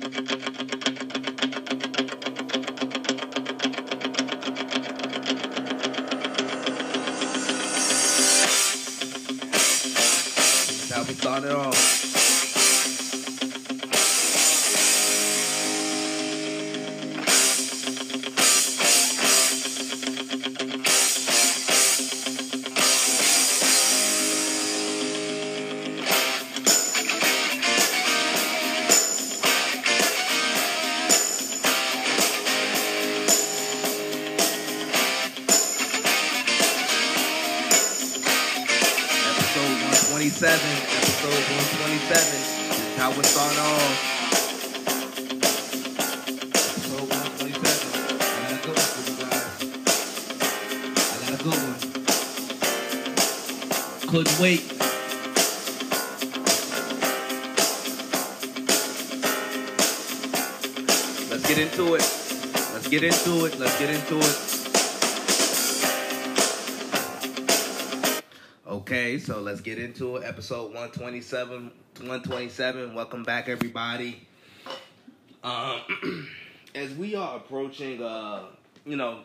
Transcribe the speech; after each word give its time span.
How 0.00 0.06
we 11.04 11.12
started 11.14 11.52
Okay, 68.90 69.20
so 69.20 69.40
let's 69.40 69.60
get 69.60 69.78
into 69.78 70.16
it. 70.16 70.24
Episode 70.24 70.74
127. 70.74 71.70
127. 71.98 72.92
Welcome 72.92 73.22
back, 73.22 73.48
everybody. 73.48 74.26
Um, 75.44 75.78
as 76.74 76.92
we 76.94 77.14
are 77.14 77.36
approaching, 77.36 78.02
uh, 78.02 78.46
you 78.84 78.96
know, 78.96 79.20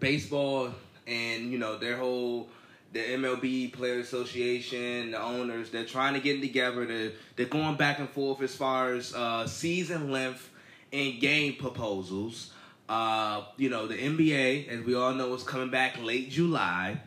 baseball 0.00 0.74
and, 1.06 1.52
you 1.52 1.58
know, 1.58 1.78
their 1.78 1.96
whole, 1.98 2.48
the 2.92 2.98
MLB 2.98 3.72
Player 3.72 4.00
Association, 4.00 5.12
the 5.12 5.22
owners, 5.22 5.70
they're 5.70 5.84
trying 5.84 6.14
to 6.14 6.20
get 6.20 6.40
together. 6.40 6.84
They're, 6.84 7.12
they're 7.36 7.46
going 7.46 7.76
back 7.76 8.00
and 8.00 8.10
forth 8.10 8.42
as 8.42 8.56
far 8.56 8.92
as 8.92 9.14
uh, 9.14 9.46
season 9.46 10.10
length 10.10 10.50
and 10.92 11.20
game 11.20 11.54
proposals. 11.54 12.52
Uh, 12.88 13.42
you 13.56 13.70
know, 13.70 13.86
the 13.86 13.96
NBA, 13.96 14.66
as 14.66 14.84
we 14.84 14.96
all 14.96 15.14
know, 15.14 15.32
is 15.34 15.44
coming 15.44 15.70
back 15.70 16.02
late 16.02 16.28
July. 16.28 17.00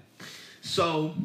So 0.61 1.16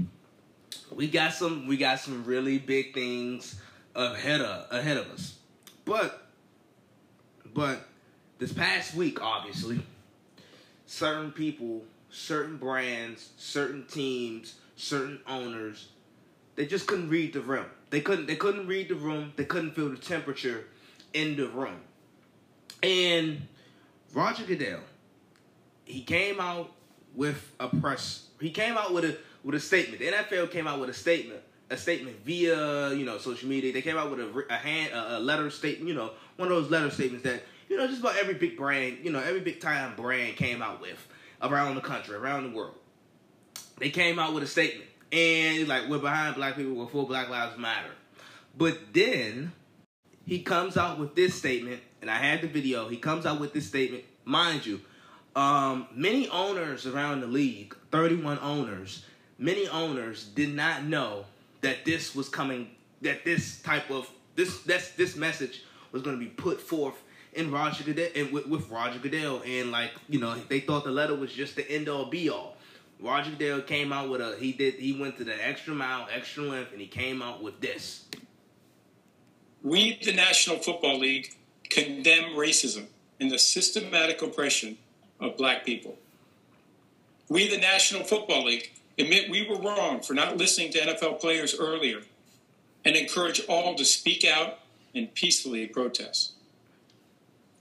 we 0.94 1.08
got 1.08 1.32
some 1.32 1.66
we 1.66 1.76
got 1.76 2.00
some 2.00 2.24
really 2.24 2.58
big 2.58 2.94
things 2.94 3.60
ahead 3.94 4.40
of 4.40 4.72
ahead 4.72 4.96
of 4.96 5.10
us. 5.10 5.38
But 5.84 6.28
but 7.54 7.86
this 8.38 8.52
past 8.52 8.94
week, 8.94 9.22
obviously, 9.22 9.80
certain 10.86 11.32
people, 11.32 11.82
certain 12.10 12.56
brands, 12.58 13.30
certain 13.38 13.86
teams, 13.86 14.56
certain 14.76 15.20
owners, 15.26 15.88
they 16.54 16.66
just 16.66 16.86
couldn't 16.86 17.08
read 17.08 17.32
the 17.32 17.40
room. 17.40 17.66
They 17.90 18.00
couldn't 18.00 18.26
they 18.26 18.36
couldn't 18.36 18.66
read 18.66 18.88
the 18.88 18.94
room. 18.94 19.32
They 19.36 19.44
couldn't 19.44 19.72
feel 19.72 19.88
the 19.88 19.96
temperature 19.96 20.66
in 21.12 21.36
the 21.36 21.48
room. 21.48 21.80
And 22.82 23.46
Roger 24.12 24.44
Goodell, 24.44 24.80
he 25.84 26.02
came 26.02 26.40
out 26.40 26.72
with 27.14 27.52
a 27.58 27.68
press. 27.68 28.26
He 28.40 28.50
came 28.50 28.76
out 28.76 28.92
with 28.92 29.04
a 29.04 29.16
with 29.46 29.54
a 29.54 29.60
statement. 29.60 30.00
The 30.00 30.08
NFL 30.08 30.50
came 30.50 30.66
out 30.66 30.80
with 30.80 30.90
a 30.90 30.92
statement, 30.92 31.40
a 31.70 31.76
statement 31.76 32.16
via 32.24 32.92
you 32.92 33.06
know 33.06 33.16
social 33.16 33.48
media. 33.48 33.72
They 33.72 33.80
came 33.80 33.96
out 33.96 34.10
with 34.10 34.18
a, 34.18 34.44
a 34.50 34.56
hand 34.56 34.92
a, 34.92 35.20
letter 35.20 35.48
statement. 35.50 35.88
You 35.88 35.94
know, 35.94 36.10
one 36.34 36.50
of 36.50 36.56
those 36.56 36.70
letter 36.70 36.90
statements 36.90 37.22
that 37.24 37.44
you 37.70 37.76
know 37.76 37.86
just 37.86 38.00
about 38.00 38.16
every 38.16 38.34
big 38.34 38.56
brand, 38.56 38.98
you 39.02 39.12
know, 39.12 39.20
every 39.20 39.40
big 39.40 39.60
time 39.60 39.94
brand 39.94 40.36
came 40.36 40.60
out 40.60 40.80
with 40.82 40.98
around 41.40 41.76
the 41.76 41.80
country, 41.80 42.16
around 42.16 42.50
the 42.50 42.56
world. 42.56 42.74
They 43.78 43.90
came 43.90 44.18
out 44.18 44.34
with 44.34 44.42
a 44.42 44.48
statement, 44.48 44.90
and 45.12 45.68
like 45.68 45.88
we're 45.88 45.98
behind 45.98 46.34
black 46.34 46.56
people, 46.56 46.74
we're 46.74 46.88
for 46.88 47.06
Black 47.06 47.28
Lives 47.28 47.56
Matter. 47.56 47.92
But 48.58 48.78
then 48.92 49.52
he 50.26 50.42
comes 50.42 50.76
out 50.76 50.98
with 50.98 51.14
this 51.14 51.36
statement, 51.36 51.82
and 52.02 52.10
I 52.10 52.16
had 52.16 52.42
the 52.42 52.48
video. 52.48 52.88
He 52.88 52.96
comes 52.96 53.24
out 53.24 53.38
with 53.38 53.52
this 53.52 53.68
statement, 53.68 54.02
mind 54.24 54.66
you. 54.66 54.80
Um, 55.36 55.86
many 55.94 56.28
owners 56.30 56.86
around 56.86 57.20
the 57.20 57.26
league, 57.26 57.76
31 57.92 58.38
owners, 58.38 59.04
many 59.38 59.68
owners 59.68 60.24
did 60.24 60.54
not 60.54 60.84
know 60.84 61.24
that 61.60 61.84
this 61.84 62.14
was 62.14 62.28
coming, 62.28 62.70
that 63.02 63.24
this 63.24 63.60
type 63.62 63.90
of 63.90 64.08
this 64.34 64.62
that's 64.62 64.90
this 64.92 65.16
message 65.16 65.62
was 65.92 66.02
going 66.02 66.18
to 66.18 66.24
be 66.24 66.30
put 66.30 66.60
forth 66.60 67.02
in 67.32 67.50
Roger 67.50 67.84
Goodell 67.84 68.08
and 68.14 68.32
with, 68.32 68.46
with 68.46 68.70
Roger 68.70 68.98
Goodell, 68.98 69.42
and 69.46 69.70
like 69.70 69.90
you 70.08 70.18
know 70.18 70.34
they 70.48 70.60
thought 70.60 70.84
the 70.84 70.90
letter 70.90 71.14
was 71.14 71.32
just 71.32 71.56
the 71.56 71.68
end 71.70 71.88
all 71.88 72.06
be 72.06 72.28
all. 72.28 72.56
Roger 73.00 73.30
Goodell 73.30 73.62
came 73.62 73.92
out 73.92 74.08
with 74.08 74.20
a 74.20 74.36
he 74.38 74.52
did 74.52 74.74
he 74.74 74.98
went 74.98 75.18
to 75.18 75.24
the 75.24 75.46
extra 75.46 75.74
mile, 75.74 76.06
extra 76.12 76.42
length, 76.42 76.72
and 76.72 76.80
he 76.80 76.86
came 76.86 77.22
out 77.22 77.42
with 77.42 77.60
this. 77.60 78.04
We, 79.62 79.98
the 80.02 80.12
National 80.12 80.58
Football 80.58 81.00
League, 81.00 81.34
condemn 81.68 82.36
racism 82.36 82.86
and 83.18 83.30
the 83.30 83.38
systematic 83.38 84.22
oppression 84.22 84.78
of 85.18 85.36
black 85.36 85.64
people. 85.64 85.96
We, 87.28 87.48
the 87.48 87.58
National 87.58 88.04
Football 88.04 88.44
League, 88.44 88.70
admit 88.98 89.30
we 89.30 89.46
were 89.48 89.56
wrong 89.56 90.00
for 90.00 90.14
not 90.14 90.36
listening 90.36 90.72
to 90.72 90.80
NFL 90.80 91.20
players 91.20 91.54
earlier 91.58 92.00
and 92.84 92.96
encourage 92.96 93.42
all 93.48 93.74
to 93.74 93.84
speak 93.84 94.24
out 94.24 94.60
and 94.94 95.12
peacefully 95.14 95.66
protest. 95.66 96.32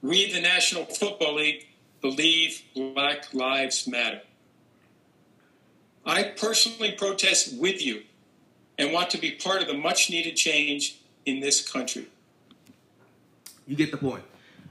We, 0.01 0.31
the 0.31 0.41
National 0.41 0.85
Football 0.85 1.35
League, 1.35 1.67
believe 2.01 2.61
Black 2.75 3.33
Lives 3.33 3.87
Matter. 3.87 4.21
I 6.05 6.23
personally 6.23 6.91
protest 6.91 7.57
with 7.57 7.83
you 7.83 8.03
and 8.77 8.93
want 8.93 9.09
to 9.11 9.17
be 9.17 9.31
part 9.31 9.61
of 9.61 9.67
the 9.67 9.73
much 9.73 10.09
needed 10.09 10.35
change 10.35 10.99
in 11.25 11.39
this 11.39 11.67
country. 11.67 12.05
You 13.65 13.75
get 13.75 13.91
the 13.91 13.97
point. 13.97 14.23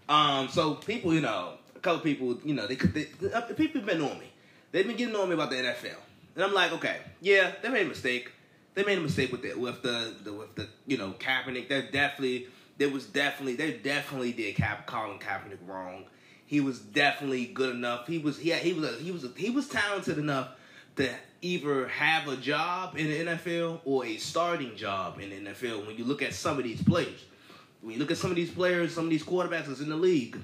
Um, 0.08 0.48
so 0.48 0.75
people, 0.75 1.12
you 1.12 1.20
know, 1.20 1.54
a 1.75 1.78
couple 1.81 2.00
people, 2.00 2.38
you 2.44 2.54
know, 2.54 2.66
they 2.66 2.76
they, 2.76 3.04
the, 3.20 3.54
people 3.56 3.81
have 3.81 3.88
been 3.88 4.02
on 4.02 4.19
me. 4.19 4.31
They've 4.70 4.86
been 4.86 4.96
getting 4.96 5.16
on 5.16 5.28
me 5.28 5.34
about 5.34 5.50
the 5.50 5.56
NFL, 5.56 5.96
and 6.34 6.45
I'm 6.45 6.53
like, 6.53 6.72
okay, 6.72 6.99
yeah, 7.21 7.53
they 7.62 7.69
made 7.69 7.87
a 7.87 7.89
mistake. 7.89 8.31
They 8.75 8.83
made 8.83 8.99
a 8.99 9.03
mistake 9.03 9.31
with 9.31 9.43
the 9.43 9.55
with 9.55 9.83
the, 9.83 10.15
the 10.22 10.33
with 10.33 10.55
the 10.55 10.69
you 10.87 10.99
know 10.99 11.15
Kaepernick. 11.19 11.69
They 11.69 11.83
definitely 11.93 12.49
there 12.78 12.91
was 12.91 13.06
definitely 13.06 13.56
they 13.56 13.72
definitely 13.78 14.33
did 14.33 14.56
Cap, 14.56 14.87
Colin 14.87 15.19
Kaepernick 15.19 15.59
wrong. 15.67 16.05
He 16.47 16.61
was 16.61 16.78
definitely 16.78 17.47
good 17.47 17.75
enough. 17.75 18.06
He 18.06 18.19
was 18.19 18.39
he 18.39 18.53
he 18.53 18.73
was 18.73 18.84
a, 18.84 18.97
he 18.99 19.11
was 19.11 19.25
a, 19.25 19.31
he 19.37 19.50
was 19.50 19.69
talented 19.69 20.19
enough 20.19 20.49
to 20.97 21.11
either 21.43 21.89
have 21.89 22.28
a 22.28 22.37
job 22.37 22.97
in 22.97 23.06
the 23.09 23.33
NFL 23.33 23.81
or 23.84 24.05
a 24.05 24.17
starting 24.17 24.77
job 24.77 25.21
in 25.21 25.31
the 25.31 25.50
NFL. 25.50 25.87
When 25.87 25.97
you 25.97 26.05
look 26.05 26.23
at 26.23 26.34
some 26.34 26.59
of 26.59 26.65
these 26.65 26.83
players, 26.83 27.25
when 27.81 27.94
you 27.94 27.99
look 27.99 28.11
at 28.11 28.17
some 28.17 28.31
of 28.31 28.37
these 28.37 28.50
players, 28.50 28.94
some 28.94 29.05
of 29.05 29.11
these 29.11 29.25
quarterbacks 29.25 29.67
that's 29.67 29.81
in 29.81 29.89
the 29.89 29.97
league, 29.97 30.39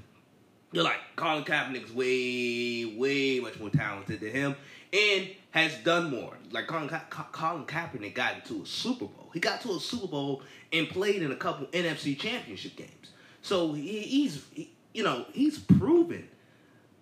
you're 0.73 0.85
like 0.85 0.99
Colin 1.17 1.45
Kaepernick's 1.45 1.93
way, 1.93 2.85
way 2.97 3.41
much 3.41 3.59
more 3.59 3.71
talented 3.71 4.21
than 4.21 4.31
him, 4.31 4.57
and 4.93 5.29
has 5.51 5.75
done 5.79 6.11
more. 6.11 6.37
Like 6.51 6.67
Colin, 6.67 6.89
Ka- 6.89 7.29
Colin 7.33 7.65
Kaepernick 7.65 8.15
got 8.15 8.37
into 8.37 8.63
a 8.63 8.67
Super 8.67 9.07
Bowl. 9.07 9.31
He 9.33 9.41
got 9.41 9.61
to 9.63 9.73
a 9.73 9.81
Super 9.81 10.07
Bowl 10.07 10.43
and 10.73 10.89
played 10.89 11.23
in 11.23 11.33
a 11.33 11.37
couple 11.37 11.67
NFC 11.69 12.19
Championship 12.19 12.77
games. 12.77 13.11
So 13.43 13.73
he, 13.73 14.01
he's, 14.01 14.45
he, 14.53 14.73
you 14.93 15.03
know, 15.03 15.27
he's 15.33 15.59
proven, 15.59 16.29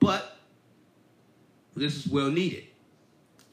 but 0.00 0.38
this 1.74 1.96
is 1.96 2.10
well 2.10 2.30
needed. 2.30 2.64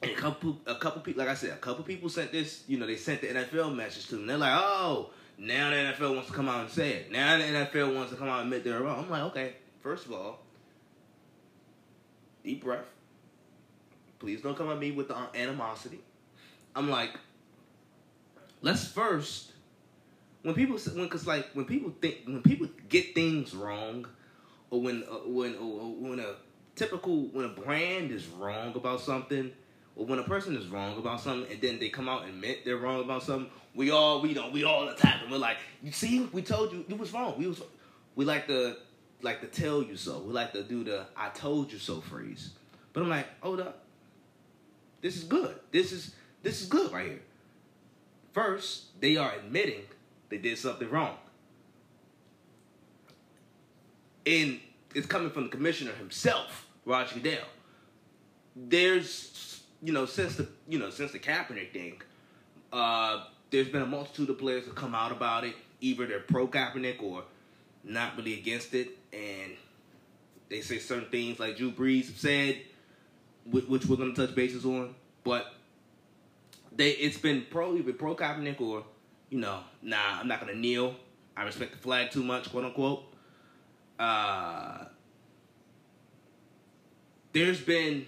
And 0.02 0.12
a 0.12 0.16
couple, 0.16 0.60
a 0.66 0.76
couple 0.76 1.02
people, 1.02 1.24
like 1.24 1.32
I 1.32 1.36
said, 1.36 1.52
a 1.52 1.58
couple 1.58 1.84
people 1.84 2.10
sent 2.10 2.32
this. 2.32 2.64
You 2.68 2.78
know, 2.78 2.86
they 2.86 2.96
sent 2.96 3.22
the 3.22 3.28
NFL 3.28 3.76
message 3.76 4.08
to 4.08 4.18
them. 4.18 4.28
They're 4.28 4.38
like, 4.38 4.54
"Oh, 4.54 5.10
now 5.38 5.70
the 5.70 5.76
NFL 5.78 6.14
wants 6.16 6.28
to 6.28 6.34
come 6.34 6.50
out 6.50 6.62
and 6.62 6.70
say 6.70 6.92
it. 6.92 7.12
Now 7.12 7.38
the 7.38 7.44
NFL 7.44 7.96
wants 7.96 8.12
to 8.12 8.18
come 8.18 8.28
out 8.28 8.44
and 8.44 8.54
admit 8.54 8.64
they're 8.66 8.82
wrong." 8.82 9.06
I'm 9.06 9.10
like, 9.10 9.24
okay. 9.24 9.54
First 9.82 10.06
of 10.06 10.12
all, 10.12 10.40
deep 12.44 12.64
breath. 12.64 12.86
Please 14.20 14.42
don't 14.42 14.58
come 14.58 14.70
at 14.70 14.80
me 14.80 14.92
with 14.92 15.08
the 15.10 15.18
animosity. 15.36 16.00
I'm 16.76 16.90
like, 16.90 17.12
let's 18.62 18.88
first. 18.88 19.52
When 20.42 20.54
people, 20.54 20.78
when 20.78 21.10
cause 21.10 21.26
like 21.26 21.50
when 21.54 21.66
people 21.66 21.94
think, 22.02 22.18
when 22.26 22.42
people 22.42 22.68
get 22.90 23.16
things 23.16 23.56
wrong, 23.56 24.08
or 24.70 24.82
when 24.82 25.04
uh, 25.04 25.28
when 25.28 25.54
when 26.02 26.20
a 26.20 26.36
typical 26.76 27.24
when 27.28 27.46
a 27.46 27.50
brand 27.50 28.12
is 28.12 28.28
wrong 28.28 28.76
about 28.76 29.02
something, 29.02 29.52
or 29.96 30.06
when 30.06 30.20
a 30.20 30.24
person 30.24 30.56
is 30.56 30.68
wrong 30.68 30.98
about 30.98 31.22
something, 31.22 31.52
and 31.52 31.62
then 31.62 31.80
they 31.80 31.90
come 31.90 32.08
out 32.08 32.24
and 32.24 32.32
admit 32.32 32.64
they're 32.64 32.78
wrong 32.78 33.02
about 33.02 33.24
something, 33.24 33.50
we 33.74 33.90
all 33.92 34.22
we 34.22 34.34
don't 34.34 34.54
we 34.54 34.64
all 34.64 34.88
attack 34.90 35.22
them. 35.22 35.32
We're 35.32 35.38
like, 35.38 35.58
you 35.82 35.92
see, 35.92 36.28
we 36.32 36.42
told 36.42 36.72
you 36.72 36.86
you 36.88 36.96
was 36.96 37.12
wrong. 37.12 37.36
We 37.38 37.48
was 37.48 37.62
we 38.16 38.26
like 38.26 38.48
to 38.48 38.76
like 39.22 39.42
to 39.42 39.48
tell 39.48 39.82
you 39.82 39.98
so. 39.98 40.20
We 40.20 40.32
like 40.34 40.54
to 40.54 40.64
do 40.64 40.84
the 40.84 41.06
"I 41.16 41.30
told 41.30 41.72
you 41.72 41.80
so" 41.80 42.02
phrase. 42.02 42.52
But 42.94 43.04
I'm 43.04 43.10
like, 43.10 43.28
hold 43.42 43.60
up, 43.60 43.85
this 45.06 45.18
is 45.18 45.24
good. 45.24 45.54
This 45.72 45.92
is 45.92 46.16
this 46.42 46.64
is 46.64 46.68
good 46.68 46.92
right 46.92 47.06
here. 47.06 47.22
First, 48.34 49.00
they 49.00 49.18
are 49.18 49.34
admitting 49.36 49.84
they 50.30 50.40
did 50.40 50.58
something 50.58 50.90
wrong, 50.90 51.16
and 54.26 54.60
it's 54.96 55.06
coming 55.06 55.30
from 55.30 55.44
the 55.44 55.50
commissioner 55.50 55.92
himself, 55.92 56.66
Roger 56.86 57.20
Goodell. 57.20 57.46
There's, 58.56 59.62
you 59.84 59.94
know, 59.94 60.08
since 60.08 60.38
the 60.38 60.48
you 60.68 60.80
know 60.80 60.90
since 60.90 61.12
the 61.12 61.20
Kaepernick 61.20 61.72
thing, 61.72 62.02
uh, 62.74 63.26
there's 63.52 63.70
been 63.70 63.84
a 63.84 63.86
multitude 63.86 64.32
of 64.32 64.40
players 64.40 64.66
that 64.66 64.74
come 64.74 64.96
out 64.96 65.12
about 65.12 65.44
it. 65.44 65.54
Either 65.82 66.08
they're 66.08 66.20
pro 66.22 66.48
Kaepernick 66.48 67.00
or 67.04 67.26
not 67.84 68.18
really 68.18 68.40
against 68.40 68.74
it, 68.74 68.98
and 69.14 69.52
they 70.50 70.62
say 70.62 70.80
certain 70.80 71.10
things 71.10 71.40
like 71.40 71.58
Drew 71.58 71.72
Brees 71.72 72.06
said, 72.18 72.58
which 73.50 73.86
we're 73.86 73.98
going 73.98 74.14
to 74.14 74.26
touch 74.26 74.36
bases 74.36 74.66
on. 74.66 74.96
But 75.24 75.54
they, 76.76 76.92
it's 76.92 77.18
been 77.18 77.46
pro 77.50 77.76
either 77.76 77.94
pro 77.94 78.16
Kaepernick 78.16 78.60
or, 78.60 78.84
you 79.30 79.40
know, 79.40 79.60
nah, 79.82 80.20
I'm 80.20 80.28
not 80.28 80.42
going 80.42 80.54
to 80.54 80.60
kneel. 80.60 80.96
I 81.38 81.44
respect 81.44 81.72
the 81.72 81.78
flag 81.78 82.12
too 82.12 82.24
much, 82.24 82.50
quote 82.50 82.66
unquote. 82.66 83.04
Uh, 84.00 84.86
there's 87.34 87.60
been 87.60 88.08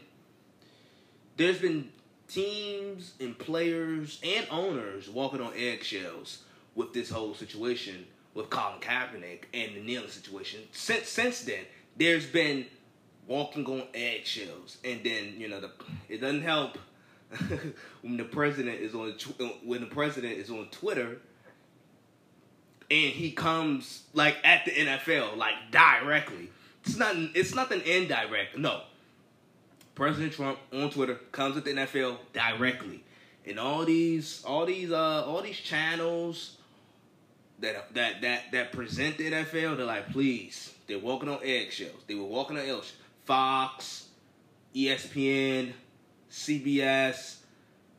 there's 1.35 1.59
been 1.59 1.89
teams 2.27 3.13
and 3.19 3.37
players 3.37 4.19
and 4.23 4.47
owners 4.49 5.09
walking 5.09 5.41
on 5.41 5.53
eggshells 5.55 6.43
with 6.75 6.93
this 6.93 7.09
whole 7.09 7.33
situation 7.33 8.05
with 8.33 8.49
Colin 8.49 8.79
Kaepernick 8.79 9.43
and 9.53 9.75
the 9.75 9.81
kneeling 9.81 10.09
situation. 10.09 10.61
Since 10.71 11.09
since 11.09 11.41
then, 11.41 11.65
there's 11.97 12.25
been 12.25 12.65
walking 13.27 13.65
on 13.65 13.83
eggshells, 13.93 14.77
and 14.83 15.03
then 15.03 15.35
you 15.37 15.47
know 15.47 15.59
the 15.59 15.71
it 16.09 16.21
doesn't 16.21 16.43
help 16.43 16.77
when 18.01 18.17
the 18.17 18.23
president 18.23 18.79
is 18.79 18.95
on 18.95 19.13
when 19.63 19.81
the 19.81 19.87
president 19.87 20.33
is 20.33 20.49
on 20.49 20.67
Twitter 20.71 21.17
and 22.89 23.13
he 23.13 23.31
comes 23.31 24.03
like 24.13 24.37
at 24.43 24.65
the 24.65 24.71
NFL 24.71 25.37
like 25.37 25.55
directly. 25.71 26.49
It's 26.85 26.97
not 26.97 27.15
it's 27.35 27.53
nothing 27.53 27.81
indirect. 27.81 28.57
No, 28.57 28.81
President 29.97 30.31
Trump 30.31 30.59
on 30.71 30.91
Twitter 30.91 31.15
comes 31.31 31.57
at 31.57 31.65
the 31.65 31.71
NFL 31.71 32.17
directly, 32.31 33.03
and 33.45 33.59
all 33.59 33.83
these, 33.83 34.43
all 34.45 34.65
these, 34.65 34.91
uh, 34.91 35.25
all 35.25 35.41
these 35.41 35.57
channels 35.57 36.57
that 37.59 37.93
that 37.95 38.21
that 38.21 38.51
that 38.51 38.71
present 38.71 39.17
the 39.17 39.31
NFL, 39.31 39.75
they're 39.75 39.85
like, 39.85 40.11
please, 40.11 40.71
they're 40.85 40.99
walking 40.99 41.29
on 41.29 41.39
eggshells. 41.43 42.03
They 42.05 42.13
were 42.13 42.23
walking 42.23 42.57
on 42.57 42.63
eggshells. 42.63 42.93
Fox, 43.27 44.07
ESPN, 44.73 45.73
CBS, 46.31 47.35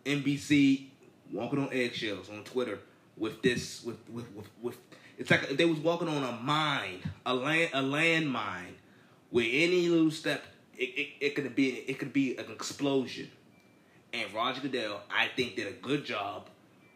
NBC, 0.06 0.86
walking 1.30 1.58
on 1.58 1.68
eggshells 1.70 2.30
on 2.30 2.42
Twitter 2.44 2.78
with 3.18 3.42
this, 3.42 3.84
with 3.84 3.98
with 4.08 4.30
with, 4.32 4.48
with 4.62 4.78
it's 5.18 5.30
like 5.30 5.48
they 5.50 5.66
was 5.66 5.78
walking 5.80 6.08
on 6.08 6.24
a 6.24 6.32
mine, 6.32 7.00
a 7.26 7.34
land, 7.34 7.70
a 7.74 7.82
landmine, 7.82 8.72
where 9.28 9.44
any 9.46 9.88
little 9.88 10.10
step 10.10 10.44
it, 10.78 10.84
it, 10.84 11.08
it 11.20 11.34
could 11.34 11.54
be 11.54 11.68
it 11.68 11.98
could 11.98 12.14
be 12.14 12.36
an 12.38 12.46
explosion. 12.50 13.30
And 14.14 14.32
Roger 14.32 14.62
Goodell, 14.62 15.02
I 15.14 15.28
think, 15.36 15.56
did 15.56 15.66
a 15.66 15.72
good 15.72 16.06
job 16.06 16.48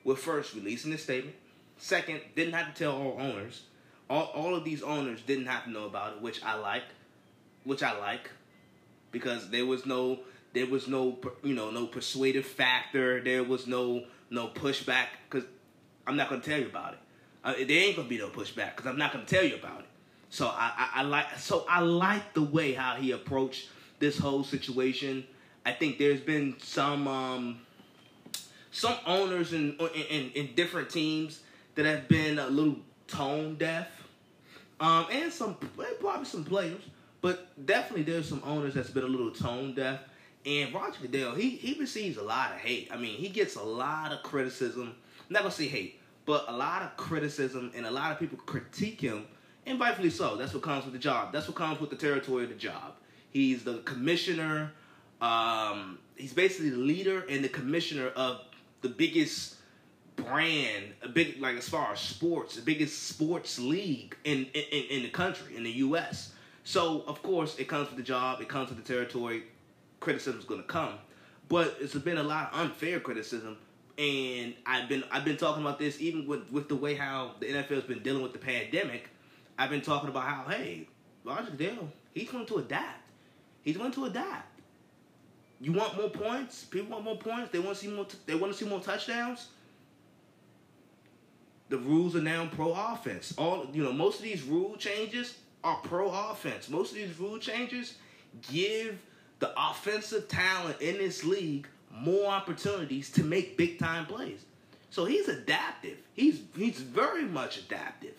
with 0.04 0.18
first 0.18 0.54
releasing 0.54 0.90
the 0.90 0.96
statement. 0.96 1.36
Second, 1.76 2.22
didn't 2.34 2.54
have 2.54 2.72
to 2.72 2.84
tell 2.84 2.92
all 2.92 3.16
owners. 3.20 3.64
All, 4.08 4.24
all 4.34 4.54
of 4.54 4.64
these 4.64 4.82
owners 4.82 5.20
didn't 5.20 5.46
have 5.46 5.64
to 5.64 5.70
know 5.70 5.84
about 5.84 6.14
it, 6.14 6.22
which 6.22 6.42
I 6.42 6.54
like, 6.54 6.84
which 7.64 7.82
I 7.82 7.98
like, 7.98 8.30
because 9.10 9.50
there 9.50 9.66
was 9.66 9.86
no 9.86 10.20
there 10.52 10.66
was 10.66 10.88
no 10.88 11.18
you 11.42 11.54
know 11.54 11.70
no 11.70 11.86
persuasive 11.86 12.46
factor. 12.46 13.20
There 13.22 13.44
was 13.44 13.66
no 13.66 14.04
no 14.30 14.48
pushback 14.48 15.06
because 15.28 15.48
I'm 16.06 16.16
not 16.16 16.28
gonna 16.28 16.42
tell 16.42 16.58
you 16.58 16.66
about 16.66 16.94
it. 16.94 16.98
Uh, 17.44 17.54
there 17.66 17.84
ain't 17.84 17.96
gonna 17.96 18.08
be 18.08 18.18
no 18.18 18.28
pushback 18.28 18.76
because 18.76 18.86
I'm 18.86 18.98
not 18.98 19.12
gonna 19.12 19.24
tell 19.24 19.44
you 19.44 19.56
about 19.56 19.80
it. 19.80 19.86
So 20.30 20.46
I, 20.46 20.72
I, 20.76 21.00
I 21.00 21.02
like 21.02 21.38
so 21.38 21.64
I 21.68 21.80
like 21.80 22.34
the 22.34 22.42
way 22.42 22.72
how 22.72 22.94
he 22.96 23.12
approached 23.12 23.68
this 23.98 24.18
whole 24.18 24.44
situation. 24.44 25.24
I 25.64 25.72
think 25.72 25.98
there's 25.98 26.20
been 26.20 26.56
some 26.58 27.06
um, 27.06 27.60
some 28.70 28.96
owners 29.06 29.52
in, 29.52 29.76
in 30.10 30.30
in 30.34 30.54
different 30.54 30.90
teams 30.90 31.40
that 31.74 31.86
have 31.86 32.08
been 32.08 32.38
a 32.38 32.46
little 32.48 32.76
tone 33.06 33.56
deaf, 33.56 33.88
um, 34.80 35.06
and 35.10 35.32
some 35.32 35.56
probably 36.00 36.24
some 36.24 36.44
players, 36.44 36.82
but 37.22 37.66
definitely 37.66 38.02
there's 38.02 38.28
some 38.28 38.42
owners 38.44 38.74
that's 38.74 38.90
been 38.90 39.04
a 39.04 39.08
little 39.08 39.30
tone 39.30 39.74
deaf. 39.74 40.00
And 40.44 40.74
Roger 40.74 40.98
Goodell, 41.00 41.34
he 41.34 41.50
he 41.50 41.78
receives 41.78 42.18
a 42.18 42.22
lot 42.22 42.50
of 42.50 42.58
hate. 42.58 42.88
I 42.92 42.96
mean, 42.96 43.16
he 43.16 43.28
gets 43.28 43.54
a 43.54 43.62
lot 43.62 44.12
of 44.12 44.22
criticism. 44.22 44.94
I'm 45.34 45.50
say 45.50 45.68
hate, 45.68 46.00
but 46.26 46.44
a 46.48 46.52
lot 46.52 46.82
of 46.82 46.96
criticism, 46.96 47.72
and 47.74 47.86
a 47.86 47.90
lot 47.90 48.12
of 48.12 48.18
people 48.18 48.36
critique 48.38 49.00
him 49.00 49.24
and 49.66 49.78
rightfully 49.80 50.10
so. 50.10 50.36
That's 50.36 50.52
what 50.52 50.62
comes 50.62 50.84
with 50.84 50.92
the 50.92 50.98
job. 50.98 51.32
That's 51.32 51.46
what 51.46 51.56
comes 51.56 51.80
with 51.80 51.90
the 51.90 51.96
territory 51.96 52.44
of 52.44 52.50
the 52.50 52.56
job. 52.56 52.94
He's 53.30 53.64
the 53.64 53.78
commissioner. 53.78 54.72
Um, 55.20 55.98
he's 56.16 56.32
basically 56.32 56.70
the 56.70 56.78
leader 56.78 57.24
and 57.28 57.44
the 57.44 57.48
commissioner 57.48 58.08
of 58.08 58.40
the 58.82 58.88
biggest 58.88 59.56
brand, 60.16 60.92
a 61.02 61.08
big 61.08 61.40
like 61.40 61.56
as 61.56 61.68
far 61.68 61.92
as 61.92 62.00
sports, 62.00 62.56
the 62.56 62.62
biggest 62.62 63.04
sports 63.04 63.58
league 63.58 64.16
in 64.24 64.46
in, 64.54 64.84
in 64.90 65.02
the 65.04 65.10
country, 65.10 65.56
in 65.56 65.62
the 65.62 65.70
U.S. 65.70 66.31
So 66.64 67.02
of 67.06 67.22
course 67.22 67.58
it 67.58 67.68
comes 67.68 67.88
with 67.88 67.96
the 67.96 68.04
job. 68.04 68.40
It 68.40 68.48
comes 68.48 68.68
with 68.70 68.84
the 68.84 68.92
territory. 68.92 69.44
Criticism 70.00 70.38
is 70.38 70.44
going 70.44 70.60
to 70.60 70.66
come, 70.66 70.94
but 71.48 71.76
it's 71.80 71.94
been 71.94 72.18
a 72.18 72.22
lot 72.22 72.52
of 72.52 72.60
unfair 72.60 72.98
criticism 72.98 73.56
and 73.98 74.54
I've 74.64 74.88
been 74.88 75.04
I've 75.10 75.24
been 75.24 75.36
talking 75.36 75.62
about 75.62 75.78
this 75.78 76.00
even 76.00 76.26
with 76.26 76.50
with 76.50 76.68
the 76.68 76.76
way 76.76 76.94
how 76.94 77.32
the 77.40 77.46
NFL 77.46 77.68
has 77.68 77.84
been 77.84 78.02
dealing 78.02 78.22
with 78.22 78.32
the 78.32 78.38
pandemic. 78.38 79.08
I've 79.58 79.70
been 79.70 79.82
talking 79.82 80.08
about 80.08 80.24
how, 80.24 80.48
hey, 80.48 80.88
Roger 81.24 81.50
Goodell, 81.50 81.88
he's 82.14 82.30
going 82.30 82.46
to 82.46 82.56
adapt. 82.56 83.10
He's 83.62 83.76
going 83.76 83.92
to 83.92 84.06
adapt. 84.06 84.60
You 85.60 85.72
want 85.72 85.96
more 85.96 86.08
points? 86.08 86.64
People 86.64 86.92
want 86.92 87.04
more 87.04 87.18
points. 87.18 87.52
They 87.52 87.58
want 87.58 87.76
to 87.76 87.84
see 87.84 87.90
more. 87.90 88.06
T- 88.06 88.18
they 88.26 88.34
want 88.34 88.52
to 88.52 88.58
see 88.58 88.68
more 88.68 88.80
touchdowns. 88.80 89.48
The 91.68 91.78
rules 91.78 92.16
are 92.16 92.22
now 92.22 92.46
pro 92.46 92.72
offense. 92.72 93.34
All 93.36 93.68
you 93.72 93.82
know, 93.82 93.92
most 93.92 94.18
of 94.18 94.24
these 94.24 94.42
rule 94.42 94.76
changes 94.76 95.36
are 95.64 95.76
pro 95.76 96.08
offense. 96.08 96.68
Most 96.68 96.90
of 96.92 96.96
these 96.96 97.18
rule 97.18 97.38
changes 97.38 97.94
give 98.50 98.98
the 99.38 99.52
offensive 99.56 100.28
talent 100.28 100.80
in 100.80 100.98
this 100.98 101.24
league 101.24 101.66
more 101.90 102.30
opportunities 102.30 103.10
to 103.12 103.24
make 103.24 103.56
big 103.56 103.78
time 103.78 104.06
plays. 104.06 104.44
So 104.90 105.04
he's 105.04 105.28
adaptive. 105.28 105.98
He's 106.14 106.40
he's 106.56 106.78
very 106.78 107.24
much 107.24 107.58
adaptive. 107.58 108.14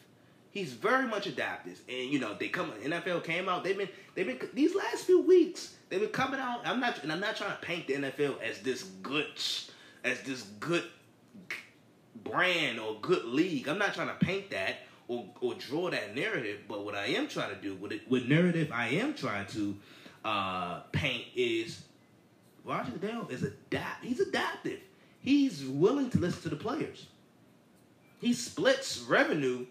He's 0.52 0.74
very 0.74 1.08
much 1.08 1.26
adaptive, 1.26 1.82
and 1.90 2.10
you 2.10 2.20
know 2.20 2.36
they 2.36 2.48
come. 2.48 2.72
NFL 2.84 3.24
came 3.24 3.50
out. 3.50 3.64
They've 3.64 3.78
been 3.78 3.90
they've 4.16 4.26
been 4.26 4.40
these 4.54 4.76
last 4.76 5.06
few 5.06 5.22
weeks. 5.22 5.76
They've 5.90 6.00
been 6.00 6.10
coming 6.10 6.40
out. 6.40 6.62
I'm 6.66 6.80
not 6.80 7.04
and 7.04 7.12
I'm 7.12 7.20
not 7.20 7.36
trying 7.36 7.52
to 7.52 7.58
paint 7.58 7.88
the 7.88 7.94
NFL 7.94 8.42
as 8.42 8.60
this 8.60 8.84
good 9.02 9.28
as 10.04 10.22
this 10.22 10.44
good 10.60 10.84
brand 12.24 12.80
or 12.80 12.98
good 13.02 13.26
league. 13.26 13.68
I'm 13.68 13.78
not 13.78 13.94
trying 13.94 14.10
to 14.10 14.26
paint 14.26 14.52
that 14.52 14.78
or 15.14 15.26
or 15.42 15.54
draw 15.56 15.90
that 15.90 16.16
narrative. 16.16 16.62
But 16.68 16.86
what 16.86 16.96
I 16.96 17.08
am 17.08 17.28
trying 17.28 17.54
to 17.56 17.62
do, 17.62 17.76
what 17.76 17.92
it, 17.92 18.02
what 18.08 18.28
narrative 18.28 18.72
I 18.74 18.88
am 18.90 19.14
trying 19.14 19.48
to 19.48 19.76
uh, 20.26 20.80
paint 20.92 21.26
is 21.36 21.84
Roger 22.66 22.92
Goodell 22.92 23.28
is 23.30 23.44
adapt. 23.44 24.04
He's 24.04 24.20
adaptive. 24.20 24.80
He's 25.22 25.64
willing 25.66 26.10
to 26.12 26.18
listen 26.18 26.42
to 26.44 26.50
the 26.50 26.56
players. 26.56 27.08
He 28.20 28.34
splits 28.34 29.00
revenue 29.02 29.66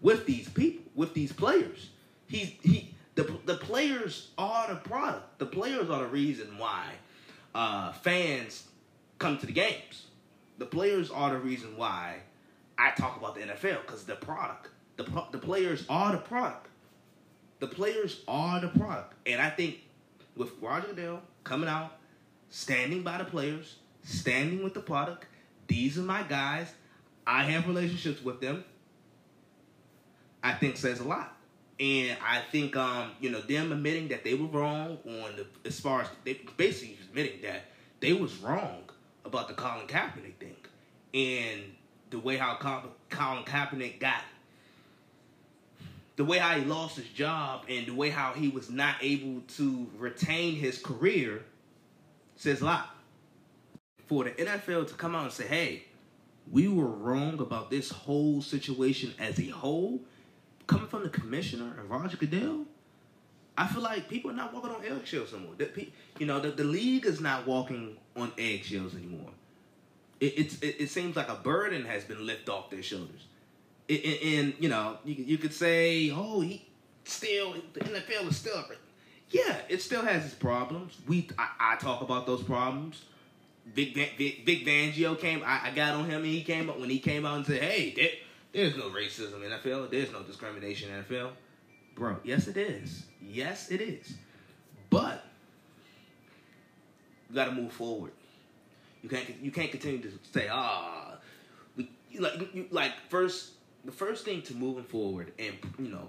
with 0.00 0.26
these 0.26 0.48
people, 0.48 0.84
with 0.94 1.14
these 1.14 1.32
players. 1.32 1.90
He's 2.26 2.52
he 2.62 2.94
the 3.14 3.24
the 3.44 3.56
players 3.56 4.30
are 4.38 4.68
the 4.68 4.76
product. 4.76 5.38
The 5.38 5.46
players 5.46 5.90
are 5.90 6.00
the 6.00 6.08
reason 6.08 6.58
why 6.58 6.84
uh, 7.54 7.92
fans 7.92 8.64
come 9.18 9.38
to 9.38 9.46
the 9.46 9.52
games. 9.52 10.06
The 10.58 10.66
players 10.66 11.10
are 11.10 11.30
the 11.30 11.38
reason 11.38 11.76
why 11.76 12.16
I 12.78 12.90
talk 12.92 13.16
about 13.16 13.34
the 13.34 13.42
NFL 13.42 13.82
because 13.82 14.04
the 14.04 14.14
product. 14.14 14.68
The 14.98 15.04
the 15.32 15.38
players 15.38 15.86
are 15.88 16.12
the 16.12 16.18
product. 16.18 16.66
The 17.60 17.68
players 17.68 18.22
are 18.28 18.60
the 18.60 18.68
product, 18.68 19.14
and 19.26 19.40
I 19.40 19.48
think 19.48 19.78
with 20.36 20.52
Roger 20.60 20.88
Goodell 20.88 21.22
coming 21.44 21.68
out, 21.68 21.96
standing 22.50 23.02
by 23.02 23.18
the 23.18 23.24
players, 23.24 23.76
standing 24.04 24.62
with 24.62 24.74
the 24.74 24.80
product. 24.80 25.26
These 25.66 25.98
are 25.98 26.02
my 26.02 26.22
guys. 26.22 26.72
I 27.26 27.44
have 27.44 27.66
relationships 27.66 28.22
with 28.22 28.40
them. 28.40 28.64
I 30.42 30.52
think 30.52 30.76
says 30.76 31.00
a 31.00 31.04
lot. 31.04 31.34
And 31.80 32.16
I 32.24 32.40
think 32.50 32.76
um, 32.76 33.12
you 33.20 33.30
know, 33.30 33.40
them 33.40 33.70
admitting 33.70 34.08
that 34.08 34.24
they 34.24 34.34
were 34.34 34.46
wrong 34.46 34.98
on 35.04 35.36
the 35.36 35.46
as 35.64 35.78
far 35.78 36.02
as 36.02 36.08
they 36.24 36.40
basically 36.56 36.98
admitting 37.08 37.42
that 37.42 37.66
they 38.00 38.12
was 38.12 38.36
wrong 38.38 38.82
about 39.24 39.48
the 39.48 39.54
Colin 39.54 39.86
Kaepernick 39.86 40.36
thing. 40.40 40.56
And 41.14 41.62
the 42.10 42.18
way 42.18 42.36
how 42.36 42.56
Colin 43.10 43.44
Kaepernick 43.44 44.00
got 44.00 44.22
the 46.18 46.24
way 46.24 46.38
how 46.38 46.58
he 46.58 46.64
lost 46.64 46.96
his 46.96 47.06
job 47.10 47.64
and 47.68 47.86
the 47.86 47.94
way 47.94 48.10
how 48.10 48.32
he 48.32 48.48
was 48.48 48.68
not 48.68 48.96
able 49.00 49.40
to 49.46 49.88
retain 49.96 50.56
his 50.56 50.76
career 50.76 51.44
says 52.34 52.60
a 52.60 52.64
lot. 52.64 52.90
For 54.08 54.24
the 54.24 54.30
NFL 54.32 54.88
to 54.88 54.94
come 54.94 55.14
out 55.14 55.22
and 55.22 55.32
say, 55.32 55.46
hey, 55.46 55.84
we 56.50 56.66
were 56.66 56.88
wrong 56.88 57.38
about 57.38 57.70
this 57.70 57.90
whole 57.90 58.42
situation 58.42 59.14
as 59.20 59.38
a 59.38 59.46
whole, 59.50 60.00
coming 60.66 60.88
from 60.88 61.04
the 61.04 61.08
commissioner 61.08 61.76
and 61.78 61.88
Roger 61.88 62.16
Goodell, 62.16 62.64
I 63.56 63.68
feel 63.68 63.82
like 63.82 64.08
people 64.08 64.32
are 64.32 64.34
not 64.34 64.52
walking 64.52 64.70
on 64.70 64.84
eggshells 64.84 65.32
anymore. 65.32 65.54
The, 65.56 65.88
you 66.18 66.26
know, 66.26 66.40
the, 66.40 66.50
the 66.50 66.64
league 66.64 67.06
is 67.06 67.20
not 67.20 67.46
walking 67.46 67.96
on 68.16 68.32
eggshells 68.36 68.96
anymore. 68.96 69.30
It, 70.18 70.52
it, 70.62 70.80
it 70.80 70.90
seems 70.90 71.14
like 71.14 71.28
a 71.28 71.36
burden 71.36 71.84
has 71.84 72.02
been 72.02 72.26
lifted 72.26 72.50
off 72.50 72.70
their 72.70 72.82
shoulders. 72.82 73.26
And, 73.88 74.54
you 74.58 74.68
know, 74.68 74.98
you, 75.04 75.14
you 75.14 75.38
could 75.38 75.54
say, 75.54 76.10
oh, 76.10 76.40
he 76.40 76.66
still, 77.04 77.54
the 77.72 77.80
NFL 77.80 78.28
is 78.28 78.36
still, 78.36 78.64
yeah, 79.30 79.56
it 79.68 79.80
still 79.82 80.02
has 80.02 80.24
its 80.24 80.34
problems. 80.34 80.96
We, 81.06 81.28
I, 81.38 81.48
I 81.74 81.76
talk 81.76 82.02
about 82.02 82.26
those 82.26 82.42
problems. 82.42 83.02
Vic, 83.74 83.94
Vic, 83.94 84.66
Fangio 84.66 85.18
came. 85.18 85.42
I, 85.44 85.68
I, 85.68 85.70
got 85.74 85.94
on 85.94 86.06
him, 86.06 86.22
and 86.22 86.26
he 86.26 86.42
came 86.42 86.70
up 86.70 86.78
when 86.78 86.88
he 86.88 86.98
came 86.98 87.26
out 87.26 87.36
and 87.36 87.46
said, 87.46 87.62
"Hey, 87.62 87.92
there, 87.94 88.08
there's 88.52 88.76
no 88.76 88.88
racism 88.88 89.44
in 89.44 89.50
NFL. 89.50 89.90
There's 89.90 90.10
no 90.10 90.22
discrimination 90.22 90.90
in 90.90 91.04
NFL." 91.04 91.32
Bro, 91.94 92.18
yes 92.24 92.46
it 92.46 92.56
is. 92.56 93.04
Yes 93.20 93.70
it 93.70 93.80
is. 93.80 94.14
But 94.88 95.24
you 97.28 97.34
got 97.34 97.46
to 97.46 97.52
move 97.52 97.72
forward. 97.72 98.12
You 99.02 99.08
can't 99.08 99.34
you 99.42 99.50
can't 99.50 99.70
continue 99.70 100.00
to 100.00 100.10
say 100.32 100.48
ah, 100.50 101.16
we, 101.76 101.90
like 102.18 102.54
you, 102.54 102.66
like 102.70 102.92
first 103.10 103.50
the 103.88 103.94
first 103.96 104.24
thing 104.24 104.42
to 104.42 104.54
moving 104.54 104.84
forward 104.84 105.32
and 105.38 105.54
you 105.78 105.88
know 105.88 106.08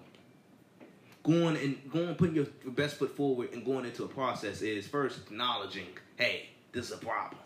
going 1.24 1.56
and 1.56 1.78
going 1.92 2.14
putting 2.16 2.36
your 2.36 2.48
best 2.66 2.98
foot 2.98 3.16
forward 3.16 3.54
and 3.54 3.64
going 3.64 3.86
into 3.86 4.04
a 4.04 4.08
process 4.08 4.62
is 4.62 4.86
first 4.86 5.18
acknowledging 5.18 5.88
hey 6.18 6.50
this 6.74 6.88
is 6.88 6.92
a 6.92 6.98
problem 6.98 7.42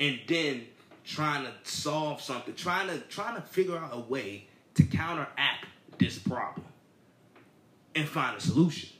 and 0.00 0.18
then 0.26 0.66
trying 1.04 1.44
to 1.44 1.52
solve 1.62 2.20
something, 2.20 2.54
trying 2.54 2.88
to 2.88 2.98
trying 3.02 3.36
to 3.36 3.42
figure 3.42 3.78
out 3.78 3.90
a 3.92 4.00
way 4.00 4.48
to 4.74 4.82
counteract 4.82 5.66
this 5.98 6.18
problem 6.18 6.66
and 7.94 8.06
find 8.08 8.36
a 8.36 8.40
solution. 8.40 8.90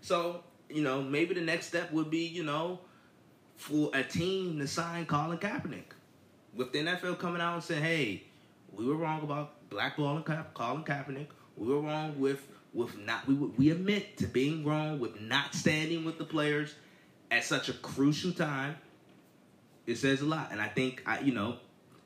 So, 0.00 0.42
you 0.70 0.82
know, 0.82 1.02
maybe 1.02 1.34
the 1.34 1.40
next 1.42 1.66
step 1.66 1.92
would 1.92 2.10
be, 2.10 2.26
you 2.26 2.44
know, 2.44 2.80
for 3.56 3.90
a 3.92 4.02
team 4.02 4.58
to 4.58 4.66
sign 4.66 5.06
Colin 5.06 5.38
Kaepernick. 5.38 5.95
With 6.56 6.72
the 6.72 6.78
NFL 6.78 7.18
coming 7.18 7.40
out 7.40 7.54
and 7.54 7.62
saying, 7.62 7.82
hey, 7.82 8.22
we 8.72 8.86
were 8.86 8.96
wrong 8.96 9.22
about 9.22 9.68
blackballing 9.70 10.24
Colin 10.54 10.84
Kaepernick. 10.84 11.28
We 11.56 11.68
were 11.68 11.80
wrong 11.80 12.18
with 12.18 12.46
with 12.72 12.98
not 12.98 13.26
we 13.26 13.34
we 13.34 13.70
admit 13.70 14.18
to 14.18 14.26
being 14.26 14.64
wrong 14.64 14.98
with 14.98 15.20
not 15.20 15.54
standing 15.54 16.04
with 16.04 16.18
the 16.18 16.24
players 16.24 16.74
at 17.30 17.44
such 17.44 17.68
a 17.68 17.72
crucial 17.72 18.32
time, 18.32 18.76
it 19.86 19.96
says 19.96 20.20
a 20.20 20.26
lot. 20.26 20.48
And 20.52 20.60
I 20.60 20.68
think 20.68 21.02
I, 21.06 21.20
you 21.20 21.32
know, 21.32 21.56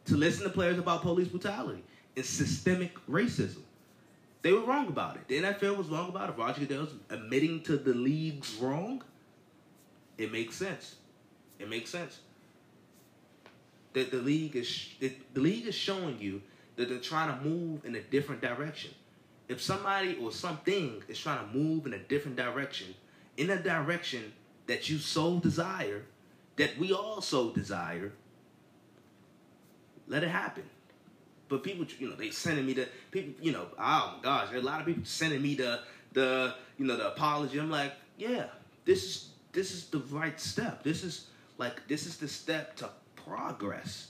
to 0.07 0.17
listen 0.17 0.45
to 0.45 0.51
players 0.51 0.79
about 0.79 1.03
police 1.03 1.29
brutality 1.29 1.83
and 2.17 2.25
systemic 2.25 2.95
racism, 3.07 3.63
they 4.43 4.53
were 4.53 4.63
wrong 4.63 4.89
about 4.89 5.17
it. 5.17 5.29
The 5.29 5.43
NFL 5.43 5.77
was 5.77 5.89
wrong 5.89 6.09
about 6.09 6.31
it. 6.31 6.39
Roger 6.39 6.61
Goodell's 6.61 6.95
admitting 7.11 7.63
to 7.65 7.77
the 7.77 7.93
league's 7.93 8.55
wrong. 8.57 9.03
It 10.19 10.33
makes 10.33 10.57
sense. 10.57 10.97
It 11.59 11.69
makes 11.69 11.91
sense. 11.91 12.21
That 13.93 14.11
the 14.11 14.19
league 14.19 14.57
is 14.57 14.89
the 15.01 15.41
league 15.41 15.67
is 15.67 15.75
showing 15.75 16.21
you 16.21 16.43
that 16.77 16.89
they're 16.89 16.99
trying 16.99 17.37
to 17.37 17.45
move 17.45 17.85
in 17.85 17.95
a 17.97 18.01
different 18.01 18.41
direction. 18.41 18.91
If 19.49 19.61
somebody 19.61 20.17
or 20.23 20.31
something 20.31 21.03
is 21.09 21.19
trying 21.19 21.47
to 21.47 21.57
move 21.57 21.87
in 21.87 21.93
a 21.93 21.99
different 21.99 22.37
direction, 22.37 22.95
in 23.37 23.51
a 23.51 23.61
direction 23.61 24.33
that 24.67 24.89
you 24.89 24.99
so 24.99 25.41
desire, 25.41 26.05
that 26.57 26.79
we 26.79 26.93
all 26.93 27.21
so 27.21 27.51
desire, 27.51 28.13
let 30.07 30.23
it 30.23 30.29
happen. 30.29 30.65
But 31.49 31.65
people, 31.65 31.85
you 31.99 32.09
know, 32.09 32.15
they 32.15 32.31
sending 32.31 32.65
me 32.65 32.75
the 32.75 32.89
people, 33.11 33.35
you 33.43 33.51
know, 33.51 33.67
oh 33.77 34.15
my 34.17 34.19
gosh, 34.23 34.49
there 34.51 34.59
are 34.59 34.63
a 34.63 34.65
lot 34.65 34.81
of 34.81 34.87
people 34.87 35.05
sending 35.05 35.43
me 35.43 35.57
the 35.57 35.81
the 36.13 36.55
you 36.79 36.87
know 36.87 36.97
the 36.97 37.09
apology. 37.09 37.59
I'm 37.59 37.71
like, 37.71 37.93
yeah, 38.17 38.47
this 38.85 39.05
is 39.05 39.29
this 39.53 39.73
is 39.73 39.87
the 39.87 39.99
right 40.11 40.41
step. 40.41 40.85
This 40.85 41.03
is 41.03 41.27
like 41.59 41.87
this 41.89 42.07
is 42.07 42.19
the 42.19 42.29
step 42.29 42.77
to 42.77 42.91
progress. 43.31 44.09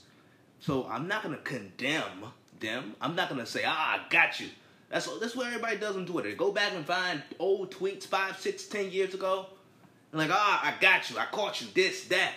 So 0.59 0.87
I'm 0.89 1.07
not 1.07 1.23
gonna 1.23 1.37
condemn 1.37 2.25
them. 2.59 2.95
I'm 3.01 3.15
not 3.15 3.29
gonna 3.29 3.45
say, 3.45 3.63
ah, 3.65 3.99
I 3.99 4.09
got 4.09 4.39
you. 4.39 4.47
That's 4.89 5.07
that's 5.19 5.35
what 5.35 5.47
everybody 5.47 5.77
does 5.77 5.95
on 5.95 6.05
Twitter. 6.05 6.33
Go 6.33 6.51
back 6.51 6.73
and 6.73 6.85
find 6.85 7.21
old 7.39 7.71
tweets 7.71 8.05
five, 8.05 8.37
six, 8.39 8.65
ten 8.65 8.91
years 8.91 9.13
ago 9.13 9.47
and 10.11 10.19
like, 10.19 10.31
ah, 10.31 10.61
I 10.63 10.79
got 10.81 11.09
you. 11.09 11.17
I 11.17 11.25
caught 11.25 11.61
you. 11.61 11.67
This, 11.73 12.05
that. 12.05 12.33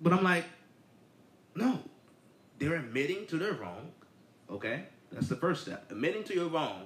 But 0.00 0.12
I'm 0.12 0.24
like, 0.24 0.44
no. 1.54 1.78
They're 2.58 2.76
admitting 2.76 3.26
to 3.26 3.38
their 3.38 3.52
wrong. 3.52 3.90
Okay? 4.50 4.84
That's 5.10 5.28
the 5.28 5.36
first 5.36 5.62
step. 5.62 5.90
Admitting 5.90 6.24
to 6.24 6.34
your 6.34 6.48
wrong. 6.48 6.84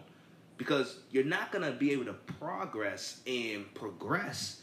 Because 0.58 0.98
you're 1.10 1.25
not 1.25 1.52
gonna 1.52 1.72
be 1.72 1.92
able 1.92 2.06
to 2.06 2.14
progress 2.14 3.20
and 3.26 3.72
progress 3.75 4.62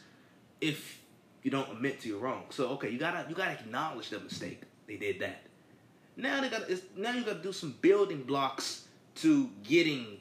if 0.59 1.02
you 1.43 1.51
don't 1.51 1.69
admit 1.71 2.01
to 2.01 2.09
your 2.09 2.19
wrong. 2.19 2.45
So 2.50 2.69
okay, 2.69 2.89
you 2.89 2.97
gotta 2.97 3.25
you 3.29 3.35
gotta 3.35 3.51
acknowledge 3.51 4.09
the 4.09 4.19
mistake. 4.19 4.62
They 4.88 4.97
did 4.97 5.19
that. 5.19 5.41
Now 6.15 6.41
they 6.41 6.50
got 6.50 6.69
it's 6.69 6.83
now 6.95 7.12
you 7.13 7.23
gotta 7.23 7.39
do 7.39 7.53
some 7.53 7.75
building 7.81 8.23
blocks 8.23 8.85
to 9.15 9.50
getting 9.63 10.19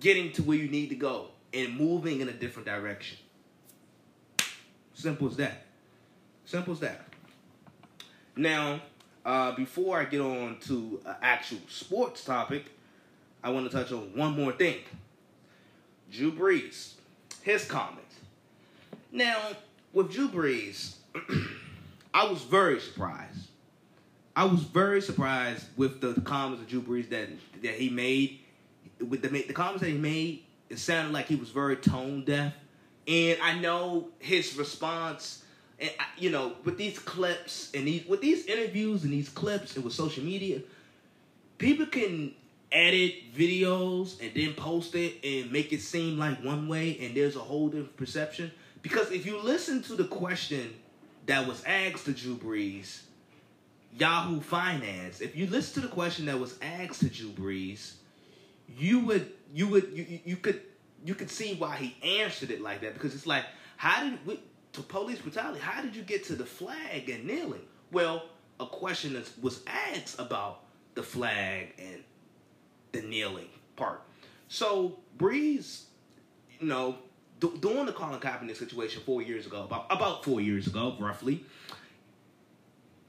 getting 0.00 0.32
to 0.32 0.42
where 0.42 0.56
you 0.56 0.68
need 0.68 0.88
to 0.88 0.94
go 0.96 1.28
and 1.52 1.76
moving 1.76 2.20
in 2.20 2.28
a 2.28 2.32
different 2.32 2.66
direction. 2.66 3.18
Simple 4.94 5.28
as 5.28 5.36
that. 5.36 5.66
Simple 6.44 6.72
as 6.72 6.80
that. 6.80 7.06
Now, 8.36 8.80
uh, 9.24 9.52
before 9.52 10.00
I 10.00 10.04
get 10.04 10.20
on 10.20 10.58
to 10.66 11.00
an 11.04 11.16
actual 11.22 11.60
sports 11.68 12.24
topic, 12.24 12.66
I 13.42 13.50
want 13.50 13.70
to 13.70 13.76
touch 13.76 13.92
on 13.92 14.14
one 14.14 14.34
more 14.34 14.52
thing. 14.52 14.78
Drew 16.10 16.32
Brees, 16.32 16.94
his 17.42 17.64
comments. 17.64 18.09
Now, 19.12 19.38
with 19.92 20.12
Drew 20.12 20.28
Brees, 20.28 20.94
I 22.14 22.28
was 22.28 22.42
very 22.42 22.80
surprised. 22.80 23.48
I 24.36 24.44
was 24.44 24.62
very 24.62 25.02
surprised 25.02 25.66
with 25.76 26.00
the 26.00 26.20
comments 26.20 26.62
of 26.62 26.68
Drew 26.68 26.82
Brees 26.82 27.08
that 27.10 27.28
that 27.62 27.74
he 27.74 27.90
made. 27.90 28.40
With 29.00 29.22
the 29.22 29.28
the 29.28 29.52
comments 29.52 29.82
that 29.82 29.90
he 29.90 29.98
made, 29.98 30.44
it 30.68 30.78
sounded 30.78 31.12
like 31.12 31.26
he 31.26 31.36
was 31.36 31.50
very 31.50 31.76
tone 31.76 32.24
deaf. 32.24 32.54
And 33.08 33.38
I 33.42 33.58
know 33.58 34.08
his 34.20 34.56
response, 34.56 35.42
and 35.80 35.90
you 36.16 36.30
know, 36.30 36.54
with 36.64 36.78
these 36.78 36.98
clips 36.98 37.70
and 37.74 37.86
these 37.86 38.06
with 38.06 38.20
these 38.20 38.46
interviews 38.46 39.02
and 39.02 39.12
these 39.12 39.28
clips 39.28 39.74
and 39.74 39.84
with 39.84 39.94
social 39.94 40.22
media, 40.22 40.60
people 41.58 41.86
can 41.86 42.32
edit 42.72 43.34
videos 43.36 44.20
and 44.20 44.32
then 44.34 44.54
post 44.54 44.94
it 44.94 45.14
and 45.24 45.50
make 45.50 45.72
it 45.72 45.80
seem 45.80 46.18
like 46.18 46.42
one 46.44 46.68
way, 46.68 46.98
and 47.00 47.16
there's 47.16 47.34
a 47.34 47.40
whole 47.40 47.68
different 47.68 47.96
perception. 47.96 48.52
Because 48.82 49.10
if 49.10 49.26
you 49.26 49.40
listen 49.40 49.82
to 49.82 49.94
the 49.94 50.04
question 50.04 50.74
that 51.26 51.46
was 51.46 51.62
asked 51.64 52.06
to 52.06 52.12
Drew 52.12 52.36
Brees, 52.36 53.02
Yahoo 53.98 54.40
Finance, 54.40 55.20
if 55.20 55.36
you 55.36 55.46
listen 55.46 55.82
to 55.82 55.88
the 55.88 55.94
question 55.94 56.26
that 56.26 56.38
was 56.38 56.56
asked 56.62 57.00
to 57.00 57.08
Drew 57.08 57.30
Brees, 57.30 57.94
you 58.78 59.00
would 59.00 59.32
you 59.52 59.66
would 59.68 59.90
you, 59.92 60.20
you 60.24 60.36
could 60.36 60.62
you 61.04 61.14
could 61.14 61.30
see 61.30 61.54
why 61.54 61.76
he 61.76 61.96
answered 62.20 62.50
it 62.50 62.60
like 62.60 62.80
that. 62.82 62.94
Because 62.94 63.14
it's 63.14 63.26
like 63.26 63.44
how 63.76 64.04
did 64.04 64.24
we, 64.26 64.40
to 64.72 64.82
police 64.82 65.18
brutality 65.18 65.60
how 65.60 65.82
did 65.82 65.96
you 65.96 66.02
get 66.02 66.24
to 66.24 66.34
the 66.34 66.46
flag 66.46 67.08
and 67.08 67.24
kneeling? 67.24 67.62
Well 67.90 68.24
a 68.58 68.66
question 68.66 69.14
that 69.14 69.28
was 69.40 69.62
asked 69.66 70.20
about 70.20 70.60
the 70.94 71.02
flag 71.02 71.74
and 71.78 72.04
the 72.92 73.02
kneeling 73.02 73.48
part. 73.76 74.02
So 74.48 75.00
brees 75.18 75.84
you 76.60 76.66
know 76.66 76.96
d- 77.40 77.52
during 77.60 77.86
the 77.86 77.92
colin 77.92 78.20
kaepernick 78.20 78.56
situation 78.56 79.02
four 79.04 79.22
years 79.22 79.46
ago 79.46 79.64
about 79.64 79.86
about 79.90 80.24
four 80.24 80.40
years 80.40 80.66
ago 80.66 80.96
roughly 81.00 81.44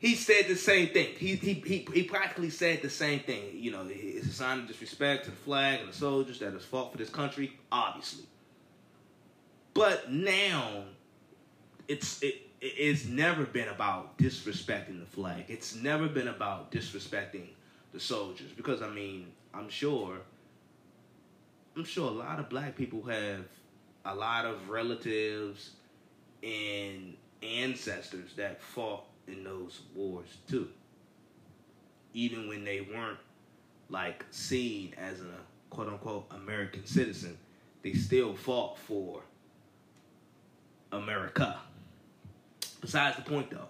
he 0.01 0.15
said 0.15 0.47
the 0.47 0.55
same 0.55 0.87
thing. 0.87 1.13
He, 1.15 1.35
he 1.35 1.53
he 1.53 1.87
he 1.93 2.03
practically 2.03 2.49
said 2.49 2.81
the 2.81 2.89
same 2.89 3.19
thing. 3.19 3.51
You 3.53 3.69
know, 3.69 3.85
it's 3.87 4.25
a 4.25 4.33
sign 4.33 4.57
of 4.57 4.67
disrespect 4.67 5.25
to 5.25 5.29
the 5.29 5.37
flag 5.37 5.81
and 5.81 5.89
the 5.89 5.93
soldiers 5.93 6.39
that 6.39 6.53
has 6.53 6.65
fought 6.65 6.91
for 6.91 6.97
this 6.97 7.11
country, 7.11 7.53
obviously. 7.71 8.25
But 9.75 10.11
now, 10.11 10.85
it's 11.87 12.23
it 12.23 12.49
it's 12.59 13.05
never 13.05 13.45
been 13.45 13.67
about 13.67 14.17
disrespecting 14.17 14.99
the 14.99 15.05
flag. 15.05 15.45
It's 15.47 15.75
never 15.75 16.07
been 16.07 16.29
about 16.29 16.71
disrespecting 16.71 17.49
the 17.93 17.99
soldiers 17.99 18.51
because 18.57 18.81
I 18.81 18.89
mean, 18.89 19.27
I'm 19.53 19.69
sure 19.69 20.17
I'm 21.75 21.85
sure 21.85 22.07
a 22.07 22.13
lot 22.13 22.39
of 22.39 22.49
black 22.49 22.75
people 22.75 23.03
have 23.03 23.45
a 24.05 24.15
lot 24.15 24.45
of 24.45 24.69
relatives 24.69 25.71
and 26.43 27.15
ancestors 27.43 28.33
that 28.35 28.61
fought 28.61 29.03
in 29.27 29.43
those 29.43 29.81
wars 29.95 30.37
too. 30.47 30.69
Even 32.13 32.47
when 32.47 32.63
they 32.63 32.81
weren't 32.81 33.19
like 33.89 34.25
seen 34.31 34.93
as 34.97 35.19
a 35.21 35.35
quote 35.69 35.87
unquote 35.87 36.25
American 36.31 36.85
citizen, 36.85 37.37
they 37.83 37.93
still 37.93 38.35
fought 38.35 38.77
for 38.77 39.21
America. 40.91 41.57
Besides 42.81 43.15
the 43.15 43.23
point 43.23 43.49
though, 43.51 43.67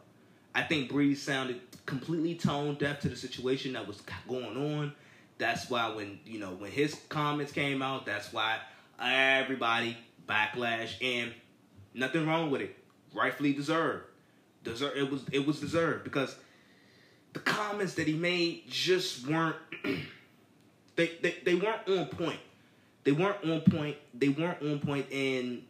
I 0.56 0.64
think 0.64 0.92
Brees 0.92 1.18
sounded 1.18 1.62
completely 1.86 2.36
tone 2.36 2.76
deaf 2.76 3.00
to 3.02 3.10
the 3.10 3.16
situation 3.16 3.74
that 3.74 3.88
was 3.88 4.02
going 4.28 4.58
on. 4.78 4.94
That's 5.38 5.70
why 5.70 5.90
when 5.94 6.20
you 6.26 6.40
know 6.40 6.52
when 6.52 6.72
his 6.72 6.96
comments 7.10 7.52
came 7.52 7.82
out, 7.82 8.06
that's 8.06 8.32
why 8.32 8.60
everybody 9.00 9.98
backlash 10.28 10.94
and 11.02 11.34
nothing 11.94 12.28
wrong 12.28 12.52
with 12.52 12.62
it. 12.62 12.76
Rightfully 13.14 13.54
deserved. 13.54 14.06
Deserve 14.64 14.96
it 14.96 15.10
was 15.12 15.26
it 15.32 15.46
was 15.46 15.60
deserved 15.60 16.04
because 16.04 16.36
the 17.34 17.40
comments 17.40 17.96
that 17.96 18.08
he 18.08 18.14
made 18.14 18.64
just 18.70 19.28
weren't 19.28 19.56
they, 20.96 21.12
they 21.22 21.38
they 21.44 21.56
weren't 21.56 21.88
on 21.88 22.06
point. 22.08 22.40
They 23.04 23.12
weren't 23.12 23.44
on 23.44 23.62
point. 23.62 23.98
They 24.14 24.30
weren't 24.30 24.62
on 24.62 24.80
point 24.80 25.12
and 25.12 25.64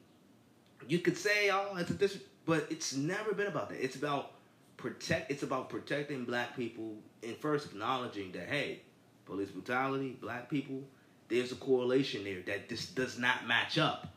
you 0.88 1.00
could 1.00 1.18
say, 1.18 1.50
oh, 1.52 1.76
it's 1.78 1.90
a 1.90 1.94
this 1.94 2.18
but 2.46 2.68
it's 2.70 2.96
never 2.96 3.34
been 3.34 3.48
about 3.48 3.70
that. 3.70 3.84
It's 3.84 3.96
about 3.96 4.32
protect 4.78 5.32
it's 5.32 5.44
about 5.44 5.70
protecting 5.70 6.26
black 6.26 6.56
people 6.56 6.96
and 7.24 7.38
first 7.38 7.68
acknowledging 7.68 8.32
that 8.34 8.50
hey, 8.50 8.82
police 9.26 9.50
brutality, 9.50 10.18
black 10.20 10.50
people, 10.50 10.82
there's 11.30 11.52
a 11.52 11.56
correlation 11.56 12.24
there 12.24 12.42
that 12.46 12.68
this 12.68 12.88
does 12.88 13.18
not 13.18 13.48
match 13.48 13.78
up. 13.78 14.14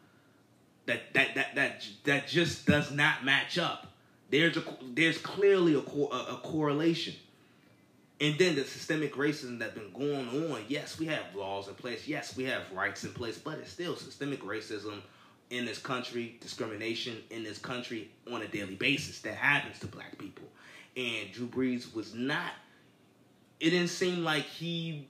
That 0.86 1.14
that 1.14 1.34
that 1.34 1.54
that 1.54 1.86
that 2.04 2.28
just 2.28 2.66
does 2.66 2.90
not 2.90 3.24
match 3.24 3.58
up. 3.58 3.92
There's 4.30 4.56
a 4.56 4.64
there's 4.92 5.18
clearly 5.18 5.74
a, 5.74 5.78
a, 5.78 6.34
a 6.34 6.40
correlation. 6.42 7.14
And 8.20 8.38
then 8.38 8.54
the 8.54 8.64
systemic 8.64 9.14
racism 9.14 9.58
that's 9.58 9.74
been 9.74 9.92
going 9.92 10.50
on. 10.50 10.60
Yes, 10.68 10.98
we 10.98 11.06
have 11.06 11.34
laws 11.34 11.68
in 11.68 11.74
place. 11.74 12.06
Yes, 12.06 12.36
we 12.36 12.44
have 12.44 12.62
rights 12.72 13.04
in 13.04 13.12
place, 13.12 13.38
but 13.38 13.58
it's 13.58 13.72
still 13.72 13.96
systemic 13.96 14.42
racism 14.42 15.00
in 15.50 15.64
this 15.64 15.78
country, 15.78 16.36
discrimination 16.40 17.18
in 17.30 17.42
this 17.42 17.58
country 17.58 18.10
on 18.32 18.42
a 18.42 18.48
daily 18.48 18.76
basis 18.76 19.20
that 19.20 19.34
happens 19.34 19.78
to 19.80 19.86
black 19.86 20.16
people. 20.16 20.44
And 20.96 21.32
Drew 21.32 21.46
Brees 21.46 21.92
was 21.94 22.14
not. 22.14 22.52
It 23.60 23.70
didn't 23.70 23.88
seem 23.88 24.22
like 24.24 24.44
he 24.44 25.08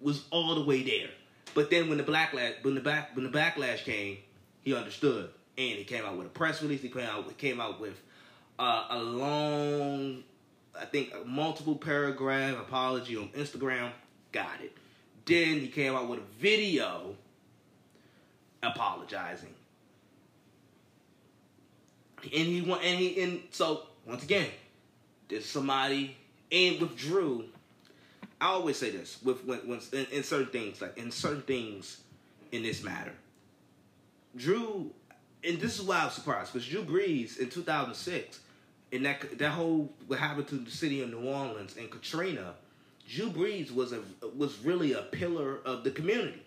was 0.00 0.24
all 0.30 0.54
the 0.54 0.64
way 0.64 0.82
there. 0.82 1.10
But 1.54 1.70
then 1.70 1.88
when 1.88 1.98
the 1.98 2.04
backlash 2.04 2.62
when 2.62 2.74
the 2.74 2.80
back 2.80 3.14
when 3.14 3.30
the 3.30 3.38
backlash 3.38 3.84
came, 3.84 4.18
he 4.64 4.74
understood 4.74 5.30
and 5.56 5.78
he 5.78 5.84
came 5.84 6.04
out 6.04 6.16
with 6.16 6.26
a 6.26 6.30
press 6.30 6.62
release. 6.62 6.82
He 6.82 6.88
came 6.88 7.06
out 7.06 7.38
came 7.38 7.60
out 7.60 7.80
with 7.80 8.00
uh, 8.58 8.86
a 8.90 8.98
long, 8.98 10.24
I 10.78 10.84
think, 10.84 11.26
multiple 11.26 11.76
paragraph 11.76 12.58
apology 12.58 13.16
on 13.16 13.28
Instagram. 13.28 13.90
Got 14.32 14.60
it. 14.62 14.76
Then 15.26 15.60
he 15.60 15.68
came 15.68 15.94
out 15.94 16.08
with 16.08 16.20
a 16.20 16.40
video 16.40 17.14
apologizing, 18.62 19.54
and 22.22 22.30
he 22.32 22.62
went 22.62 22.82
and 22.82 22.98
he 22.98 23.22
and 23.22 23.40
so 23.50 23.82
once 24.06 24.24
again, 24.24 24.48
there's 25.28 25.46
somebody 25.46 26.16
and 26.50 26.80
with 26.80 26.96
Drew 26.96 27.44
I 28.40 28.48
always 28.48 28.76
say 28.76 28.90
this 28.90 29.18
with 29.22 29.42
when, 29.44 29.58
when 29.60 29.80
in, 29.92 30.06
in, 30.12 30.22
certain 30.22 30.48
things, 30.48 30.82
like 30.82 30.98
in 30.98 31.10
certain 31.10 31.40
things 31.42 32.00
in 32.52 32.62
this 32.62 32.82
matter. 32.82 33.12
Drew, 34.36 34.90
and 35.42 35.60
this 35.60 35.78
is 35.78 35.82
why 35.84 36.00
I 36.00 36.04
was 36.06 36.14
surprised 36.14 36.52
because 36.52 36.66
Drew 36.66 36.82
Brees 36.82 37.38
in 37.38 37.50
2006, 37.50 38.40
and 38.92 39.04
that 39.04 39.38
that 39.38 39.50
whole 39.50 39.92
what 40.06 40.18
happened 40.18 40.48
to 40.48 40.56
the 40.56 40.70
city 40.70 41.02
of 41.02 41.10
New 41.10 41.28
Orleans 41.28 41.76
and 41.76 41.90
Katrina, 41.90 42.54
Drew 43.08 43.30
Brees 43.30 43.72
was 43.74 43.92
a 43.92 44.00
was 44.36 44.58
really 44.60 44.92
a 44.92 45.02
pillar 45.02 45.58
of 45.64 45.84
the 45.84 45.90
community. 45.90 46.42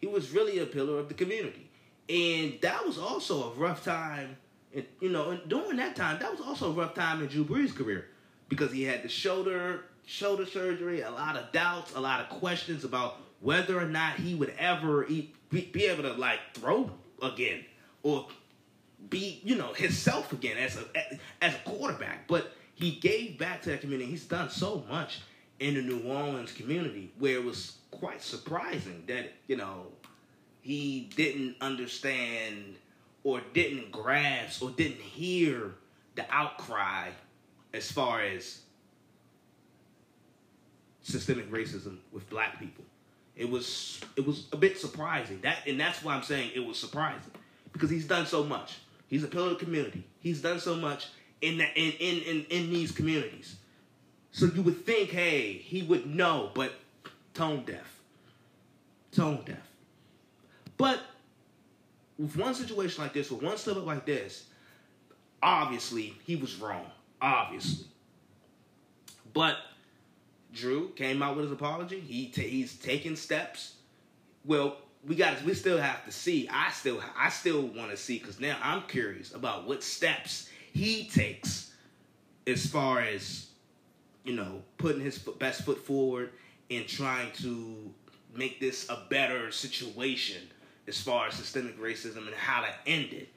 He 0.00 0.06
was 0.06 0.30
really 0.30 0.58
a 0.58 0.66
pillar 0.66 0.98
of 0.98 1.08
the 1.08 1.14
community, 1.14 1.70
and 2.08 2.58
that 2.62 2.84
was 2.86 2.98
also 2.98 3.50
a 3.50 3.54
rough 3.54 3.84
time. 3.84 4.36
And 4.74 4.84
you 5.00 5.10
know, 5.10 5.38
during 5.48 5.76
that 5.78 5.96
time, 5.96 6.18
that 6.20 6.30
was 6.30 6.40
also 6.40 6.70
a 6.70 6.74
rough 6.74 6.94
time 6.94 7.22
in 7.22 7.28
Drew 7.28 7.44
Brees' 7.44 7.74
career 7.74 8.06
because 8.48 8.72
he 8.72 8.84
had 8.84 9.02
the 9.02 9.08
shoulder 9.08 9.84
shoulder 10.06 10.46
surgery, 10.46 11.00
a 11.00 11.10
lot 11.10 11.36
of 11.36 11.50
doubts, 11.52 11.94
a 11.94 12.00
lot 12.00 12.20
of 12.20 12.28
questions 12.28 12.84
about 12.84 13.16
whether 13.40 13.78
or 13.78 13.86
not 13.86 14.16
he 14.16 14.34
would 14.34 14.54
ever 14.58 15.04
be, 15.04 15.32
be 15.50 15.86
able 15.86 16.02
to 16.02 16.12
like 16.12 16.40
throw 16.54 16.90
again 17.26 17.64
or 18.02 18.26
be, 19.10 19.40
you 19.44 19.56
know, 19.56 19.72
himself 19.72 20.32
again 20.32 20.56
as 20.56 20.76
a 20.76 20.84
as 21.42 21.54
a 21.54 21.58
quarterback. 21.68 22.26
But 22.28 22.52
he 22.74 22.92
gave 22.92 23.38
back 23.38 23.62
to 23.62 23.70
that 23.70 23.80
community. 23.80 24.10
He's 24.10 24.24
done 24.24 24.50
so 24.50 24.84
much 24.88 25.20
in 25.60 25.74
the 25.74 25.82
New 25.82 26.02
Orleans 26.02 26.52
community 26.52 27.12
where 27.18 27.34
it 27.34 27.44
was 27.44 27.76
quite 27.90 28.22
surprising 28.22 29.04
that, 29.06 29.32
you 29.46 29.56
know, 29.56 29.86
he 30.60 31.10
didn't 31.16 31.56
understand 31.60 32.76
or 33.22 33.40
didn't 33.52 33.92
grasp 33.92 34.62
or 34.62 34.70
didn't 34.70 35.00
hear 35.00 35.74
the 36.16 36.24
outcry 36.30 37.08
as 37.72 37.90
far 37.90 38.22
as 38.22 38.60
systemic 41.02 41.50
racism 41.50 41.98
with 42.12 42.28
black 42.30 42.58
people. 42.58 42.83
It 43.36 43.50
was 43.50 44.00
it 44.16 44.26
was 44.26 44.46
a 44.52 44.56
bit 44.56 44.78
surprising. 44.78 45.40
That 45.42 45.66
and 45.66 45.78
that's 45.78 46.02
why 46.02 46.14
I'm 46.14 46.22
saying 46.22 46.52
it 46.54 46.64
was 46.64 46.78
surprising 46.78 47.32
because 47.72 47.90
he's 47.90 48.06
done 48.06 48.26
so 48.26 48.44
much. 48.44 48.78
He's 49.08 49.24
a 49.24 49.28
pillar 49.28 49.52
of 49.52 49.58
community. 49.58 50.04
He's 50.20 50.40
done 50.40 50.60
so 50.60 50.76
much 50.76 51.08
in 51.40 51.58
that 51.58 51.76
in 51.76 51.92
in 51.92 52.22
in, 52.22 52.46
in 52.50 52.70
these 52.70 52.92
communities. 52.92 53.56
So 54.30 54.46
you 54.46 54.62
would 54.62 54.84
think, 54.84 55.10
hey, 55.10 55.52
he 55.52 55.82
would 55.82 56.06
know, 56.06 56.50
but 56.54 56.72
tone 57.34 57.64
deaf. 57.64 58.00
Tone 59.12 59.42
deaf. 59.44 59.58
But 60.76 61.00
with 62.18 62.36
one 62.36 62.54
situation 62.54 63.02
like 63.02 63.12
this, 63.12 63.30
with 63.30 63.42
one 63.42 63.56
slip 63.56 63.76
up 63.76 63.86
like 63.86 64.06
this, 64.06 64.46
obviously 65.42 66.16
he 66.24 66.36
was 66.36 66.56
wrong. 66.56 66.86
Obviously. 67.22 67.86
But 69.32 69.56
Drew 70.54 70.90
came 70.90 71.22
out 71.22 71.36
with 71.36 71.46
his 71.46 71.52
apology. 71.52 72.00
He 72.00 72.26
t- 72.26 72.48
he's 72.48 72.76
taking 72.76 73.16
steps. 73.16 73.74
Well, 74.44 74.76
we 75.06 75.16
got 75.16 75.42
we 75.42 75.54
still 75.54 75.78
have 75.78 76.04
to 76.06 76.12
see. 76.12 76.48
I 76.50 76.70
still 76.70 77.02
I 77.18 77.28
still 77.28 77.62
want 77.62 77.90
to 77.90 77.96
see 77.96 78.18
because 78.18 78.40
now 78.40 78.56
I'm 78.62 78.82
curious 78.82 79.34
about 79.34 79.66
what 79.66 79.82
steps 79.82 80.48
he 80.72 81.08
takes 81.08 81.72
as 82.46 82.66
far 82.66 83.00
as 83.00 83.48
you 84.24 84.34
know 84.34 84.62
putting 84.78 85.00
his 85.00 85.18
best 85.18 85.62
foot 85.62 85.78
forward 85.78 86.30
and 86.70 86.86
trying 86.86 87.32
to 87.32 87.90
make 88.34 88.60
this 88.60 88.88
a 88.88 89.02
better 89.10 89.50
situation 89.50 90.42
as 90.86 91.00
far 91.00 91.28
as 91.28 91.34
systemic 91.34 91.78
racism 91.80 92.26
and 92.26 92.34
how 92.34 92.60
to 92.62 92.68
end 92.86 93.12
it. 93.12 93.28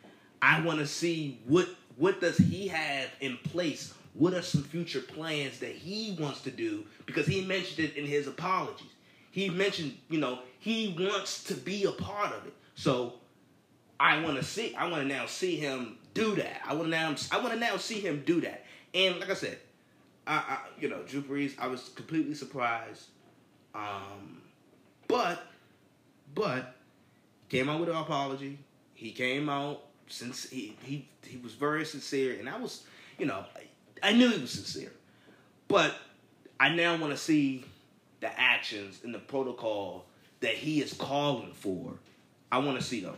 I 0.42 0.62
want 0.62 0.80
to 0.80 0.88
see 0.88 1.40
what 1.46 1.68
what 1.98 2.22
does 2.22 2.38
he 2.38 2.68
have 2.68 3.10
in 3.20 3.38
place 3.38 3.94
what 4.18 4.34
are 4.34 4.42
some 4.42 4.64
future 4.64 5.02
plans 5.02 5.60
that 5.60 5.72
he 5.72 6.18
wants 6.20 6.42
to 6.42 6.52
do? 6.52 6.86
Because 7.06 7.28
he 7.28 7.46
mentioned 7.46 7.88
it 7.88 7.96
in 7.96 8.06
his 8.06 8.28
apologies. 8.28 8.88
He 9.32 9.50
mentioned, 9.50 9.96
you 10.10 10.20
know, 10.20 10.40
he 10.60 10.96
wants 10.98 11.44
to 11.46 11.54
be 11.54 11.84
a 11.84 11.92
part 11.92 12.34
of 12.34 12.46
it. 12.48 12.54
So 12.74 13.14
I 14.00 14.22
want 14.22 14.38
to 14.38 14.44
see. 14.44 14.74
I 14.76 14.90
want 14.90 15.04
to 15.04 15.08
now 15.08 15.28
see 15.28 15.56
him 15.58 15.98
do 16.14 16.36
that. 16.36 16.62
I 16.66 16.74
want 16.74 16.86
to 16.86 16.90
now. 16.90 17.16
I 17.32 17.40
want 17.40 17.54
to 17.54 17.60
now 17.60 17.78
see 17.78 18.00
him 18.00 18.24
do 18.26 18.42
that. 18.42 18.66
And 18.94 19.20
like 19.20 19.30
I 19.30 19.36
said, 19.36 19.60
I, 20.26 20.36
I 20.36 20.58
you 20.80 20.90
know, 20.90 21.04
Drew 21.04 21.22
Brees. 21.22 21.54
I 21.60 21.68
was 21.68 21.90
completely 21.90 22.34
surprised. 22.34 23.06
Um, 23.76 24.42
but, 25.08 25.44
but 26.34 26.76
came 27.50 27.70
out 27.70 27.80
with 27.80 27.90
an 27.90 27.96
apology. 27.96 28.58
He 28.96 29.12
came 29.12 29.48
out 29.48 29.84
since 30.08 30.50
he 30.50 30.76
he 30.82 31.08
he 31.24 31.38
was 31.38 31.54
very 31.54 31.86
sincere, 31.86 32.40
and 32.40 32.50
I 32.50 32.58
was, 32.58 32.84
you 33.20 33.28
know, 33.28 33.46
I 34.04 34.14
knew 34.14 34.30
he 34.30 34.42
was 34.42 34.52
sincere, 34.52 34.92
but 35.68 35.96
I 36.60 36.70
now 36.70 36.98
want 36.98 37.12
to 37.14 37.18
see 37.18 37.66
the 38.20 38.40
actions 38.40 39.02
and 39.04 39.14
the 39.14 39.20
protocol 39.20 40.06
that 40.40 40.54
he 40.54 40.82
is 40.82 40.94
calling 40.94 41.54
for. 41.54 41.94
I 42.52 42.60
want 42.60 42.80
to 42.80 42.84
see 42.84 43.02
those. 43.02 43.16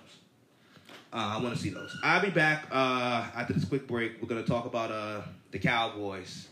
Uh, 1.11 1.37
I 1.37 1.41
want 1.41 1.55
to 1.55 1.61
see 1.61 1.69
those. 1.69 1.95
I'll 2.03 2.21
be 2.21 2.29
back 2.29 2.67
uh, 2.71 3.25
after 3.35 3.53
this 3.53 3.65
quick 3.65 3.87
break. 3.87 4.21
We're 4.21 4.27
gonna 4.27 4.43
talk 4.43 4.65
about 4.65 4.91
uh, 4.91 5.21
the 5.51 5.59
Cowboys. 5.59 6.47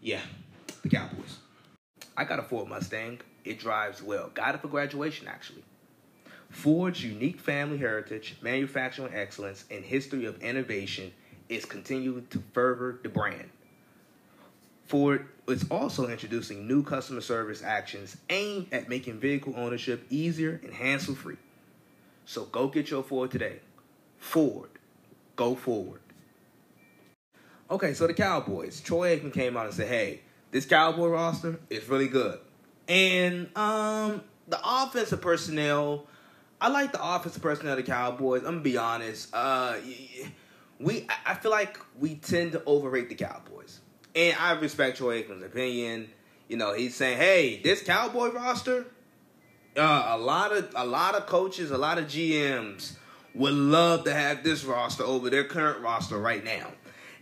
Yeah, 0.00 0.20
the 0.82 0.88
Cowboys. 0.88 1.38
I 2.16 2.24
got 2.24 2.38
a 2.38 2.42
Ford 2.42 2.68
Mustang. 2.68 3.20
It 3.44 3.58
drives 3.58 4.02
well. 4.02 4.30
Got 4.32 4.54
it 4.54 4.62
for 4.62 4.68
graduation, 4.68 5.28
actually. 5.28 5.62
Ford's 6.50 7.04
unique 7.04 7.38
family 7.38 7.76
heritage, 7.76 8.36
manufacturing 8.40 9.12
excellence, 9.14 9.64
and 9.70 9.84
history 9.84 10.24
of 10.24 10.42
innovation 10.42 11.12
is 11.48 11.64
continuing 11.64 12.26
to 12.28 12.42
further 12.52 12.98
the 13.02 13.08
brand. 13.08 13.50
Ford 14.86 15.26
is 15.48 15.66
also 15.70 16.08
introducing 16.08 16.68
new 16.68 16.82
customer 16.82 17.20
service 17.20 17.62
actions 17.62 18.16
aimed 18.30 18.68
at 18.72 18.88
making 18.88 19.18
vehicle 19.18 19.54
ownership 19.56 20.06
easier 20.10 20.60
and 20.62 20.72
hassle 20.72 21.14
free. 21.14 21.36
So 22.24 22.44
go 22.44 22.68
get 22.68 22.90
your 22.90 23.02
Ford 23.02 23.30
today. 23.30 23.60
Ford, 24.18 24.70
go 25.34 25.54
forward. 25.54 26.00
Okay, 27.70 27.94
so 27.94 28.06
the 28.06 28.14
Cowboys. 28.14 28.80
Troy 28.80 29.16
Aikman 29.16 29.32
came 29.32 29.56
out 29.56 29.66
and 29.66 29.74
said, 29.74 29.88
hey, 29.88 30.20
this 30.52 30.64
Cowboy 30.66 31.08
roster 31.08 31.58
is 31.68 31.88
really 31.88 32.08
good. 32.08 32.38
And 32.88 33.48
um, 33.56 34.22
the 34.46 34.60
offensive 34.64 35.20
personnel, 35.20 36.06
I 36.60 36.68
like 36.68 36.92
the 36.92 37.04
offensive 37.04 37.42
personnel 37.42 37.72
of 37.72 37.84
the 37.84 37.90
Cowboys. 37.90 38.42
I'm 38.42 38.46
gonna 38.46 38.60
be 38.60 38.76
honest. 38.76 39.34
Uh, 39.34 39.76
we 40.78 41.06
I 41.24 41.34
feel 41.34 41.50
like 41.50 41.78
we 41.98 42.16
tend 42.16 42.52
to 42.52 42.62
overrate 42.64 43.08
the 43.08 43.14
Cowboys, 43.14 43.80
and 44.14 44.36
I 44.38 44.52
respect 44.52 44.98
Troy 44.98 45.22
Aikman's 45.22 45.44
opinion. 45.44 46.08
You 46.48 46.56
know, 46.56 46.74
he's 46.74 46.94
saying, 46.94 47.18
"Hey, 47.18 47.60
this 47.62 47.82
Cowboy 47.82 48.32
roster, 48.32 48.86
uh, 49.76 50.06
a 50.08 50.18
lot 50.18 50.52
of 50.52 50.72
a 50.74 50.86
lot 50.86 51.14
of 51.14 51.26
coaches, 51.26 51.70
a 51.70 51.78
lot 51.78 51.98
of 51.98 52.06
GMs 52.06 52.94
would 53.34 53.54
love 53.54 54.04
to 54.04 54.12
have 54.12 54.42
this 54.42 54.64
roster 54.64 55.02
over 55.02 55.30
their 55.30 55.44
current 55.44 55.80
roster 55.80 56.18
right 56.18 56.44
now." 56.44 56.72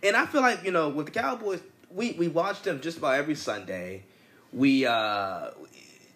And 0.02 0.16
I 0.16 0.26
feel 0.26 0.42
like 0.42 0.64
you 0.64 0.70
know, 0.72 0.88
with 0.88 1.06
the 1.06 1.12
Cowboys, 1.12 1.60
we 1.90 2.12
we 2.12 2.28
watch 2.28 2.62
them 2.62 2.80
just 2.80 2.98
about 2.98 3.14
every 3.14 3.34
Sunday. 3.34 4.02
We 4.52 4.86
uh, 4.86 5.50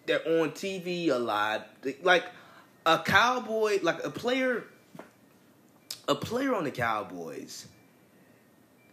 they're 0.05 0.41
on 0.41 0.51
TV 0.51 1.09
a 1.09 1.17
lot. 1.17 1.67
Like 2.03 2.25
a 2.85 2.99
cowboy, 2.99 3.79
like 3.81 4.03
a 4.03 4.09
player, 4.09 4.65
a 6.09 6.15
player 6.15 6.55
on 6.55 6.63
the 6.65 6.71
Cowboys 6.71 7.67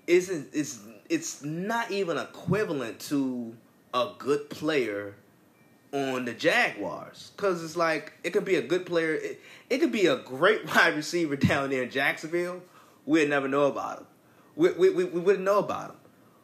isn't 0.07 0.53
is 0.53 0.81
it's 1.09 1.43
not 1.43 1.91
even 1.91 2.19
equivalent 2.19 3.01
to 3.01 3.57
a 3.95 4.11
good 4.19 4.51
player 4.51 5.15
on 5.93 6.27
the 6.27 6.35
Jaguars 6.35 7.33
because 7.35 7.65
it's 7.65 7.77
like 7.77 8.13
it 8.23 8.31
could 8.31 8.45
be 8.45 8.57
a 8.57 8.63
good 8.63 8.85
player. 8.85 9.15
It, 9.15 9.41
it 9.71 9.79
could 9.79 9.93
be 9.93 10.07
a 10.07 10.17
great 10.17 10.67
wide 10.75 10.95
receiver 10.95 11.37
down 11.37 11.71
there 11.71 11.83
in 11.83 11.91
Jacksonville. 11.91 12.63
We'd 13.07 13.31
never 13.31 13.49
know 13.49 13.65
about 13.65 14.01
him. 14.01 14.07
We, 14.55 14.73
we, 14.73 14.91
we, 14.91 15.05
we 15.05 15.21
wouldn't 15.21 15.45
know 15.45 15.59
about 15.59 15.91
him. 15.91 15.97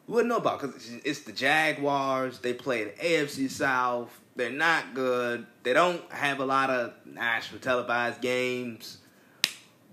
We 0.07 0.15
wouldn't 0.15 0.29
know 0.29 0.37
about 0.37 0.61
because 0.61 0.91
it's 1.05 1.21
the 1.21 1.31
Jaguars. 1.31 2.39
They 2.39 2.53
play 2.53 2.85
the 2.85 2.91
AFC 2.91 3.49
South. 3.49 4.19
They're 4.35 4.49
not 4.49 4.95
good. 4.95 5.45
They 5.61 5.73
don't 5.73 6.01
have 6.11 6.39
a 6.39 6.45
lot 6.45 6.69
of 6.69 6.93
national 7.05 7.59
televised 7.59 8.21
games. 8.21 8.97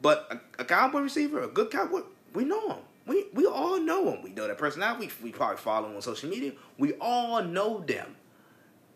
But 0.03 0.27
a, 0.31 0.63
a 0.63 0.65
cowboy 0.65 1.01
receiver, 1.01 1.43
a 1.43 1.49
good 1.49 1.71
cowboy, 1.71 2.03
we 2.35 2.45
know 2.45 2.69
him. 2.69 2.79
We 3.07 3.27
we 3.35 3.47
all 3.47 3.81
know 3.81 4.13
him. 4.13 4.23
We 4.23 4.31
know 4.31 4.47
that 4.47 4.59
personality. 4.59 5.11
We, 5.21 5.31
we 5.31 5.33
probably 5.33 5.57
follow 5.57 5.89
him 5.89 5.97
on 5.97 6.03
social 6.03 6.29
media. 6.29 6.53
We 6.79 6.95
all 6.95 7.43
know 7.43 7.81
them. 7.81 8.17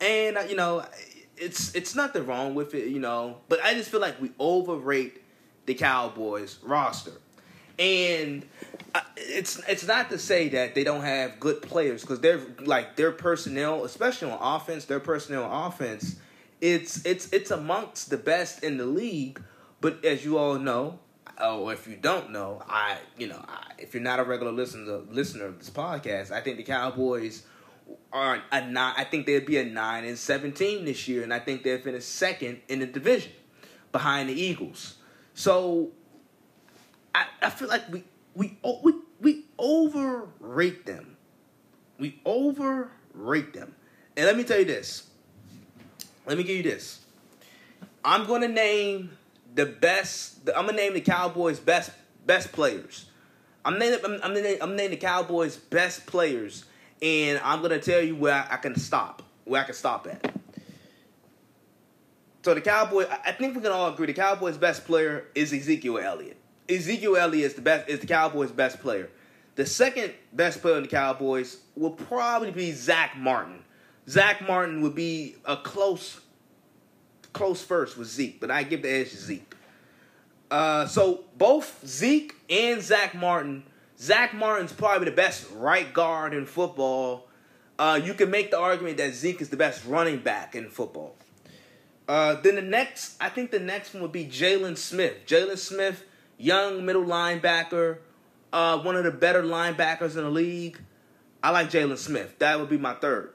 And 0.01 0.37
uh, 0.39 0.43
you 0.43 0.57
know, 0.57 0.85
it's 1.37 1.75
it's 1.75 1.95
nothing 1.95 2.27
wrong 2.27 2.55
with 2.55 2.75
it, 2.75 2.89
you 2.89 3.01
know. 3.01 3.39
But 3.49 3.63
I 3.63 3.75
just 3.75 3.91
feel 3.91 4.01
like 4.01 4.21
we 4.21 4.31
overrate 4.39 5.23
the 5.67 5.75
Cowboys 5.75 6.59
roster. 6.63 7.13
And 7.79 8.47
it's 9.17 9.61
it's 9.69 9.87
not 9.87 10.11
to 10.11 10.19
say 10.19 10.49
that 10.51 10.75
they 10.75 10.85
don't 10.85 11.03
have 11.03 11.41
good 11.41 11.61
players 11.63 12.03
because 12.03 12.21
they're 12.21 12.41
like 12.61 12.97
their 12.97 13.11
personnel, 13.11 13.85
especially 13.85 14.31
on 14.31 14.39
offense, 14.41 14.85
their 14.85 15.01
personnel 15.01 15.45
on 15.45 15.73
offense, 15.73 16.17
it's 16.61 17.05
it's 17.05 17.33
it's 17.33 17.51
amongst 17.51 18.11
the 18.11 18.17
best 18.17 18.63
in 18.63 18.77
the 18.77 18.87
league. 18.87 19.43
But 19.85 20.03
as 20.03 20.25
you 20.25 20.39
all 20.39 20.59
know, 20.59 20.99
or 21.39 21.75
if 21.75 21.87
you 21.87 21.97
don't 21.97 22.31
know, 22.31 22.63
I 22.67 22.97
you 23.19 23.27
know 23.27 23.45
I, 23.47 23.73
if 23.77 23.93
you're 23.93 24.03
not 24.03 24.19
a 24.19 24.25
regular 24.25 24.51
listener 24.51 25.01
listener 25.11 25.45
of 25.45 25.59
this 25.59 25.69
podcast, 25.69 26.31
I 26.31 26.41
think 26.41 26.57
the 26.57 26.63
Cowboys 26.63 27.43
are 28.11 28.43
a 28.51 28.67
nine. 28.67 28.95
I 28.97 29.05
think 29.05 29.27
they'd 29.27 29.45
be 29.45 29.59
a 29.59 29.65
nine 29.67 30.07
and 30.07 30.17
seventeen 30.19 30.87
this 30.87 31.07
year, 31.07 31.23
and 31.23 31.35
I 31.35 31.39
think 31.39 31.65
they'll 31.65 31.83
finish 31.83 32.07
second 32.07 32.63
in 32.67 32.79
the 32.79 32.87
division 32.87 33.33
behind 33.93 34.31
the 34.31 34.33
Eagles. 34.33 34.95
So 35.35 35.91
I, 37.15 37.27
I 37.43 37.51
feel 37.51 37.69
like 37.69 37.83
we 37.93 38.05
we 38.35 38.57
we 38.83 38.95
we 39.21 39.45
overrate 39.59 40.87
them. 40.87 41.19
We 41.99 42.23
overrate 42.25 43.53
them. 43.53 43.75
And 44.17 44.25
let 44.25 44.35
me 44.35 44.45
tell 44.45 44.61
you 44.61 44.65
this. 44.65 45.11
Let 46.25 46.39
me 46.39 46.43
give 46.43 46.57
you 46.57 46.63
this. 46.63 47.01
I'm 48.03 48.27
gonna 48.27 48.49
name 48.49 49.11
the 49.55 49.67
best. 49.67 50.49
I'm 50.55 50.67
gonna 50.67 50.77
name 50.77 50.95
the 50.95 51.01
Cowboys' 51.01 51.61
best 51.61 51.91
best 52.27 52.53
players. 52.53 53.07
I'm 53.65 53.79
naming. 53.79 54.01
I'm, 54.05 54.21
I'm, 54.23 54.37
I'm 54.61 54.77
naming 54.77 54.91
the 54.91 54.97
Cowboys' 54.97 55.57
best 55.57 56.07
players, 56.07 56.65
and 57.01 57.41
I'm 57.43 57.63
gonna 57.63 57.79
tell 57.79 58.03
you 58.03 58.17
where 58.17 58.35
I, 58.35 58.55
I 58.55 58.57
can 58.57 58.77
stop. 58.77 59.23
Where 59.45 59.63
I 59.63 59.65
can 59.65 59.75
stop 59.75 60.07
at. 60.07 60.35
So 62.45 62.53
the 62.53 62.61
Cowboy, 62.61 63.07
I 63.25 63.33
think 63.33 63.57
we 63.57 63.63
can 63.63 63.73
all 63.73 63.91
agree 63.91 64.07
the 64.07 64.13
Cowboys' 64.13 64.59
best 64.59 64.85
player 64.85 65.29
is 65.35 65.53
Ezekiel 65.53 65.99
Elliott. 65.99 66.37
Ezekiel 66.69 67.17
Elliott 67.17 67.47
is 67.47 67.55
the 67.55 67.63
best 67.63 67.89
is 67.89 68.01
the 68.01 68.07
Cowboys' 68.07 68.51
best 68.51 68.81
player. 68.81 69.09
The 69.57 69.65
second 69.65 70.13
best 70.33 70.61
player 70.61 70.77
in 70.77 70.83
the 70.83 70.89
Cowboys 70.89 71.59
will 71.77 71.93
probably 71.93 72.51
be 72.51 72.73
Zack 72.73 73.17
Martin. 73.17 73.61
Zack 74.09 74.47
Martin 74.47 74.83
would 74.83 74.95
be 74.95 75.37
a 75.45 75.57
close 75.57 76.21
close 77.35 77.63
first 77.63 77.99
with 77.99 78.09
Zeke, 78.09 78.41
but 78.41 78.51
I 78.51 78.63
give 78.63 78.81
the 78.81 78.91
edge 78.91 79.11
to 79.11 79.17
Zeke. 79.19 79.55
Uh, 80.51 80.87
so 80.87 81.25
both 81.37 81.87
Zeke 81.87 82.35
and 82.49 82.81
Zack 82.81 83.15
Martin, 83.15 83.65
Zack 83.99 84.33
Martin's 84.33 84.73
probably 84.73 85.05
the 85.05 85.17
best 85.17 85.47
right 85.55 85.93
guard 85.93 86.33
in 86.33 86.47
football. 86.47 87.29
Uh, 87.79 88.01
you 88.03 88.15
can 88.15 88.31
make 88.31 88.51
the 88.51 88.59
argument 88.59 88.97
that 88.97 89.13
Zeke 89.13 89.43
is 89.43 89.51
the 89.51 89.57
best 89.57 89.85
running 89.85 90.19
back 90.19 90.55
in 90.55 90.71
football. 90.71 91.17
Uh, 92.09 92.35
then 92.35 92.55
the 92.55 92.63
next, 92.63 93.17
I 93.21 93.29
think 93.29 93.51
the 93.51 93.59
next 93.59 93.93
one 93.93 94.03
would 94.03 94.13
be 94.13 94.25
Jaylon 94.25 94.79
Smith. 94.79 95.27
Jaylon 95.27 95.59
Smith 95.59 96.05
young 96.39 96.85
middle 96.85 97.05
linebacker, 97.05 97.99
uh, 98.53 98.79
one 98.79 98.97
of 98.97 99.05
the 99.05 99.11
better 99.11 99.43
linebackers 99.43 100.17
in 100.17 100.25
the 100.25 100.31
league. 100.31 100.79
I 101.43 101.51
like 101.51 101.71
Jaylon 101.71 101.99
Smith. 101.99 102.39
That 102.39 102.59
would 102.59 102.69
be 102.69 102.79
my 102.79 102.95
third. 102.95 103.34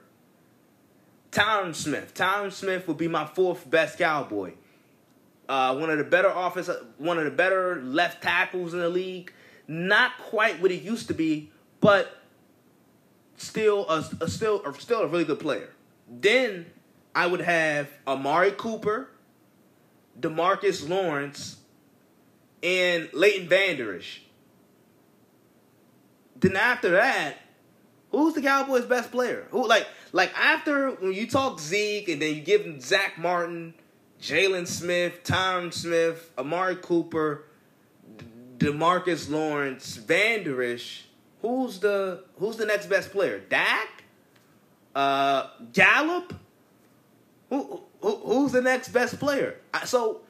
Tyron 1.32 1.74
Smith. 1.74 2.14
Tyron 2.14 2.52
Smith 2.52 2.88
would 2.88 2.96
be 2.98 3.08
my 3.08 3.24
fourth 3.24 3.68
best 3.70 3.98
Cowboy. 3.98 4.52
Uh, 5.48 5.76
one 5.76 5.90
of 5.90 5.98
the 5.98 6.04
better 6.04 6.32
offense, 6.34 6.70
one 6.98 7.18
of 7.18 7.24
the 7.24 7.30
better 7.30 7.80
left 7.82 8.22
tackles 8.22 8.72
in 8.72 8.80
the 8.80 8.88
league. 8.88 9.32
Not 9.66 10.12
quite 10.18 10.60
what 10.60 10.70
he 10.70 10.76
used 10.76 11.08
to 11.08 11.14
be, 11.14 11.50
but 11.80 12.16
still 13.36 13.88
a, 13.88 14.04
a 14.20 14.28
still 14.28 14.64
a, 14.64 14.74
still 14.74 15.00
a 15.00 15.06
really 15.06 15.24
good 15.24 15.40
player. 15.40 15.70
Then 16.08 16.66
I 17.14 17.26
would 17.26 17.40
have 17.40 17.88
Amari 18.06 18.52
Cooper, 18.52 19.08
Demarcus 20.18 20.88
Lawrence, 20.88 21.56
and 22.62 23.08
Leighton 23.12 23.48
Vander 23.48 23.96
Esch. 23.96 24.22
Then 26.36 26.56
after 26.56 26.90
that, 26.90 27.36
who's 28.10 28.34
the 28.34 28.42
Cowboys' 28.42 28.84
best 28.84 29.10
player? 29.10 29.46
Who 29.50 29.66
like 29.66 29.86
like 30.12 30.32
after 30.38 30.90
when 30.90 31.12
you 31.12 31.26
talk 31.26 31.60
Zeke 31.60 32.08
and 32.08 32.20
then 32.20 32.34
you 32.34 32.40
give 32.40 32.80
Zack 32.82 33.18
Martin, 33.18 33.74
Jaylon 34.20 34.66
Smith, 34.66 35.22
Tom 35.24 35.72
Smith, 35.72 36.30
Amari 36.38 36.76
Cooper, 36.76 37.44
Demarcus 38.58 39.30
Lawrence, 39.30 39.96
Vander 39.96 40.62
Esch, 40.62 41.04
who's 41.42 41.80
the 41.80 42.24
who's 42.38 42.56
the 42.56 42.66
next 42.66 42.86
best 42.86 43.10
player? 43.10 43.40
Dak? 43.48 44.04
Uh, 44.94 45.48
Gallup? 45.72 46.34
Who, 47.48 47.82
who 48.00 48.16
who's 48.16 48.52
the 48.52 48.62
next 48.62 48.90
best 48.90 49.18
player? 49.18 49.56
So 49.84 50.22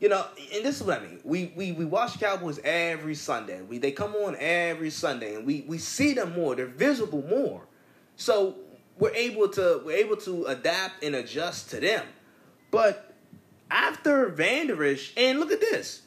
you 0.00 0.08
know, 0.08 0.26
and 0.54 0.64
this 0.64 0.80
is 0.80 0.86
what 0.86 1.00
I 1.00 1.02
mean. 1.02 1.20
We 1.24 1.52
we 1.56 1.72
we 1.72 1.84
watch 1.84 2.20
Cowboys 2.20 2.60
every 2.64 3.14
Sunday. 3.14 3.62
We 3.62 3.78
they 3.78 3.92
come 3.92 4.14
on 4.14 4.36
every 4.38 4.90
Sunday, 4.90 5.34
and 5.34 5.46
we 5.46 5.64
we 5.66 5.78
see 5.78 6.12
them 6.12 6.34
more. 6.34 6.54
They're 6.54 6.66
visible 6.66 7.22
more, 7.22 7.62
so 8.16 8.56
we're 8.98 9.14
able 9.14 9.48
to 9.48 9.80
we're 9.84 9.96
able 9.96 10.16
to 10.18 10.44
adapt 10.46 11.02
and 11.02 11.14
adjust 11.14 11.70
to 11.70 11.80
them. 11.80 12.04
But 12.70 13.14
after 13.70 14.28
Vander 14.28 14.84
Esch, 14.84 15.12
and 15.16 15.40
look 15.40 15.50
at 15.50 15.60
this, 15.60 16.02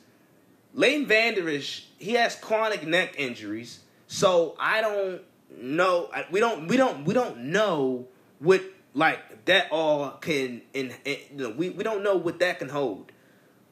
Leighton 0.73 1.07
Vander 1.07 1.49
Esch, 1.49 1.87
he 1.97 2.13
has 2.13 2.35
chronic 2.35 2.85
neck 2.85 3.15
injuries. 3.17 3.79
So 4.05 4.55
I 4.59 4.81
don't 4.81 5.21
know. 5.57 6.11
We 6.29 6.39
don't 6.39 6.67
we 6.67 6.77
don't 6.77 7.05
we 7.05 7.15
don't 7.15 7.37
know 7.45 8.07
what 8.37 8.61
like 8.93 9.45
that 9.45 9.71
all 9.71 10.11
can. 10.11 10.61
and, 10.75 10.93
in 11.05 11.17
you 11.35 11.47
know, 11.47 11.49
we 11.49 11.71
we 11.71 11.83
don't 11.83 12.03
know 12.03 12.17
what 12.17 12.37
that 12.39 12.59
can 12.59 12.69
hold 12.69 13.11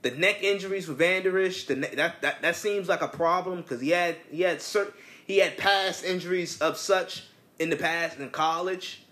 the 0.09 0.17
neck 0.17 0.41
injuries 0.41 0.85
for 0.85 0.93
Vander 0.93 1.37
Esch, 1.39 1.65
the 1.65 1.75
ne- 1.75 1.95
that, 1.95 2.21
that 2.21 2.41
that 2.41 2.55
seems 2.55 2.87
like 2.87 3.01
a 3.01 3.07
problem 3.07 3.61
because 3.61 3.81
he 3.81 3.89
had 3.89 4.15
he 4.31 4.41
had 4.41 4.61
certain 4.61 4.93
he 5.25 5.39
had 5.39 5.57
past 5.57 6.05
injuries 6.05 6.61
of 6.61 6.77
such 6.77 7.25
in 7.59 7.69
the 7.69 7.75
past 7.75 8.17
in 8.17 8.29
college, 8.29 9.03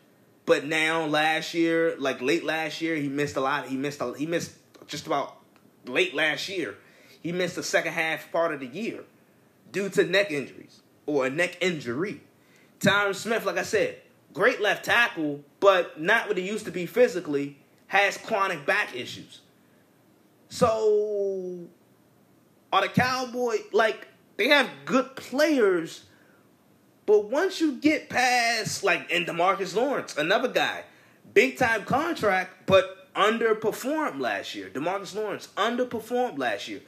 but 0.45 0.65
now 0.65 1.05
last 1.05 1.53
year, 1.53 1.95
like 1.99 2.21
late 2.21 2.45
last 2.45 2.81
year, 2.81 2.95
he 2.95 3.09
missed 3.09 3.35
a 3.35 3.41
lot. 3.41 3.67
He 3.67 3.75
missed 3.75 3.99
a, 3.99 4.13
he 4.17 4.25
missed 4.25 4.53
just 4.87 5.05
about 5.07 5.37
late 5.85 6.15
last 6.15 6.47
year. 6.47 6.75
He 7.21 7.31
missed 7.31 7.55
the 7.55 7.63
second 7.63 7.93
half 7.93 8.31
part 8.31 8.53
of 8.53 8.59
the 8.59 8.67
year 8.67 9.03
due 9.71 9.89
to 9.89 10.03
neck 10.05 10.31
injuries 10.31 10.81
or 11.05 11.25
a 11.25 11.29
neck 11.29 11.57
injury. 11.59 12.21
Tyron 12.79 13.15
Smith, 13.15 13.45
like 13.45 13.57
I 13.57 13.63
said, 13.63 13.97
great 14.33 14.61
left 14.61 14.85
tackle, 14.85 15.43
but 15.59 15.99
not 15.99 16.27
what 16.27 16.37
he 16.37 16.47
used 16.47 16.65
to 16.65 16.71
be 16.71 16.85
physically. 16.85 17.57
Has 17.87 18.17
chronic 18.17 18.65
back 18.65 18.95
issues. 18.95 19.41
So 20.55 21.67
are 22.71 22.81
the 22.81 22.87
Cowboys 22.87 23.59
like 23.73 24.07
they 24.37 24.47
have 24.47 24.69
good 24.85 25.17
players, 25.17 26.05
but 27.05 27.25
once 27.25 27.59
you 27.59 27.73
get 27.73 28.07
past 28.07 28.81
like 28.81 29.11
and 29.11 29.27
Demarcus 29.27 29.75
Lawrence, 29.75 30.15
another 30.15 30.47
guy, 30.47 30.85
big 31.33 31.57
time 31.57 31.83
contract, 31.83 32.67
but 32.67 33.13
underperformed 33.15 34.21
last 34.21 34.55
year. 34.55 34.69
Demarcus 34.69 35.13
Lawrence 35.13 35.49
underperformed 35.57 36.37
last 36.37 36.69
year. 36.69 36.79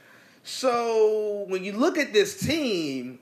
So 0.44 1.44
when 1.50 1.66
you 1.66 1.74
look 1.74 1.98
at 1.98 2.14
this 2.14 2.40
team, 2.40 3.20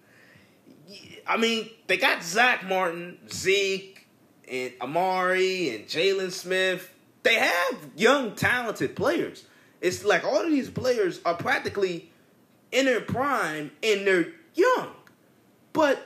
I 1.25 1.37
mean, 1.37 1.71
they 1.87 1.97
got 1.97 2.21
Zack 2.21 2.67
Martin, 2.67 3.17
Zeke, 3.31 4.05
and 4.47 4.73
Amari, 4.79 5.75
and 5.75 5.87
Jaylon 5.87 6.31
Smith. 6.31 6.93
They 7.23 7.33
have 7.33 7.89
young, 7.95 8.35
talented 8.35 8.95
players. 8.95 9.45
It's 9.85 10.03
like 10.03 10.23
all 10.23 10.41
of 10.41 10.49
these 10.49 10.67
players 10.67 11.21
are 11.25 11.35
practically 11.35 12.11
in 12.71 12.85
their 12.85 13.01
prime 13.01 13.69
and 13.83 14.07
they're 14.07 14.29
young. 14.55 14.89
But 15.73 16.03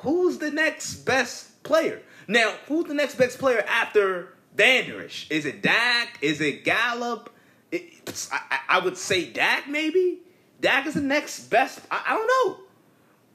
who's 0.00 0.38
the 0.38 0.50
next 0.50 0.96
best 1.04 1.62
player? 1.62 2.02
Now, 2.26 2.52
who's 2.66 2.86
the 2.86 2.94
next 2.94 3.14
best 3.14 3.38
player 3.38 3.64
after 3.68 4.34
Vander 4.56 5.04
Esch? 5.04 5.28
Is 5.30 5.46
it 5.46 5.62
Dak? 5.62 6.18
Is 6.20 6.40
it 6.40 6.64
Gallup? 6.64 7.30
I, 7.72 8.58
I, 8.68 8.80
would 8.80 8.96
say 8.96 9.30
Dak 9.30 9.68
maybe. 9.68 10.18
Dak 10.60 10.88
is 10.88 10.94
the 10.94 11.00
next 11.00 11.50
best. 11.50 11.78
I, 11.92 12.02
I 12.04 12.14
don't 12.16 12.26
know. 12.26 12.64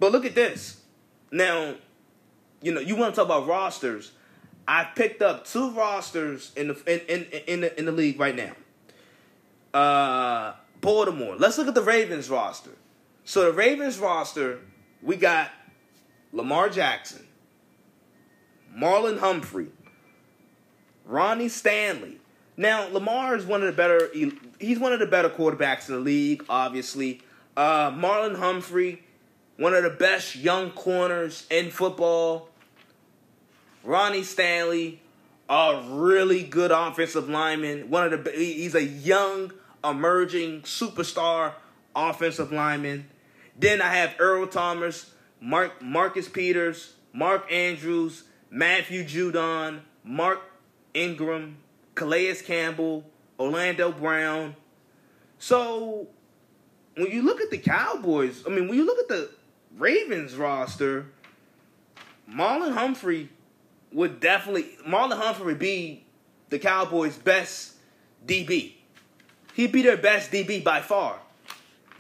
But 0.02 0.12
look 0.12 0.26
at 0.26 0.36
this. 0.36 0.82
Now, 1.32 1.76
you 2.62 2.74
know, 2.74 2.82
you 2.82 2.98
want 2.98 3.16
to 3.16 3.22
talk 3.22 3.26
about 3.26 3.48
rosters. 3.48 4.12
I 4.68 4.84
picked 4.84 5.22
up 5.22 5.48
two 5.48 5.72
rosters 5.72 6.52
in 6.58 6.68
the 6.68 6.74
in 6.86 7.00
in 7.08 7.44
in 7.48 7.62
the, 7.62 7.80
in 7.80 7.86
the 7.86 7.94
league 7.94 8.20
right 8.20 8.36
now. 8.36 8.52
Uh, 9.74 10.54
Baltimore. 10.82 11.36
Let's 11.36 11.58
look 11.58 11.68
at 11.68 11.76
the 11.76 11.82
Ravens 11.82 12.30
roster. 12.30 12.72
So 13.26 13.46
the 13.46 13.54
Ravens 13.54 14.00
roster, 14.00 14.60
we 15.02 15.16
got 15.16 15.52
Lamar 16.32 16.70
Jackson, 16.70 17.28
Marlon 18.76 19.20
Humphrey, 19.20 19.68
Ronnie 21.06 21.50
Stanley. 21.50 22.20
Now 22.58 22.88
Lamar 22.88 23.36
is 23.36 23.46
one 23.46 23.62
of 23.62 23.68
the 23.68 23.74
better. 23.74 24.10
He's 24.60 24.80
one 24.80 24.94
of 24.94 25.00
the 25.00 25.06
better 25.06 25.30
quarterbacks 25.30 25.90
in 25.90 25.96
the 25.96 26.02
league. 26.02 26.44
Obviously, 26.50 27.22
uh, 27.56 27.92
Marlon 27.92 28.38
Humphrey, 28.38 29.04
one 29.58 29.74
of 29.74 29.84
the 29.84 29.90
best 29.90 30.36
young 30.36 30.72
corners 30.72 31.46
in 31.50 31.70
football. 31.70 32.50
Ronnie 33.84 34.24
Stanley, 34.24 35.02
a 35.50 35.84
really 35.90 36.44
good 36.44 36.72
offensive 36.72 37.28
lineman. 37.28 37.90
One 37.90 38.14
of 38.14 38.24
the 38.24 38.32
he's 38.32 38.76
a 38.76 38.84
young 38.84 39.52
emerging 39.84 40.62
superstar 40.62 41.54
offensive 41.96 42.52
lineman. 42.52 43.10
Then 43.58 43.82
I 43.82 43.96
have 43.96 44.16
Earl 44.20 44.48
Thomas, 44.48 45.12
Mark 45.42 45.82
Marcus 45.82 46.30
Peters, 46.30 46.94
Mark 47.12 47.52
Andrews, 47.52 48.24
Matthew 48.52 49.04
Judon, 49.04 49.82
Mark 50.04 50.40
Ingram, 50.94 51.58
Calais 51.96 52.36
Campbell, 52.46 53.10
Orlando 53.40 53.92
Brown. 53.92 54.56
So 55.40 56.08
when 56.96 57.12
you 57.12 57.24
look 57.24 57.42
at 57.42 57.50
the 57.50 57.58
Cowboys, 57.58 58.44
I 58.46 58.50
mean, 58.50 58.68
when 58.68 58.78
you 58.78 58.86
look 58.86 59.00
at 59.00 59.08
the 59.08 59.30
Ravens 59.78 60.36
roster, 60.36 61.08
Marlon 62.30 62.74
Humphrey 62.74 63.30
would 63.92 64.20
definitely 64.20 64.78
Marlon 64.88 65.18
Humphrey 65.18 65.56
be 65.56 66.06
the 66.50 66.60
Cowboys' 66.60 67.18
best 67.18 67.74
DB. 68.26 68.74
He'd 69.54 69.72
be 69.72 69.82
their 69.82 69.98
best 69.98 70.32
DB 70.32 70.64
by 70.64 70.82
far. 70.82 71.20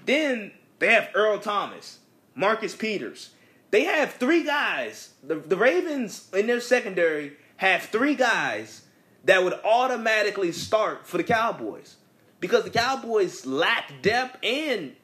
Then 0.05 0.51
they 0.79 0.93
have 0.93 1.09
Earl 1.13 1.39
Thomas, 1.39 1.99
Marcus 2.35 2.75
Peters. 2.75 3.31
They 3.71 3.83
have 3.83 4.13
three 4.13 4.43
guys. 4.43 5.13
The, 5.23 5.35
the 5.35 5.57
Ravens 5.57 6.29
in 6.33 6.47
their 6.47 6.61
secondary 6.61 7.33
have 7.57 7.83
three 7.83 8.15
guys 8.15 8.83
that 9.25 9.43
would 9.43 9.53
automatically 9.63 10.51
start 10.51 11.05
for 11.05 11.17
the 11.17 11.23
Cowboys 11.23 11.97
because 12.39 12.63
the 12.63 12.69
Cowboys 12.69 13.45
lack 13.45 14.01
depth 14.01 14.37
and 14.43 14.95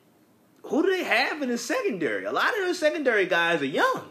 who 0.63 0.81
do 0.81 0.89
they 0.89 1.03
have 1.03 1.41
in 1.41 1.49
the 1.49 1.57
secondary? 1.57 2.25
A 2.25 2.31
lot 2.31 2.49
of 2.49 2.65
their 2.65 2.73
secondary 2.73 3.25
guys 3.25 3.61
are 3.61 3.65
young. 3.65 4.09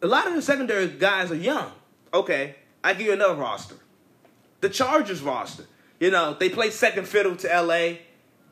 A 0.00 0.06
lot 0.06 0.26
of 0.26 0.34
the 0.34 0.42
secondary 0.42 0.86
guys 0.88 1.30
are 1.30 1.36
young. 1.36 1.72
Okay, 2.14 2.56
I 2.82 2.94
give 2.94 3.06
you 3.08 3.12
another 3.12 3.34
roster. 3.34 3.76
The 4.60 4.68
Chargers 4.68 5.20
roster. 5.20 5.64
You 6.00 6.10
know, 6.10 6.34
they 6.38 6.48
play 6.48 6.70
second 6.70 7.08
fiddle 7.08 7.36
to 7.36 7.48
LA. 7.48 7.98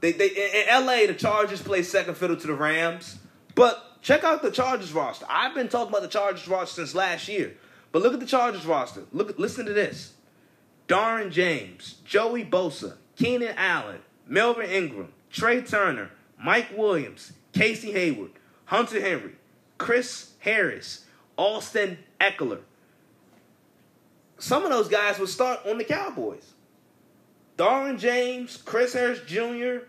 They 0.00 0.12
they 0.12 0.28
in 0.28 0.86
LA 0.86 1.06
the 1.06 1.14
Chargers 1.14 1.62
play 1.62 1.82
second 1.82 2.16
fiddle 2.16 2.36
to 2.36 2.46
the 2.46 2.54
Rams. 2.54 3.18
But 3.54 4.02
check 4.02 4.24
out 4.24 4.42
the 4.42 4.50
Chargers 4.50 4.92
roster. 4.92 5.26
I've 5.28 5.54
been 5.54 5.68
talking 5.68 5.88
about 5.88 6.02
the 6.02 6.08
Chargers 6.08 6.48
roster 6.48 6.82
since 6.82 6.94
last 6.94 7.28
year. 7.28 7.54
But 7.92 8.02
look 8.02 8.12
at 8.12 8.20
the 8.20 8.26
Chargers 8.26 8.66
roster. 8.66 9.04
Look 9.12 9.38
listen 9.38 9.66
to 9.66 9.72
this. 9.72 10.12
Derwin 10.88 11.30
James, 11.30 11.96
Joey 12.04 12.44
Bosa, 12.44 12.96
Keenan 13.16 13.54
Allen, 13.56 14.00
Melvin 14.26 14.70
Ingram, 14.70 15.12
Trai 15.32 15.68
Turner, 15.68 16.10
Mike 16.38 16.76
Williams, 16.76 17.32
Casey 17.52 17.92
Hayward, 17.92 18.32
Hunter 18.66 19.00
Henry, 19.00 19.36
Chris 19.78 20.32
Harris, 20.40 21.05
Austin 21.36 21.98
Ekeler. 22.20 22.60
Some 24.38 24.64
of 24.64 24.70
those 24.70 24.88
guys 24.88 25.18
would 25.18 25.28
start 25.28 25.60
on 25.66 25.78
the 25.78 25.84
Cowboys. 25.84 26.52
Derwin 27.56 27.98
James, 27.98 28.56
Chris 28.58 28.92
Harris 28.92 29.20
Jr., 29.26 29.86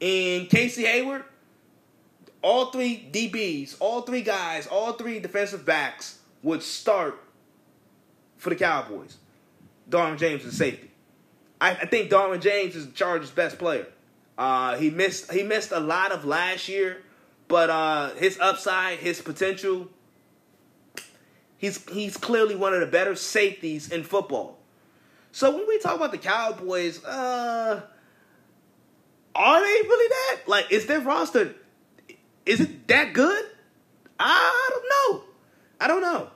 and 0.00 0.50
Casey 0.50 0.84
Hayward, 0.84 1.22
all 2.42 2.72
three 2.72 3.08
DBs, 3.12 3.76
all 3.78 4.02
three 4.02 4.22
guys, 4.22 4.66
all 4.66 4.94
three 4.94 5.20
defensive 5.20 5.64
backs 5.64 6.18
would 6.42 6.62
start 6.62 7.22
for 8.36 8.50
the 8.50 8.56
Cowboys. 8.56 9.16
Derwin 9.88 10.18
James 10.18 10.44
is 10.44 10.56
safety. 10.56 10.90
I, 11.60 11.70
I 11.70 11.86
think 11.86 12.10
Derwin 12.10 12.40
James 12.40 12.74
is 12.74 12.86
the 12.86 12.92
Chargers' 12.92 13.30
best 13.30 13.58
player. 13.58 13.86
Uh, 14.36 14.76
he 14.76 14.90
missed 14.90 15.30
he 15.30 15.44
missed 15.44 15.70
a 15.70 15.78
lot 15.78 16.10
of 16.10 16.24
last 16.24 16.68
year, 16.68 17.02
but 17.46 17.70
uh, 17.70 18.10
his 18.14 18.38
upside, 18.40 18.98
his 18.98 19.20
potential, 19.20 19.88
he's 21.62 21.88
he's 21.90 22.18
clearly 22.18 22.54
one 22.54 22.74
of 22.74 22.80
the 22.80 22.86
better 22.86 23.14
safeties 23.14 23.90
in 23.90 24.04
football. 24.04 24.58
So 25.30 25.56
when 25.56 25.66
we 25.66 25.78
talk 25.78 25.96
about 25.96 26.10
the 26.10 26.18
Cowboys, 26.18 27.02
uh, 27.02 27.80
are 29.34 29.60
they 29.60 29.88
really 29.88 30.08
that? 30.08 30.40
Like, 30.46 30.70
is 30.70 30.84
their 30.84 31.00
roster 31.00 31.54
is 32.44 32.60
it 32.60 32.86
that 32.88 33.14
good? 33.14 33.44
I 34.20 34.70
don't 34.70 34.84
know. 34.90 35.24
I 35.80 35.88
don't 35.88 36.02
know. 36.02 36.28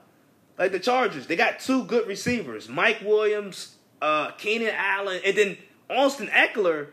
Like 0.59 0.73
the 0.73 0.81
Chargers, 0.81 1.27
they 1.27 1.37
got 1.37 1.61
two 1.61 1.85
good 1.85 2.07
receivers, 2.07 2.69
Mike 2.69 3.03
Williams, 3.05 3.77
uh, 4.01 4.31
Keenan 4.33 4.73
Allen, 4.75 5.21
and 5.25 5.37
then 5.37 5.59
Austin 5.91 6.29
Ekeler. 6.29 6.89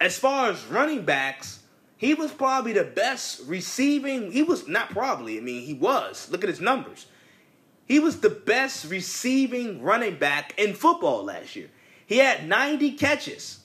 As 0.00 0.16
far 0.16 0.50
as 0.50 0.64
running 0.66 1.04
backs, 1.04 1.57
he 1.98 2.14
was 2.14 2.30
probably 2.30 2.72
the 2.72 2.84
best 2.84 3.42
receiving. 3.46 4.30
He 4.30 4.44
was 4.44 4.68
not 4.68 4.90
probably. 4.90 5.36
I 5.36 5.40
mean, 5.40 5.62
he 5.62 5.74
was. 5.74 6.30
Look 6.30 6.44
at 6.44 6.48
his 6.48 6.60
numbers. 6.60 7.06
He 7.86 7.98
was 7.98 8.20
the 8.20 8.30
best 8.30 8.88
receiving 8.88 9.82
running 9.82 10.16
back 10.16 10.54
in 10.56 10.74
football 10.74 11.24
last 11.24 11.56
year. 11.56 11.68
He 12.06 12.18
had 12.18 12.48
90 12.48 12.92
catches. 12.92 13.58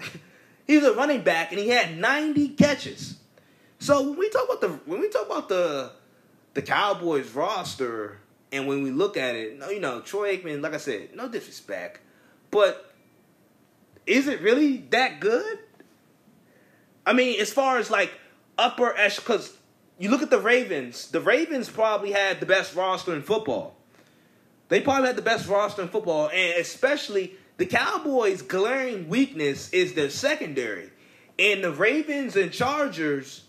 he 0.66 0.78
was 0.78 0.86
a 0.86 0.94
running 0.94 1.22
back 1.22 1.52
and 1.52 1.60
he 1.60 1.68
had 1.68 1.98
90 1.98 2.48
catches. 2.50 3.18
So 3.78 4.08
when 4.08 4.18
we 4.18 4.30
talk 4.30 4.44
about 4.44 4.60
the 4.62 4.68
when 4.90 5.00
we 5.00 5.08
talk 5.10 5.26
about 5.26 5.48
the 5.48 5.92
the 6.54 6.62
Cowboys 6.62 7.30
roster 7.32 8.18
and 8.50 8.66
when 8.66 8.82
we 8.82 8.90
look 8.90 9.16
at 9.18 9.34
it, 9.34 9.60
you 9.70 9.80
know, 9.80 10.00
Troy 10.00 10.36
Aikman, 10.36 10.62
like 10.62 10.74
I 10.74 10.78
said, 10.78 11.14
no 11.14 11.28
disrespect, 11.28 12.00
but 12.50 12.92
is 14.06 14.26
it 14.26 14.40
really 14.40 14.78
that 14.90 15.20
good? 15.20 15.58
I 17.08 17.14
mean, 17.14 17.40
as 17.40 17.50
far 17.50 17.78
as 17.78 17.90
like 17.90 18.12
upper 18.58 18.94
echelon, 18.94 19.24
because 19.26 19.56
you 19.98 20.10
look 20.10 20.20
at 20.20 20.28
the 20.28 20.38
Ravens. 20.38 21.10
The 21.10 21.22
Ravens 21.22 21.70
probably 21.70 22.12
had 22.12 22.38
the 22.38 22.44
best 22.44 22.74
roster 22.74 23.14
in 23.14 23.22
football. 23.22 23.76
They 24.68 24.82
probably 24.82 25.06
had 25.06 25.16
the 25.16 25.22
best 25.22 25.48
roster 25.48 25.80
in 25.80 25.88
football, 25.88 26.28
and 26.28 26.60
especially 26.60 27.32
the 27.56 27.64
Cowboys' 27.64 28.42
glaring 28.42 29.08
weakness 29.08 29.70
is 29.70 29.94
their 29.94 30.10
secondary. 30.10 30.90
And 31.38 31.64
the 31.64 31.72
Ravens 31.72 32.36
and 32.36 32.52
Chargers 32.52 33.44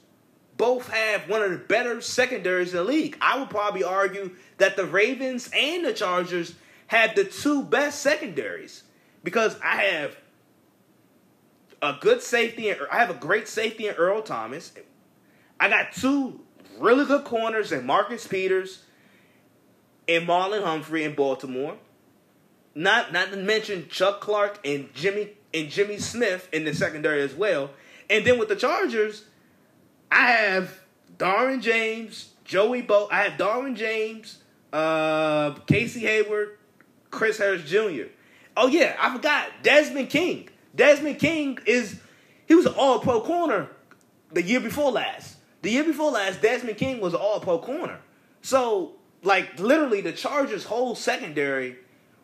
both 0.55 0.87
have 0.89 1.27
one 1.27 1.41
of 1.41 1.51
the 1.51 1.57
better 1.57 1.99
secondaries 1.99 2.71
in 2.71 2.77
the 2.77 2.83
league. 2.85 3.17
I 3.19 3.39
would 3.39 3.49
probably 3.49 3.83
argue 3.83 4.31
that 4.57 4.77
the 4.77 4.85
Ravens 4.85 5.49
and 5.53 5.83
the 5.83 5.93
Chargers 5.93 6.55
have 6.87 7.13
the 7.13 7.25
two 7.25 7.63
best 7.63 8.01
secondaries 8.01 8.83
because 9.23 9.57
I 9.61 9.83
have 9.83 10.15
a 11.81 11.95
good 11.99 12.21
safety. 12.21 12.69
And 12.69 12.79
I 12.91 12.97
have 12.97 13.09
a 13.09 13.15
great 13.15 13.47
safety 13.47 13.87
in 13.87 13.95
Earl 13.95 14.21
Thomas. 14.21 14.71
I 15.59 15.69
got 15.69 15.93
two 15.93 16.41
really 16.79 17.05
good 17.05 17.25
corners 17.25 17.71
in 17.71 17.85
Marcus 17.85 18.27
Peters 18.27 18.83
and 20.07 20.27
Marlon 20.27 20.63
Humphrey 20.63 21.03
in 21.03 21.15
Baltimore. 21.15 21.77
Not 22.75 23.11
not 23.11 23.31
to 23.31 23.37
mention 23.37 23.87
Chuck 23.89 24.21
Clark 24.21 24.59
and 24.65 24.93
Jimmy 24.93 25.31
and 25.53 25.69
Jimmy 25.69 25.97
Smith 25.97 26.47
in 26.53 26.65
the 26.65 26.73
secondary 26.73 27.21
as 27.21 27.33
well. 27.33 27.71
And 28.09 28.25
then 28.25 28.39
with 28.39 28.49
the 28.49 28.55
Chargers, 28.55 29.25
I 30.11 30.31
have 30.31 30.79
Derwin 31.17 31.61
James, 31.61 32.33
Joey 32.45 32.81
Bo. 32.81 33.07
I 33.11 33.23
have 33.23 33.33
Derwin 33.33 33.75
James, 33.75 34.39
uh, 34.71 35.51
Casey 35.67 36.01
Hayward, 36.01 36.57
Chris 37.11 37.37
Harris 37.37 37.63
Jr. 37.69 38.09
Oh 38.55 38.67
yeah, 38.67 38.95
I 38.99 39.15
forgot 39.15 39.47
Desmond 39.63 40.09
King. 40.09 40.49
Desmond 40.75 41.19
King 41.19 41.59
is 41.65 41.99
he 42.47 42.55
was 42.55 42.65
an 42.65 42.73
All 42.77 42.99
Pro 42.99 43.21
corner 43.21 43.69
the 44.31 44.41
year 44.41 44.59
before 44.59 44.91
last. 44.91 45.37
The 45.61 45.71
year 45.71 45.83
before 45.83 46.11
last, 46.11 46.41
Desmond 46.41 46.77
King 46.77 47.01
was 47.01 47.13
an 47.13 47.19
All 47.19 47.39
Pro 47.39 47.59
corner. 47.59 47.99
So 48.41 48.93
like 49.23 49.59
literally, 49.59 50.01
the 50.01 50.13
Chargers' 50.13 50.65
whole 50.65 50.95
secondary 50.95 51.77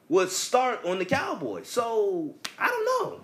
would 0.09 0.29
start 0.29 0.85
on 0.85 0.99
the 0.99 1.05
Cowboys. 1.05 1.67
So 1.67 2.35
I 2.57 2.67
don't 2.67 2.85
know. 2.85 3.21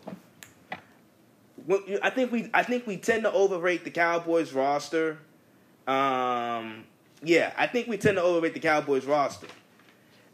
I 2.02 2.10
think 2.10 2.32
we 2.32 2.50
I 2.54 2.64
think 2.64 2.88
we 2.88 2.98
tend 2.98 3.24
to 3.24 3.32
overrate 3.32 3.84
the 3.84 3.92
Cowboys 3.92 4.52
roster. 4.52 5.20
Um, 5.88 6.86
yeah, 7.24 7.54
I 7.58 7.68
think 7.68 7.88
we 7.88 7.98
tend 7.98 8.18
to 8.18 8.24
overrate 8.24 8.54
the 8.54 8.60
Cowboys 8.60 9.06
roster. 9.06 9.48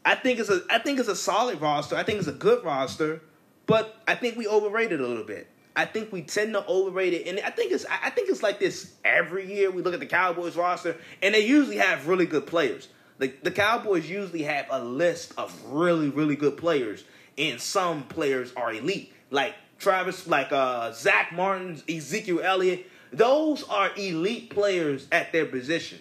I 0.05 0.15
think 0.15 0.39
it's 0.39 0.49
a 0.49 0.61
I 0.69 0.79
think 0.79 0.99
it's 0.99 1.09
a 1.09 1.15
solid 1.15 1.59
roster. 1.59 1.95
I 1.95 2.03
think 2.03 2.19
it's 2.19 2.27
a 2.29 2.33
good 2.33 2.63
roster, 2.63 3.21
but 3.67 4.01
I 4.07 4.15
think 4.15 4.37
we 4.37 4.47
overrate 4.47 4.91
it 4.91 4.99
a 4.99 5.05
little 5.07 5.23
bit. 5.23 5.47
I 5.75 5.85
think 5.85 6.11
we 6.11 6.23
tend 6.23 6.53
to 6.53 6.65
overrate 6.65 7.13
it, 7.13 7.27
and 7.27 7.39
I 7.45 7.51
think 7.51 7.71
it's 7.71 7.85
I 7.85 8.09
think 8.09 8.29
it's 8.29 8.41
like 8.41 8.59
this 8.59 8.93
every 9.05 9.53
year. 9.53 9.69
We 9.69 9.83
look 9.83 9.93
at 9.93 9.99
the 9.99 10.07
Cowboys 10.07 10.55
roster, 10.55 10.97
and 11.21 11.35
they 11.35 11.45
usually 11.45 11.77
have 11.77 12.07
really 12.07 12.25
good 12.25 12.47
players. 12.47 12.87
The 13.19 13.31
the 13.43 13.51
Cowboys 13.51 14.09
usually 14.09 14.41
have 14.43 14.65
a 14.71 14.83
list 14.83 15.33
of 15.37 15.53
really 15.67 16.09
really 16.09 16.35
good 16.35 16.57
players, 16.57 17.03
and 17.37 17.61
some 17.61 18.03
players 18.03 18.51
are 18.57 18.73
elite, 18.73 19.13
like 19.29 19.53
Travis, 19.77 20.27
like 20.27 20.51
uh, 20.51 20.91
Zack 20.93 21.31
Martin, 21.33 21.79
Ezekiel 21.87 22.39
Elliott. 22.41 22.87
Those 23.13 23.63
are 23.69 23.91
elite 23.95 24.49
players 24.49 25.07
at 25.11 25.31
their 25.31 25.45
position. 25.45 25.99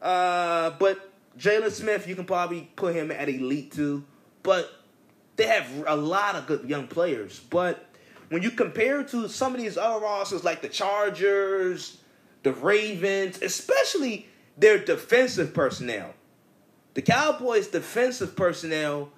Uh, 0.00 0.70
but 0.78 1.12
Jaylon 1.38 1.70
Smith, 1.70 2.08
you 2.08 2.16
can 2.16 2.24
probably 2.24 2.70
put 2.76 2.94
him 2.94 3.10
at 3.10 3.28
elite 3.28 3.72
too. 3.72 4.04
But 4.42 4.70
they 5.42 5.48
have 5.48 5.84
a 5.88 5.96
lot 5.96 6.36
of 6.36 6.46
good 6.46 6.68
young 6.68 6.86
players. 6.86 7.40
But 7.50 7.84
when 8.28 8.42
you 8.42 8.50
compare 8.52 9.02
to 9.02 9.28
some 9.28 9.54
of 9.54 9.60
these 9.60 9.76
other 9.76 10.00
rosters, 10.00 10.44
like 10.44 10.62
the 10.62 10.68
Chargers, 10.68 11.98
the 12.44 12.52
Ravens, 12.52 13.42
especially 13.42 14.28
their 14.56 14.78
defensive 14.78 15.52
personnel, 15.52 16.14
the 16.94 17.02
Cowboys' 17.02 17.66
defensive 17.66 18.36
personnel 18.36 19.10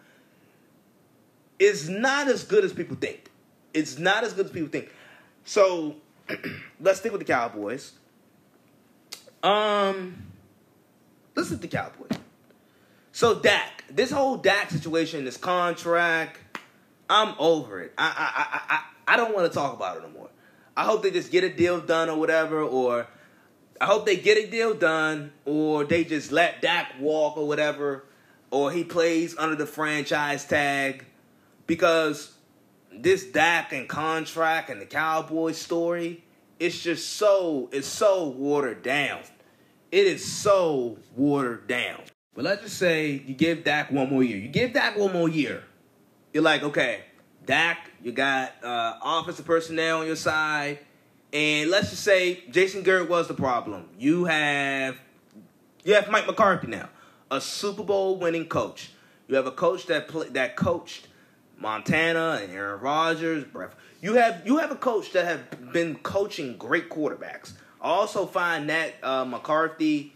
is 1.59 1.91
not 1.91 2.29
as 2.29 2.43
good 2.43 2.65
as 2.65 2.73
people 2.73 2.97
think. 2.97 3.31
It's 3.75 3.99
not 3.99 4.25
as 4.25 4.33
good 4.33 4.47
as 4.47 4.53
people 4.53 4.71
think. 4.71 4.91
So 5.45 5.97
let's 6.81 7.01
stick 7.01 7.13
with 7.13 7.21
the 7.21 7.27
Cowboys. 7.27 7.93
Um, 9.43 10.25
let's 11.35 11.51
the 11.51 11.69
Cowboys. 11.69 12.19
So 13.15 13.37
Dak, 13.37 13.85
this 13.89 14.11
whole 14.11 14.37
Dak 14.37 14.73
situation, 14.73 15.25
this 15.25 15.37
contract, 15.37 16.41
I'm 17.09 17.37
over 17.39 17.81
it. 17.81 17.93
I 17.97 18.07
I 18.07 18.43
I 18.43 18.75
I, 18.75 19.15
I 19.15 19.17
don't 19.17 19.33
want 19.33 19.47
to 19.51 19.57
talk 19.57 19.73
about 19.73 19.99
it 19.99 20.03
no 20.03 20.09
more. 20.09 20.31
I 20.77 20.83
hope 20.83 21.05
they 21.05 21.13
just 21.13 21.31
get 21.31 21.45
a 21.45 21.49
deal 21.49 21.81
done 21.81 22.11
or 22.11 22.19
whatever, 22.19 22.61
or 22.61 23.07
I 23.81 23.85
hope 23.85 24.05
they 24.05 24.17
get 24.17 24.37
a 24.37 24.51
deal 24.51 24.75
done, 24.75 25.33
or 25.45 25.85
they 25.85 26.03
just 26.03 26.33
let 26.33 26.61
Dak 26.61 26.95
walk 26.99 27.37
or 27.37 27.47
whatever, 27.47 28.05
or 28.51 28.73
he 28.73 28.83
plays 28.83 29.37
under 29.39 29.55
the 29.55 29.67
franchise 29.67 30.45
tag, 30.45 31.05
because 31.69 32.33
this 32.93 33.25
Dak 33.27 33.73
and 33.73 33.89
contract 33.89 34.71
and 34.71 34.81
the 34.81 34.87
Cowboys 34.87 35.57
story, 35.57 36.25
it's 36.59 36.83
just 36.83 37.13
so 37.13 37.69
it's 37.71 37.87
so 37.87 38.27
watered 38.27 38.83
down. 38.83 39.21
It 39.93 40.09
is 40.09 40.25
so 40.25 40.99
watered 41.15 41.69
down. 41.69 42.01
But 42.35 42.45
let's 42.45 42.63
just 42.63 42.79
say 42.79 43.23
you 43.27 43.35
give 43.35 43.65
Dak 43.65 43.93
one 43.93 44.11
more 44.11 44.23
year. 44.23 44.37
You 44.37 44.49
give 44.49 44.73
Dak 44.73 44.99
one 44.99 45.13
more 45.13 45.29
year. 45.29 45.63
You're 46.33 46.43
like, 46.43 46.63
okay, 46.65 47.03
Dak, 47.47 47.91
you 48.03 48.11
got 48.13 48.53
uh, 48.63 48.99
offensive 49.03 49.47
personnel 49.47 50.01
on 50.01 50.07
your 50.07 50.17
side. 50.17 50.81
And 51.33 51.71
let's 51.71 51.91
just 51.91 52.03
say 52.03 52.45
Jason 52.51 52.83
Garrett 52.83 53.09
was 53.09 53.29
the 53.29 53.35
problem. 53.35 53.89
You 53.99 54.25
have 54.25 54.97
you 55.85 55.95
have 55.95 56.09
Mike 56.09 56.27
McCarthy 56.27 56.69
now, 56.69 56.89
a 57.31 57.41
Super 57.41 57.83
Bowl 57.83 58.19
winning 58.19 58.47
coach. 58.47 58.91
You 59.29 59.37
have 59.37 59.47
a 59.47 59.53
coach 59.53 59.87
that 59.87 60.09
play, 60.09 60.29
that 60.31 60.57
coached 60.57 61.09
Montana 61.59 62.41
and 62.43 62.53
Aaron 62.53 62.81
Rodgers. 62.81 63.45
You 64.01 64.15
have 64.15 64.43
you 64.45 64.59
have 64.59 64.71
a 64.71 64.77
coach 64.77 65.13
that 65.13 65.25
have 65.25 65.73
been 65.73 65.97
coaching 65.97 66.57
great 66.57 66.89
quarterbacks. 66.89 67.53
I 67.81 67.89
also 67.89 68.27
find 68.27 68.71
that 68.71 68.95
uh, 69.03 69.25
McCarthy 69.25 70.13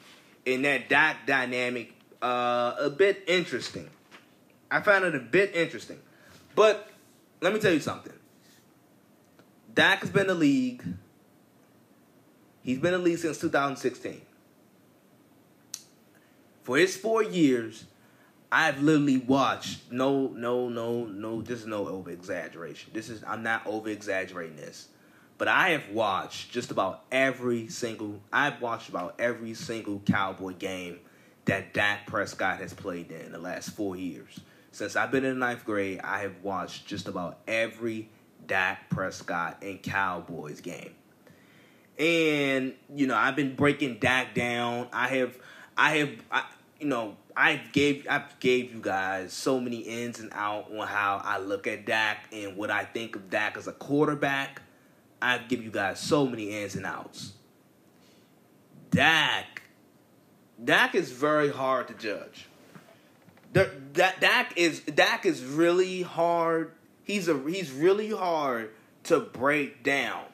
and 0.47 0.65
that 0.65 0.89
Dak 0.89 1.27
dynamic 1.27 1.98
uh, 2.23 2.75
a 2.79 2.91
bit 2.91 3.25
interesting. 3.27 3.89
I 4.71 4.81
found 4.81 5.05
it 5.05 5.15
a 5.15 5.21
bit 5.21 5.55
interesting. 5.55 5.99
But 6.55 6.89
let 7.41 7.53
me 7.53 7.61
tell 7.61 7.73
you 7.73 7.81
something. 7.81 8.13
Dak 9.75 10.01
has 10.01 10.11
been 10.11 10.23
in 10.23 10.27
the 10.29 10.35
league. 10.35 10.83
He's 12.63 12.79
been 12.79 12.95
in 12.95 13.01
the 13.01 13.07
league 13.07 13.19
since 13.19 13.39
2016. 13.39 14.21
For 16.63 16.77
his 16.77 16.97
four 16.97 17.23
years, 17.23 17.85
I've 18.51 18.83
literally 18.83 19.19
watched 19.19 19.91
no, 19.91 20.29
no, 20.29 20.69
no, 20.69 21.05
no. 21.05 21.43
This 21.43 21.61
is 21.61 21.67
no 21.67 21.87
over 21.89 22.11
exaggeration. 22.11 22.91
This 22.93 23.09
is 23.09 23.23
I'm 23.27 23.43
not 23.43 23.67
over 23.67 23.89
exaggerating 23.89 24.57
this. 24.57 24.89
But 25.39 25.49
I 25.49 25.71
have 25.71 25.89
watched 25.91 26.51
just 26.51 26.71
about 26.71 27.05
every 27.13 27.69
single. 27.69 28.21
I've 28.33 28.61
watched 28.61 28.89
about 28.89 29.15
every 29.19 29.55
single 29.55 30.01
Cowboy 30.01 30.55
game 30.55 30.99
that 31.49 31.75
Dak 31.75 32.07
Prescott 32.07 32.59
has 32.59 32.73
played 32.73 33.11
in 33.11 33.33
the 33.33 33.39
last 33.39 33.71
four 33.71 33.97
years. 33.97 34.41
Since 34.71 34.97
I've 34.97 35.11
been 35.11 35.25
in 35.25 35.39
ninth 35.39 35.65
grade, 35.65 36.01
I 36.05 36.21
have 36.21 36.35
watched 36.43 36.87
just 36.87 37.09
about 37.09 37.39
every 37.49 38.09
Dak 38.47 38.89
Prescott 38.91 39.59
and 39.63 39.83
Cowboys 39.83 40.61
game. 40.61 40.95
And 41.99 42.75
you 42.95 43.07
know, 43.07 43.17
I've 43.17 43.35
been 43.35 43.57
breaking 43.57 43.99
Dak 43.99 44.35
down. 44.35 44.89
I 44.93 45.09
have, 45.09 45.37
I 45.77 45.97
have, 45.97 46.11
I, 46.31 46.45
you 46.79 46.87
know, 46.87 47.17
I 47.37 47.57
gave 47.73 48.07
I 48.09 48.23
gave 48.41 48.73
you 48.73 48.81
guys 48.81 49.33
so 49.33 49.59
many 49.59 49.79
ins 49.79 50.21
and 50.21 50.31
out 50.33 50.71
on 50.71 50.87
how 50.87 51.21
I 51.25 51.39
look 51.39 51.67
at 51.67 51.87
Dak 51.87 52.27
and 52.31 52.57
what 52.57 52.71
I 52.71 52.85
think 52.85 53.17
of 53.17 53.31
Dak 53.31 53.57
as 53.57 53.67
a 53.67 53.73
quarterback 53.73 54.63
I've 55.21 55.49
given 55.49 55.65
you 55.65 55.71
guys 55.71 55.99
so 55.99 56.27
many 56.27 56.51
ins 56.63 56.77
and 56.77 56.87
outs. 56.87 57.33
Dak, 58.91 59.58
Dak 60.63 60.95
is 60.95 61.11
very 61.11 61.51
hard 61.51 61.89
to 61.89 61.95
judge. 61.95 62.47
That 63.53 64.21
Dak 64.21 64.53
is 64.57 64.81
Dak 64.81 65.25
is 65.25 65.43
really 65.45 66.03
hard. 66.03 66.73
He's 67.05 67.29
a 67.29 67.39
he's 67.49 67.73
really 67.73 68.11
hard 68.11 68.71
to 69.05 69.21
break 69.21 69.83
down 69.83 70.25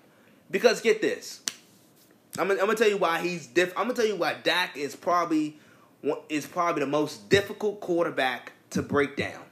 because 0.50 0.80
get 0.80 1.00
this. 1.00 1.40
I'm 2.36 2.48
gonna, 2.48 2.60
I'm 2.60 2.66
gonna 2.66 2.78
tell 2.78 2.88
you 2.88 2.96
why 2.96 3.20
he's 3.20 3.46
diff. 3.46 3.72
I'm 3.76 3.84
gonna 3.84 3.94
tell 3.94 4.06
you 4.06 4.16
why 4.16 4.34
Dak 4.34 4.76
is 4.76 4.96
probably 4.96 5.58
is 6.28 6.46
probably 6.46 6.80
the 6.80 6.90
most 6.90 7.28
difficult 7.28 7.80
quarterback 7.80 8.52
to 8.70 8.82
break 8.82 9.16
down. 9.16 9.42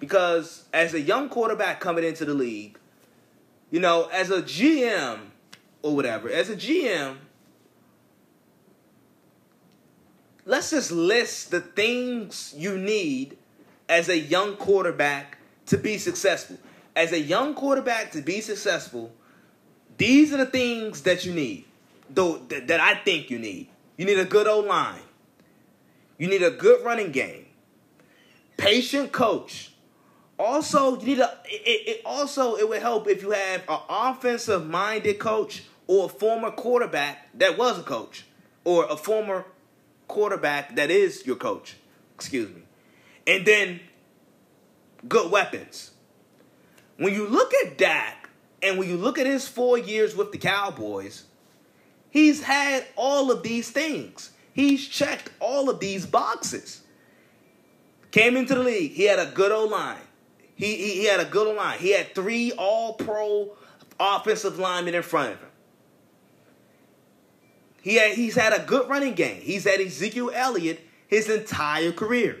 Because 0.00 0.64
as 0.72 0.94
a 0.94 1.00
young 1.00 1.28
quarterback 1.28 1.80
coming 1.80 2.04
into 2.04 2.24
the 2.24 2.34
league, 2.34 2.78
you 3.70 3.80
know, 3.80 4.08
as 4.12 4.30
a 4.30 4.42
GM 4.42 5.18
or 5.82 5.94
whatever, 5.94 6.28
as 6.28 6.50
a 6.50 6.56
GM, 6.56 7.16
let's 10.44 10.70
just 10.70 10.90
list 10.90 11.50
the 11.50 11.60
things 11.60 12.54
you 12.56 12.78
need 12.78 13.36
as 13.88 14.08
a 14.08 14.18
young 14.18 14.56
quarterback 14.56 15.38
to 15.66 15.78
be 15.78 15.98
successful. 15.98 16.58
As 16.96 17.12
a 17.12 17.20
young 17.20 17.54
quarterback 17.54 18.12
to 18.12 18.22
be 18.22 18.40
successful, 18.40 19.12
these 19.96 20.32
are 20.32 20.38
the 20.38 20.46
things 20.46 21.02
that 21.02 21.24
you 21.24 21.32
need. 21.32 21.64
Though 22.10 22.38
that, 22.48 22.80
I 22.80 22.94
think 22.94 23.30
you 23.30 23.38
need. 23.38 23.68
You 23.96 24.04
need 24.06 24.18
a 24.18 24.24
good 24.24 24.46
old 24.46 24.66
line. 24.66 25.00
You 26.18 26.28
need 26.28 26.42
a 26.42 26.50
good 26.50 26.84
running 26.84 27.10
game. 27.10 27.46
Patient 28.56 29.10
coach. 29.10 29.72
Also, 30.38 31.00
you 31.00 31.06
need 31.06 31.18
a. 31.18 31.38
It, 31.46 31.88
it 31.88 32.02
also 32.04 32.56
it 32.56 32.68
would 32.68 32.82
help 32.82 33.08
if 33.08 33.22
you 33.22 33.30
have 33.30 33.62
an 33.68 33.78
offensive 33.88 34.66
minded 34.66 35.18
coach 35.18 35.64
or 35.86 36.06
a 36.06 36.08
former 36.08 36.50
quarterback 36.50 37.28
that 37.34 37.58
was 37.58 37.78
a 37.78 37.82
coach, 37.82 38.24
or 38.64 38.86
a 38.86 38.96
former 38.96 39.44
quarterback 40.14 40.76
that 40.76 40.90
is 40.90 41.26
your 41.26 41.36
coach. 41.36 41.76
Excuse 42.14 42.48
me, 42.54 42.62
and 43.26 43.44
then 43.44 43.80
good 45.08 45.30
weapons. 45.30 45.90
When 46.96 47.12
you 47.12 47.26
look 47.26 47.52
at 47.66 47.76
Dak 47.76 48.30
and 48.62 48.78
when 48.78 48.88
you 48.88 48.96
look 48.96 49.18
at 49.18 49.26
his 49.26 49.48
four 49.48 49.76
years 49.76 50.14
with 50.14 50.30
the 50.30 50.38
Cowboys, 50.38 51.24
he's 52.10 52.42
had 52.42 52.86
all 52.96 53.30
of 53.30 53.42
these 53.42 53.70
things. 53.70 54.30
He's 54.52 54.86
checked 54.86 55.30
all 55.40 55.68
of 55.68 55.80
these 55.80 56.06
boxes. 56.06 56.82
Came 58.12 58.36
into 58.36 58.54
the 58.54 58.62
league, 58.62 58.92
he 58.92 59.04
had 59.04 59.18
a 59.18 59.26
good 59.26 59.50
old 59.50 59.72
line. 59.72 59.98
He, 60.54 60.76
he, 60.76 60.90
he 61.00 61.04
had 61.06 61.18
a 61.18 61.24
good 61.24 61.52
line. 61.56 61.80
He 61.80 61.90
had 61.90 62.14
three 62.14 62.52
all 62.52 62.94
pro 62.94 63.50
offensive 63.98 64.58
linemen 64.60 64.94
in 64.94 65.02
front 65.02 65.32
of 65.32 65.40
him. 65.40 65.48
He 67.84 67.96
had, 67.96 68.12
he's 68.12 68.34
had 68.34 68.54
a 68.54 68.64
good 68.64 68.88
running 68.88 69.12
game. 69.12 69.42
He's 69.42 69.64
had 69.64 69.78
Ezekiel 69.78 70.30
Elliott, 70.32 70.80
his 71.06 71.28
entire 71.28 71.92
career. 71.92 72.40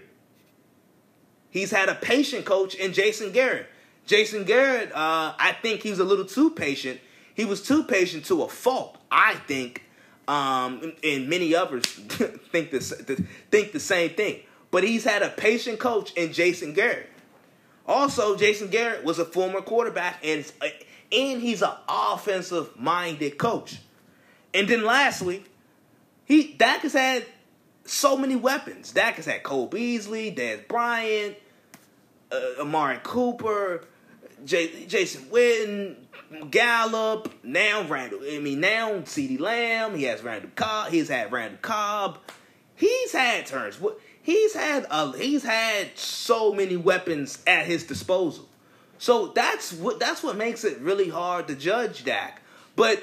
He's 1.50 1.70
had 1.70 1.90
a 1.90 1.94
patient 1.94 2.46
coach 2.46 2.74
in 2.74 2.94
Jason 2.94 3.30
Garrett. 3.30 3.66
Jason 4.06 4.44
Garrett, 4.44 4.90
uh, 4.92 5.34
I 5.38 5.54
think 5.60 5.82
he 5.82 5.90
was 5.90 5.98
a 5.98 6.04
little 6.04 6.24
too 6.24 6.48
patient. 6.48 6.98
He 7.34 7.44
was 7.44 7.60
too 7.60 7.84
patient 7.84 8.24
to 8.24 8.42
a 8.42 8.48
fault. 8.48 8.96
I 9.10 9.34
think, 9.34 9.82
um, 10.26 10.94
and 11.04 11.28
many 11.28 11.54
others 11.54 11.84
think 12.50 12.70
this 12.70 12.94
think 13.50 13.72
the 13.72 13.80
same 13.80 14.10
thing. 14.14 14.40
But 14.70 14.82
he's 14.82 15.04
had 15.04 15.20
a 15.20 15.28
patient 15.28 15.78
coach 15.78 16.14
in 16.14 16.32
Jason 16.32 16.72
Garrett. 16.72 17.10
Also, 17.86 18.34
Jason 18.34 18.68
Garrett 18.68 19.04
was 19.04 19.18
a 19.18 19.26
former 19.26 19.60
quarterback, 19.60 20.24
and 20.24 20.50
and 21.12 21.42
he's 21.42 21.60
an 21.60 21.72
offensive 21.86 22.80
minded 22.80 23.36
coach. 23.36 23.80
And 24.54 24.68
then 24.68 24.84
lastly, 24.84 25.44
he 26.24 26.52
Dak 26.52 26.80
has 26.82 26.92
had 26.92 27.26
so 27.84 28.16
many 28.16 28.36
weapons. 28.36 28.92
Dak 28.92 29.16
has 29.16 29.26
had 29.26 29.42
Cole 29.42 29.66
Beasley, 29.66 30.34
Dez 30.34 30.66
Bryant, 30.68 31.36
uh, 32.32 32.60
Amari 32.60 33.00
Cooper, 33.02 33.84
J- 34.44 34.86
Jason 34.86 35.24
Witten, 35.24 35.96
Gallup, 36.50 37.32
now 37.42 37.82
Randall. 37.86 38.20
I 38.22 38.38
mean, 38.38 38.60
now 38.60 38.92
CeeDee 39.00 39.40
Lamb. 39.40 39.96
He 39.96 40.04
has 40.04 40.22
Randall 40.22 40.50
Cobb. 40.54 40.90
He's 40.90 41.08
had 41.08 41.32
Randall 41.32 41.58
Cobb. 41.60 42.18
He's 42.76 43.12
had 43.12 43.46
turns. 43.46 43.78
He's 44.22 44.54
had 44.54 44.86
a, 44.90 45.16
he's 45.16 45.42
had 45.42 45.98
so 45.98 46.54
many 46.54 46.76
weapons 46.76 47.42
at 47.46 47.66
his 47.66 47.84
disposal. 47.84 48.48
So 48.98 49.28
that's 49.28 49.72
what 49.72 50.00
that's 50.00 50.22
what 50.22 50.36
makes 50.36 50.64
it 50.64 50.78
really 50.78 51.08
hard 51.10 51.48
to 51.48 51.54
judge 51.54 52.04
Dak. 52.04 52.40
But 52.74 53.02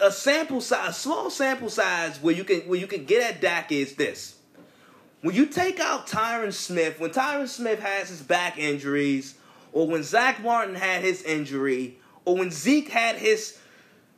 a 0.00 0.12
sample 0.12 0.60
size, 0.60 0.90
a 0.90 0.92
small 0.92 1.30
sample 1.30 1.70
size 1.70 2.20
where 2.20 2.34
you 2.34 2.44
can 2.44 2.60
where 2.62 2.78
you 2.78 2.86
can 2.86 3.04
get 3.04 3.34
at 3.34 3.40
Dak 3.40 3.72
is 3.72 3.94
this. 3.94 4.36
When 5.20 5.34
you 5.34 5.46
take 5.46 5.80
out 5.80 6.06
Tyron 6.06 6.52
Smith, 6.52 7.00
when 7.00 7.10
Tyron 7.10 7.48
Smith 7.48 7.80
has 7.80 8.08
his 8.08 8.22
back 8.22 8.56
injuries, 8.56 9.34
or 9.72 9.88
when 9.88 10.04
Zack 10.04 10.42
Martin 10.42 10.76
had 10.76 11.02
his 11.02 11.22
injury, 11.22 11.98
or 12.24 12.36
when 12.36 12.52
Zeke 12.52 12.88
had 12.88 13.16
his 13.16 13.58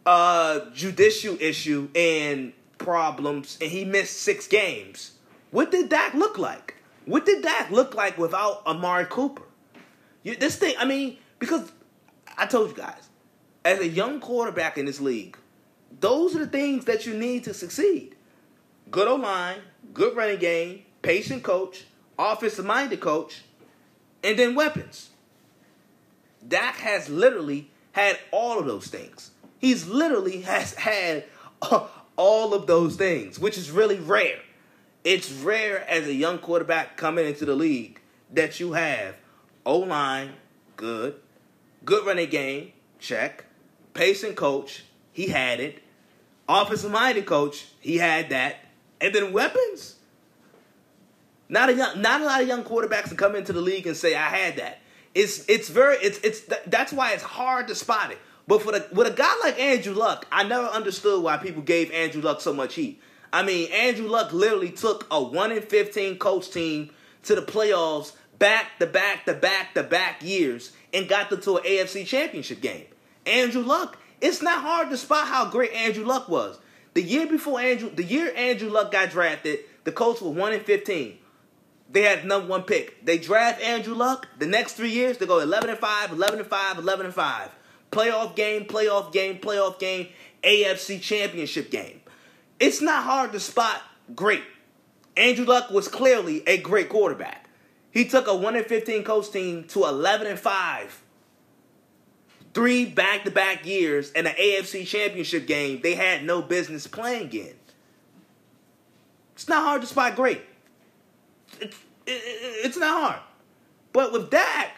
uh, 0.04 0.60
judicial 0.74 1.38
issue 1.40 1.88
and 1.94 2.52
problems, 2.76 3.56
and 3.62 3.70
he 3.70 3.86
missed 3.86 4.18
six 4.18 4.46
games, 4.46 5.12
what 5.50 5.70
did 5.70 5.88
Dak 5.88 6.12
look 6.12 6.36
like? 6.38 6.76
What 7.06 7.24
did 7.24 7.42
Dak 7.42 7.70
look 7.70 7.94
like 7.94 8.18
without 8.18 8.66
Amari 8.66 9.06
Cooper? 9.06 9.42
You, 10.22 10.36
this 10.36 10.56
thing, 10.56 10.74
I 10.78 10.84
mean, 10.84 11.16
because 11.38 11.72
I 12.36 12.44
told 12.44 12.70
you 12.70 12.76
guys, 12.76 13.08
as 13.64 13.80
a 13.80 13.88
young 13.88 14.20
quarterback 14.20 14.76
in 14.76 14.84
this 14.84 15.00
league, 15.00 15.36
those 15.98 16.36
are 16.36 16.40
the 16.40 16.46
things 16.46 16.84
that 16.84 17.06
you 17.06 17.14
need 17.14 17.44
to 17.44 17.54
succeed. 17.54 18.14
Good 18.90 19.08
O 19.08 19.16
line, 19.16 19.58
good 19.92 20.16
running 20.16 20.38
game, 20.38 20.82
patient 21.02 21.42
coach, 21.42 21.84
offensive 22.18 22.64
minded 22.64 23.00
coach, 23.00 23.42
and 24.22 24.38
then 24.38 24.54
weapons. 24.54 25.10
Dak 26.46 26.76
has 26.76 27.08
literally 27.08 27.70
had 27.92 28.18
all 28.30 28.58
of 28.58 28.66
those 28.66 28.86
things. 28.86 29.30
He's 29.58 29.86
literally 29.86 30.42
has 30.42 30.74
had 30.74 31.24
all 32.16 32.54
of 32.54 32.66
those 32.66 32.96
things, 32.96 33.38
which 33.38 33.58
is 33.58 33.70
really 33.70 33.98
rare. 33.98 34.40
It's 35.04 35.30
rare 35.30 35.88
as 35.88 36.06
a 36.06 36.14
young 36.14 36.38
quarterback 36.38 36.96
coming 36.96 37.26
into 37.26 37.44
the 37.44 37.54
league 37.54 38.00
that 38.32 38.60
you 38.60 38.72
have 38.72 39.16
O 39.66 39.78
line, 39.78 40.32
good, 40.76 41.16
good 41.84 42.06
running 42.06 42.30
game, 42.30 42.72
check, 42.98 43.44
patient 43.94 44.36
coach, 44.36 44.84
he 45.12 45.28
had 45.28 45.60
it, 45.60 45.82
offensive 46.48 46.90
minded 46.90 47.26
coach, 47.26 47.66
he 47.80 47.98
had 47.98 48.30
that, 48.30 48.56
and 49.00 49.14
then 49.14 49.32
weapons. 49.32 49.96
Not 51.48 51.68
a 51.68 51.74
young, 51.74 52.00
not 52.00 52.20
a 52.20 52.24
lot 52.24 52.42
of 52.42 52.48
young 52.48 52.62
quarterbacks 52.62 53.08
to 53.08 53.16
come 53.16 53.34
into 53.34 53.52
the 53.52 53.60
league 53.60 53.86
and 53.86 53.96
say 53.96 54.14
I 54.14 54.28
had 54.28 54.56
that. 54.56 54.78
It's 55.14 55.48
it's 55.48 55.68
very 55.68 55.96
it's 55.96 56.18
it's 56.18 56.42
that's 56.66 56.92
why 56.92 57.12
it's 57.12 57.24
hard 57.24 57.68
to 57.68 57.74
spot 57.74 58.12
it. 58.12 58.18
But 58.46 58.62
for 58.62 58.72
the 58.72 58.86
with 58.92 59.08
a 59.08 59.10
guy 59.10 59.32
like 59.42 59.58
Andrew 59.58 59.94
Luck, 59.94 60.26
I 60.30 60.44
never 60.44 60.66
understood 60.66 61.22
why 61.22 61.36
people 61.38 61.62
gave 61.62 61.90
Andrew 61.90 62.22
Luck 62.22 62.40
so 62.40 62.52
much 62.52 62.74
heat. 62.74 63.00
I 63.32 63.42
mean, 63.42 63.70
Andrew 63.72 64.08
Luck 64.08 64.32
literally 64.32 64.70
took 64.70 65.06
a 65.10 65.20
one 65.20 65.50
in 65.50 65.62
fifteen 65.62 66.18
coach 66.18 66.50
team 66.50 66.90
to 67.24 67.34
the 67.34 67.42
playoffs 67.42 68.12
back 68.38 68.78
to 68.78 68.86
back 68.86 69.24
to 69.26 69.34
back 69.34 69.74
to 69.74 69.82
back 69.82 70.22
years 70.22 70.72
and 70.92 71.08
got 71.08 71.30
them 71.30 71.40
to 71.42 71.58
an 71.58 71.64
AFC 71.64 72.06
championship 72.06 72.60
game. 72.60 72.86
Andrew 73.26 73.62
Luck, 73.62 73.98
it's 74.20 74.42
not 74.42 74.62
hard 74.62 74.90
to 74.90 74.96
spot 74.96 75.28
how 75.28 75.50
great 75.50 75.72
Andrew 75.72 76.04
Luck 76.04 76.28
was. 76.28 76.58
The 76.94 77.02
year 77.02 77.26
before 77.26 77.60
Andrew, 77.60 77.90
the 77.90 78.04
year 78.04 78.32
Andrew 78.36 78.68
Luck 78.68 78.92
got 78.92 79.10
drafted, 79.10 79.60
the 79.84 79.92
Colts 79.92 80.20
were 80.20 80.30
one 80.30 80.52
in 80.52 80.60
fifteen. 80.60 81.18
They 81.90 82.02
had 82.02 82.24
number 82.24 82.46
one 82.46 82.62
pick. 82.62 83.04
They 83.04 83.18
draft 83.18 83.60
Andrew 83.60 83.94
Luck. 83.94 84.28
The 84.38 84.46
next 84.46 84.74
three 84.74 84.90
years, 84.90 85.18
they 85.18 85.26
go 85.26 85.40
11 85.40 85.70
and 85.70 85.78
5, 85.78 86.12
11 86.12 86.38
and 86.38 86.48
5, 86.48 86.78
11 86.78 87.06
and 87.06 87.14
5. 87.14 87.50
Playoff 87.90 88.36
game, 88.36 88.64
playoff 88.64 89.12
game, 89.12 89.38
playoff 89.38 89.80
game, 89.80 90.06
AFC 90.44 91.02
championship 91.02 91.70
game. 91.70 92.00
It's 92.60 92.80
not 92.80 93.02
hard 93.02 93.32
to 93.32 93.40
spot 93.40 93.82
great. 94.14 94.44
Andrew 95.16 95.44
Luck 95.44 95.70
was 95.70 95.88
clearly 95.88 96.46
a 96.46 96.58
great 96.58 96.88
quarterback. 96.88 97.48
He 97.90 98.04
took 98.04 98.28
a 98.28 98.36
1 98.36 98.54
in 98.54 98.64
15 98.64 99.02
coach 99.02 99.30
team 99.32 99.64
to 99.64 99.84
11 99.84 100.28
and 100.28 100.38
5. 100.38 101.02
Three 102.52 102.84
back 102.84 103.24
to 103.24 103.30
back 103.30 103.64
years 103.64 104.10
and 104.12 104.26
an 104.26 104.34
AFC 104.34 104.86
championship 104.86 105.46
game 105.46 105.80
they 105.82 105.94
had 105.94 106.24
no 106.24 106.42
business 106.42 106.86
playing 106.86 107.32
in. 107.32 107.54
It's 109.34 109.48
not 109.48 109.64
hard 109.64 109.80
to 109.82 109.86
spot 109.86 110.16
great 110.16 110.42
it's 111.60 111.76
it's 112.06 112.76
not 112.76 113.10
hard. 113.10 113.22
But 113.92 114.12
with 114.12 114.30
Dak, 114.30 114.76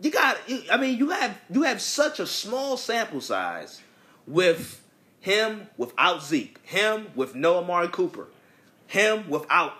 you 0.00 0.10
got. 0.10 0.38
I 0.70 0.76
mean, 0.76 0.98
you 0.98 1.10
have 1.10 1.38
you 1.50 1.62
have 1.62 1.80
such 1.80 2.20
a 2.20 2.26
small 2.26 2.76
sample 2.76 3.20
size 3.20 3.80
with 4.26 4.82
him 5.20 5.68
without 5.76 6.22
Zeke, 6.22 6.58
him 6.64 7.08
with 7.14 7.34
no 7.34 7.58
Amari 7.58 7.88
Cooper, 7.88 8.28
him 8.86 9.28
without 9.28 9.74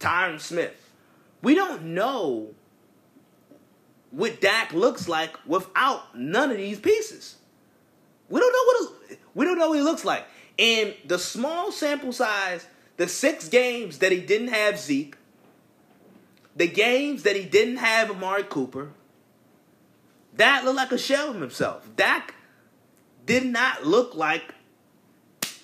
Tyron 0.00 0.40
Smith. 0.40 0.74
We 1.42 1.54
don't 1.54 1.82
know 1.82 2.54
what 4.16 4.40
Dak 4.40 4.72
looks 4.72 5.08
like 5.08 5.36
without 5.46 6.16
none 6.16 6.50
of 6.50 6.56
these 6.56 6.80
pieces. 6.80 7.36
We 8.30 8.40
don't 8.40 8.50
know 8.52 8.64
what 8.64 9.18
we 9.34 9.44
don't 9.44 9.58
know 9.58 9.68
what 9.68 9.78
he 9.78 9.84
looks 9.84 10.06
like. 10.06 10.24
And 10.58 10.94
the 11.04 11.18
small 11.18 11.70
sample 11.70 12.12
size, 12.12 12.66
the 12.96 13.08
six 13.08 13.48
games 13.48 13.98
that 13.98 14.10
he 14.12 14.20
didn't 14.20 14.48
have 14.48 14.78
Zeke, 14.78 15.16
the 16.56 16.66
games 16.66 17.24
that 17.24 17.36
he 17.36 17.44
didn't 17.44 17.76
have 17.76 18.10
Amari 18.10 18.44
Cooper, 18.44 18.88
that 20.34 20.64
looked 20.64 20.76
like 20.76 20.92
a 20.92 20.98
shell 20.98 21.30
of 21.30 21.40
himself. 21.40 21.86
Dak 21.94 22.34
did 23.26 23.44
not 23.44 23.84
look 23.84 24.14
like 24.14 24.54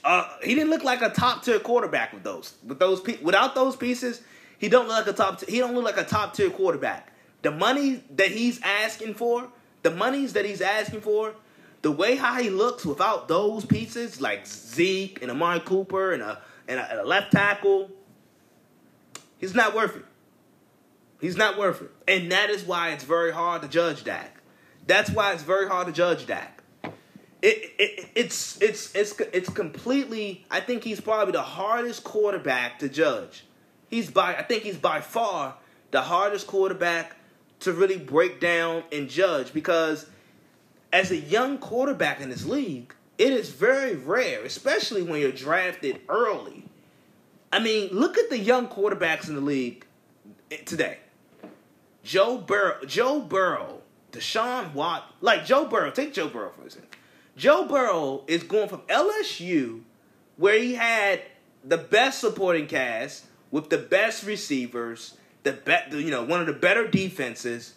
uh, 0.04 0.28
he 0.42 0.54
didn't 0.54 0.68
look 0.68 0.84
like 0.84 1.00
a 1.00 1.08
top 1.08 1.42
tier 1.42 1.58
quarterback 1.58 2.12
with 2.12 2.22
those 2.22 2.54
with 2.66 2.78
those 2.78 3.02
without 3.22 3.54
those 3.54 3.76
pieces. 3.76 4.20
He 4.58 4.68
don't 4.68 4.88
look 4.88 5.06
like 5.06 5.14
a 5.14 5.16
top. 5.16 5.42
He 5.48 5.58
don't 5.58 5.74
look 5.74 5.84
like 5.84 5.96
a 5.96 6.04
top 6.04 6.34
tier 6.34 6.50
quarterback. 6.50 7.11
The 7.42 7.50
money 7.50 8.02
that 8.16 8.28
he's 8.30 8.60
asking 8.62 9.14
for, 9.14 9.48
the 9.82 9.90
monies 9.90 10.32
that 10.34 10.44
he's 10.44 10.60
asking 10.60 11.00
for, 11.00 11.34
the 11.82 11.90
way 11.90 12.16
how 12.16 12.40
he 12.40 12.48
looks 12.50 12.86
without 12.86 13.28
those 13.28 13.64
pieces 13.64 14.20
like 14.20 14.46
Zeke 14.46 15.20
and 15.20 15.30
Amari 15.30 15.60
Cooper 15.60 16.12
and 16.12 16.22
a 16.22 16.40
and 16.68 16.78
a, 16.78 16.90
and 16.90 17.00
a 17.00 17.04
left 17.04 17.32
tackle, 17.32 17.90
he's 19.38 19.54
not 19.54 19.74
worth 19.74 19.96
it. 19.96 20.04
He's 21.20 21.36
not 21.36 21.58
worth 21.58 21.82
it. 21.82 21.90
And 22.08 22.32
that 22.32 22.50
is 22.50 22.64
why 22.64 22.90
it's 22.90 23.04
very 23.04 23.32
hard 23.32 23.62
to 23.62 23.68
judge 23.68 24.04
Dak. 24.04 24.40
That's 24.86 25.10
why 25.10 25.32
it's 25.32 25.42
very 25.42 25.68
hard 25.68 25.86
to 25.88 25.92
judge 25.92 26.26
Dak. 26.26 26.62
It, 27.42 27.72
it, 27.78 28.08
it's 28.14 28.60
it's 28.62 28.94
it's 28.94 29.18
it's 29.32 29.48
completely. 29.48 30.46
I 30.50 30.60
think 30.60 30.84
he's 30.84 31.00
probably 31.00 31.32
the 31.32 31.42
hardest 31.42 32.04
quarterback 32.04 32.78
to 32.78 32.88
judge. 32.88 33.44
He's 33.90 34.10
by 34.10 34.36
I 34.36 34.42
think 34.42 34.62
he's 34.62 34.76
by 34.76 35.00
far 35.00 35.56
the 35.90 36.02
hardest 36.02 36.46
quarterback 36.46 37.16
to 37.62 37.72
really 37.72 37.98
break 37.98 38.40
down 38.40 38.84
and 38.92 39.08
judge 39.08 39.52
because 39.52 40.06
as 40.92 41.10
a 41.10 41.16
young 41.16 41.58
quarterback 41.58 42.20
in 42.20 42.28
this 42.28 42.44
league, 42.44 42.94
it 43.18 43.32
is 43.32 43.50
very 43.50 43.94
rare, 43.94 44.44
especially 44.44 45.02
when 45.02 45.20
you're 45.20 45.32
drafted 45.32 46.00
early. 46.08 46.64
I 47.52 47.58
mean, 47.60 47.90
look 47.92 48.18
at 48.18 48.30
the 48.30 48.38
young 48.38 48.68
quarterbacks 48.68 49.28
in 49.28 49.34
the 49.34 49.40
league 49.40 49.84
today. 50.64 50.98
Joe 52.02 52.38
Burrow, 52.38 52.84
Joe 52.86 53.20
Burrow, 53.20 53.82
Deshaun 54.10 54.74
Watt, 54.74 55.14
like 55.20 55.44
Joe 55.44 55.66
Burrow, 55.66 55.90
take 55.90 56.12
Joe 56.12 56.28
Burrow 56.28 56.50
for 56.56 56.64
instance. 56.64 56.86
Joe 57.36 57.66
Burrow 57.66 58.24
is 58.26 58.42
going 58.42 58.68
from 58.68 58.80
LSU, 58.82 59.82
where 60.36 60.58
he 60.58 60.74
had 60.74 61.22
the 61.64 61.78
best 61.78 62.20
supporting 62.20 62.66
cast 62.66 63.24
with 63.50 63.70
the 63.70 63.78
best 63.78 64.24
receivers, 64.24 65.16
the 65.42 65.52
be- 65.52 65.98
you 66.02 66.10
know 66.10 66.24
one 66.24 66.40
of 66.40 66.46
the 66.46 66.52
better 66.52 66.86
defenses, 66.86 67.74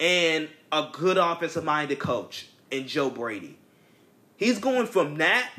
and 0.00 0.48
a 0.72 0.88
good 0.92 1.16
offensive 1.16 1.64
minded 1.64 1.98
coach 1.98 2.48
in 2.70 2.86
Joe 2.86 3.10
Brady. 3.10 3.58
He's 4.36 4.58
going 4.58 4.86
from 4.86 5.16
that 5.16 5.50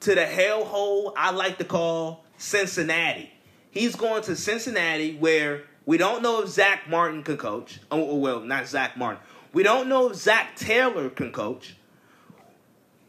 to 0.00 0.14
the 0.14 0.22
hellhole 0.22 1.12
I 1.16 1.30
like 1.30 1.58
to 1.58 1.64
call 1.64 2.24
Cincinnati. 2.36 3.30
He's 3.70 3.94
going 3.94 4.22
to 4.24 4.34
Cincinnati, 4.34 5.14
where 5.16 5.64
we 5.86 5.98
don't 5.98 6.22
know 6.22 6.42
if 6.42 6.48
Zack 6.48 6.88
Martin 6.88 7.22
can 7.22 7.36
coach. 7.36 7.80
Oh, 7.90 8.10
oh 8.10 8.16
well, 8.16 8.40
not 8.40 8.66
Zack 8.66 8.96
Martin. 8.96 9.22
We 9.52 9.62
don't 9.62 9.88
know 9.88 10.10
if 10.10 10.16
Zac 10.16 10.56
Taylor 10.56 11.08
can 11.10 11.32
coach. 11.32 11.76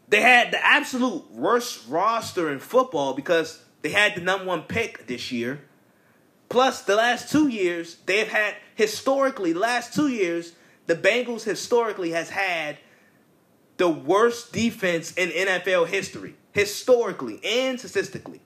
They 0.08 0.20
had 0.20 0.52
the 0.52 0.64
absolute 0.64 1.30
worst 1.30 1.88
roster 1.88 2.50
in 2.50 2.58
football 2.58 3.14
because 3.14 3.62
they 3.82 3.90
had 3.90 4.16
the 4.16 4.20
number 4.20 4.44
one 4.44 4.62
pick 4.62 5.06
this 5.06 5.30
year. 5.30 5.60
Plus, 6.50 6.82
the 6.82 6.96
last 6.96 7.30
two 7.30 7.46
years, 7.48 7.96
they've 8.06 8.28
had 8.28 8.56
historically, 8.74 9.54
last 9.54 9.94
two 9.94 10.08
years, 10.08 10.52
the 10.86 10.96
Bengals 10.96 11.44
historically 11.44 12.10
has 12.10 12.28
had 12.28 12.76
the 13.76 13.88
worst 13.88 14.52
defense 14.52 15.12
in 15.12 15.30
NFL 15.30 15.86
history. 15.86 16.34
Historically 16.52 17.40
and 17.44 17.78
statistically. 17.78 18.40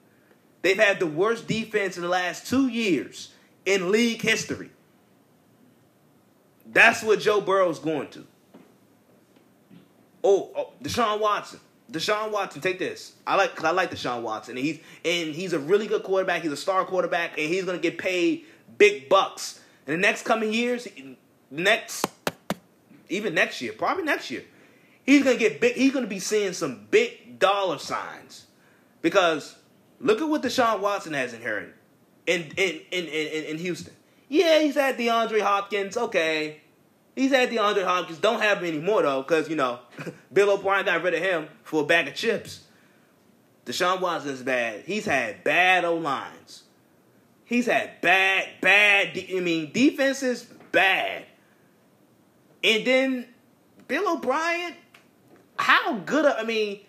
They've 0.61 0.79
had 0.79 1.01
the 1.01 1.07
worst 1.07 1.49
defense 1.49 1.97
in 1.97 2.03
the 2.03 2.09
last 2.09 2.47
two 2.47 2.69
years 2.69 3.33
in 3.65 3.91
league 3.91 4.21
history. 4.21 4.71
That's 6.67 7.03
what 7.03 7.21
Joe 7.21 7.41
Burrow's 7.41 7.79
going 7.79 8.09
to. 8.09 8.27
Oh, 10.23 10.51
oh 10.55 10.73
Deshaun 10.83 11.21
Watson. 11.21 11.61
Deshaun 11.91 12.31
Watson, 12.31 12.61
take 12.61 12.79
this. 12.79 13.13
I 13.27 13.37
like 13.37 13.55
cause 13.55 13.65
I 13.65 13.71
like 13.71 13.91
Deshaun 13.91 14.23
Watson, 14.23 14.57
and 14.57 14.65
he's 14.65 14.79
and 15.05 15.35
he's 15.35 15.53
a 15.53 15.59
really 15.59 15.87
good 15.87 16.03
quarterback. 16.03 16.43
He's 16.43 16.53
a 16.53 16.57
star 16.57 16.85
quarterback, 16.85 17.39
and 17.39 17.49
he's 17.49 17.65
gonna 17.65 17.79
get 17.79 17.99
paid 17.99 18.47
big 18.79 19.09
bucks 19.09 19.61
in 19.87 19.93
the 19.93 19.99
next 19.99 20.23
coming 20.23 20.53
years. 20.53 20.89
Next, 21.51 22.07
even 23.09 23.35
next 23.35 23.61
year, 23.61 23.73
probably 23.73 24.05
next 24.05 24.31
year, 24.31 24.45
he's 25.05 25.23
gonna 25.23 25.37
get 25.37 25.61
big. 25.61 25.77
He's 25.77 25.93
gonna 25.93 26.07
be 26.07 26.21
seeing 26.21 26.55
some 26.55 26.87
big 26.91 27.39
dollar 27.39 27.79
signs 27.79 28.47
because 29.03 29.55
look 30.01 30.21
at 30.21 30.29
what 30.29 30.43
Deshaun 30.43 30.81
Watson 30.81 31.13
has 31.13 31.35
inherited 31.35 31.75
in 32.27 32.53
in 32.57 32.81
in 32.91 33.05
in, 33.07 33.45
in 33.45 33.59
Houston. 33.59 33.95
Yeah, 34.29 34.61
he's 34.61 34.75
had 34.75 34.97
DeAndre 34.97 35.43
Hopkins. 35.43 35.97
Okay, 35.97 36.63
He's 37.15 37.31
had 37.31 37.51
DeAndre 37.51 37.85
Hopkins. 37.85 38.19
Don't 38.19 38.41
have 38.41 38.59
him 38.59 38.67
anymore 38.67 39.03
though, 39.03 39.23
because 39.23 39.49
you 39.49 39.57
know 39.57 39.81
Bill 40.33 40.51
O'Brien 40.51 40.85
got 40.85 41.03
rid 41.03 41.15
of 41.15 41.21
him 41.21 41.49
for 41.63 41.83
a 41.83 41.87
bag 41.87 42.09
of 42.09 42.15
chips. 42.15 42.65
Deshaun 43.67 44.01
Watson 44.01 44.31
is 44.31 44.43
bad. 44.43 44.85
He's 44.85 45.07
had 45.07 45.43
bad 45.45 45.85
O 45.85 45.97
lines. 45.97 46.65
He's 47.45 47.67
had 47.67 48.01
bad, 48.01 48.49
bad. 48.61 49.17
I 49.17 49.41
mean, 49.41 49.71
defense 49.73 50.23
is 50.23 50.45
bad. 50.73 51.25
And 52.63 52.87
then 52.87 53.29
Bill 53.87 54.15
O'Brien, 54.15 54.75
how 55.59 55.99
good? 55.99 56.25
I 56.25 56.43
mean, 56.45 56.81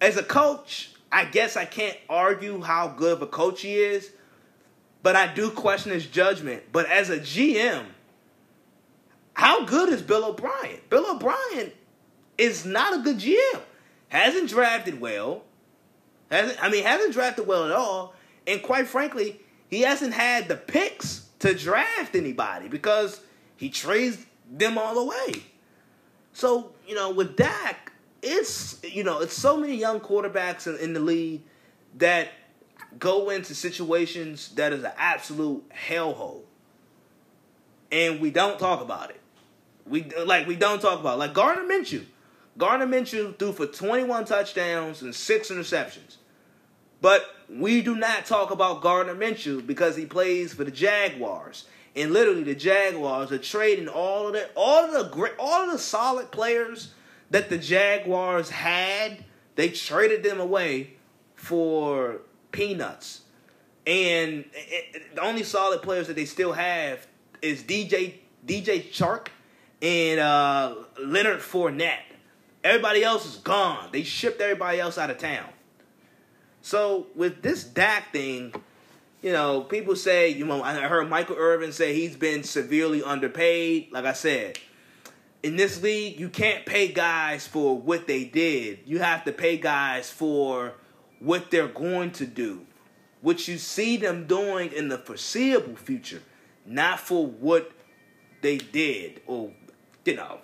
as 0.00 0.16
a 0.16 0.22
coach, 0.22 0.90
I 1.10 1.24
guess 1.24 1.56
I 1.56 1.64
can't 1.64 1.96
argue 2.08 2.60
how 2.60 2.88
good 2.88 3.14
of 3.14 3.22
a 3.22 3.26
coach 3.26 3.62
he 3.62 3.74
is, 3.74 4.10
but 5.02 5.16
I 5.16 5.32
do 5.32 5.50
question 5.50 5.92
his 5.92 6.06
judgment. 6.06 6.64
But 6.72 6.86
as 6.86 7.10
a 7.10 7.18
GM, 7.18 7.84
how 9.36 9.66
good 9.66 9.90
is 9.90 10.00
Bill 10.00 10.24
O'Brien? 10.24 10.80
Bill 10.88 11.10
O'Brien 11.10 11.70
is 12.38 12.64
not 12.64 12.98
a 12.98 13.02
good 13.02 13.18
GM. 13.18 13.60
Hasn't 14.08 14.48
drafted 14.48 14.98
well. 14.98 15.42
Hasn't 16.30 16.64
I 16.64 16.70
mean 16.70 16.82
hasn't 16.82 17.12
drafted 17.12 17.46
well 17.46 17.66
at 17.66 17.70
all. 17.70 18.14
And 18.46 18.62
quite 18.62 18.88
frankly, 18.88 19.38
he 19.68 19.82
hasn't 19.82 20.14
had 20.14 20.48
the 20.48 20.56
picks 20.56 21.28
to 21.40 21.52
draft 21.52 22.16
anybody 22.16 22.68
because 22.68 23.20
he 23.56 23.68
trades 23.68 24.24
them 24.50 24.78
all 24.78 24.96
away. 24.96 25.42
So, 26.32 26.72
you 26.88 26.94
know, 26.94 27.10
with 27.10 27.36
Dak, 27.36 27.92
it's 28.22 28.82
you 28.82 29.04
know, 29.04 29.20
it's 29.20 29.34
so 29.34 29.58
many 29.58 29.76
young 29.76 30.00
quarterbacks 30.00 30.66
in, 30.66 30.82
in 30.82 30.92
the 30.94 31.00
league 31.00 31.42
that 31.98 32.28
go 32.98 33.28
into 33.28 33.54
situations 33.54 34.48
that 34.54 34.72
is 34.72 34.82
an 34.82 34.92
absolute 34.96 35.62
hellhole. 35.68 36.44
And 37.92 38.18
we 38.18 38.30
don't 38.30 38.58
talk 38.58 38.80
about 38.80 39.10
it. 39.10 39.20
We 39.88 40.04
like 40.24 40.46
we 40.46 40.56
don't 40.56 40.80
talk 40.80 41.00
about 41.00 41.18
like 41.18 41.34
Gardner 41.34 41.64
Minshew. 41.64 42.04
Gardner 42.58 42.86
Minshew 42.86 43.38
threw 43.38 43.52
for 43.52 43.66
21 43.66 44.24
touchdowns 44.24 45.02
and 45.02 45.14
six 45.14 45.50
interceptions. 45.50 46.16
But 47.00 47.26
we 47.48 47.82
do 47.82 47.94
not 47.94 48.24
talk 48.24 48.50
about 48.50 48.80
Gardner 48.80 49.14
Minshew 49.14 49.66
because 49.66 49.96
he 49.96 50.06
plays 50.06 50.54
for 50.54 50.64
the 50.64 50.70
Jaguars. 50.70 51.66
And 51.94 52.12
literally 52.12 52.42
the 52.42 52.54
Jaguars 52.54 53.30
are 53.32 53.38
trading 53.38 53.88
all 53.88 54.28
of 54.28 54.32
the 54.32 54.48
all 54.54 54.84
of 54.84 54.92
the 54.92 55.04
great 55.14 55.34
all 55.38 55.64
of 55.64 55.72
the 55.72 55.78
solid 55.78 56.30
players 56.30 56.92
that 57.30 57.48
the 57.48 57.58
Jaguars 57.58 58.50
had, 58.50 59.24
they 59.56 59.68
traded 59.68 60.22
them 60.22 60.40
away 60.40 60.94
for 61.34 62.20
peanuts. 62.52 63.22
And 63.86 64.44
it, 64.52 65.14
the 65.14 65.20
only 65.22 65.42
solid 65.42 65.82
players 65.82 66.06
that 66.08 66.16
they 66.16 66.24
still 66.24 66.52
have 66.52 67.06
is 67.40 67.62
DJ 67.62 68.14
DJ 68.46 68.90
Chark 68.90 69.28
and 69.82 70.20
uh, 70.20 70.74
Leonard 71.02 71.40
Fournette. 71.40 72.00
Everybody 72.64 73.04
else 73.04 73.26
is 73.26 73.36
gone. 73.36 73.90
They 73.92 74.02
shipped 74.02 74.40
everybody 74.40 74.80
else 74.80 74.98
out 74.98 75.10
of 75.10 75.18
town. 75.18 75.48
So 76.62 77.06
with 77.14 77.42
this 77.42 77.62
Dak 77.62 78.12
thing, 78.12 78.52
you 79.22 79.32
know, 79.32 79.60
people 79.60 79.94
say, 79.94 80.30
you 80.30 80.44
know, 80.44 80.62
I 80.62 80.74
heard 80.74 81.08
Michael 81.08 81.36
Irvin 81.36 81.72
say 81.72 81.94
he's 81.94 82.16
been 82.16 82.42
severely 82.42 83.02
underpaid. 83.02 83.92
Like 83.92 84.04
I 84.04 84.12
said, 84.12 84.58
in 85.42 85.56
this 85.56 85.80
league, 85.80 86.18
you 86.18 86.28
can't 86.28 86.66
pay 86.66 86.88
guys 86.88 87.46
for 87.46 87.78
what 87.78 88.08
they 88.08 88.24
did. 88.24 88.80
You 88.84 88.98
have 88.98 89.24
to 89.24 89.32
pay 89.32 89.58
guys 89.58 90.10
for 90.10 90.74
what 91.20 91.50
they're 91.50 91.68
going 91.68 92.10
to 92.12 92.26
do, 92.26 92.66
what 93.20 93.46
you 93.46 93.58
see 93.58 93.96
them 93.96 94.26
doing 94.26 94.72
in 94.72 94.88
the 94.88 94.98
foreseeable 94.98 95.76
future, 95.76 96.22
not 96.66 96.98
for 96.98 97.26
what 97.26 97.70
they 98.42 98.58
did 98.58 99.22
or 99.26 99.52
you 100.06 100.14
know, 100.14 100.38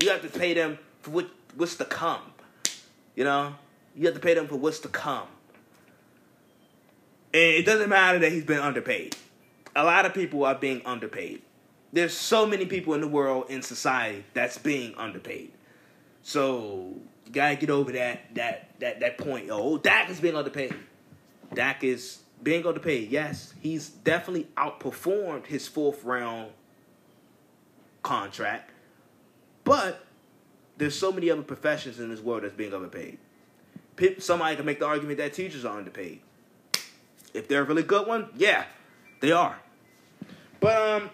you 0.00 0.10
have 0.10 0.22
to 0.22 0.28
pay 0.28 0.54
them 0.54 0.78
for 1.00 1.10
what, 1.10 1.30
what's 1.56 1.76
to 1.76 1.84
come. 1.84 2.22
You 3.14 3.24
know, 3.24 3.54
you 3.94 4.06
have 4.06 4.14
to 4.14 4.20
pay 4.20 4.34
them 4.34 4.48
for 4.48 4.56
what's 4.56 4.80
to 4.80 4.88
come. 4.88 5.26
And 7.34 7.42
it 7.42 7.64
doesn't 7.64 7.88
matter 7.88 8.18
that 8.18 8.32
he's 8.32 8.44
been 8.44 8.60
underpaid. 8.60 9.16
A 9.74 9.84
lot 9.84 10.04
of 10.04 10.12
people 10.12 10.44
are 10.44 10.54
being 10.54 10.82
underpaid. 10.84 11.42
There's 11.92 12.14
so 12.14 12.46
many 12.46 12.66
people 12.66 12.94
in 12.94 13.00
the 13.00 13.08
world 13.08 13.46
in 13.48 13.62
society 13.62 14.24
that's 14.34 14.58
being 14.58 14.94
underpaid. 14.96 15.52
So 16.22 16.94
you 17.26 17.32
gotta 17.32 17.56
get 17.56 17.70
over 17.70 17.92
that 17.92 18.34
that 18.34 18.68
that 18.80 19.00
that 19.00 19.18
point. 19.18 19.48
Oh, 19.50 19.78
Dak 19.78 20.08
is 20.10 20.20
being 20.20 20.36
underpaid. 20.36 20.74
Dak 21.54 21.84
is 21.84 22.20
being 22.42 22.66
underpaid. 22.66 23.10
Yes, 23.10 23.54
he's 23.60 23.88
definitely 23.88 24.48
outperformed 24.56 25.46
his 25.46 25.68
fourth 25.68 26.04
round 26.04 26.50
contract. 28.02 28.71
But 29.64 30.04
there's 30.76 30.98
so 30.98 31.12
many 31.12 31.30
other 31.30 31.42
professions 31.42 32.00
in 32.00 32.10
this 32.10 32.20
world 32.20 32.42
that's 32.42 32.54
being 32.54 32.74
underpaid. 32.74 33.18
Somebody 34.18 34.56
can 34.56 34.66
make 34.66 34.80
the 34.80 34.86
argument 34.86 35.18
that 35.18 35.32
teachers 35.32 35.64
are 35.64 35.78
underpaid. 35.78 36.20
If 37.34 37.48
they're 37.48 37.62
a 37.62 37.64
really 37.64 37.82
good 37.82 38.06
one, 38.06 38.28
yeah, 38.36 38.64
they 39.20 39.32
are. 39.32 39.58
But 40.60 40.76
um, 40.76 41.10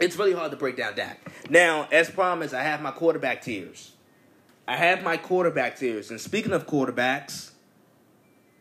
it's 0.00 0.16
really 0.16 0.32
hard 0.32 0.50
to 0.50 0.56
break 0.56 0.76
down 0.76 0.94
that. 0.96 1.18
Now, 1.48 1.88
as 1.92 2.10
promised, 2.10 2.54
I 2.54 2.62
have 2.62 2.80
my 2.80 2.90
quarterback 2.90 3.42
tiers. 3.42 3.92
I 4.66 4.76
have 4.76 5.02
my 5.02 5.16
quarterback 5.16 5.76
tiers. 5.76 6.10
And 6.10 6.20
speaking 6.20 6.52
of 6.52 6.66
quarterbacks, 6.66 7.50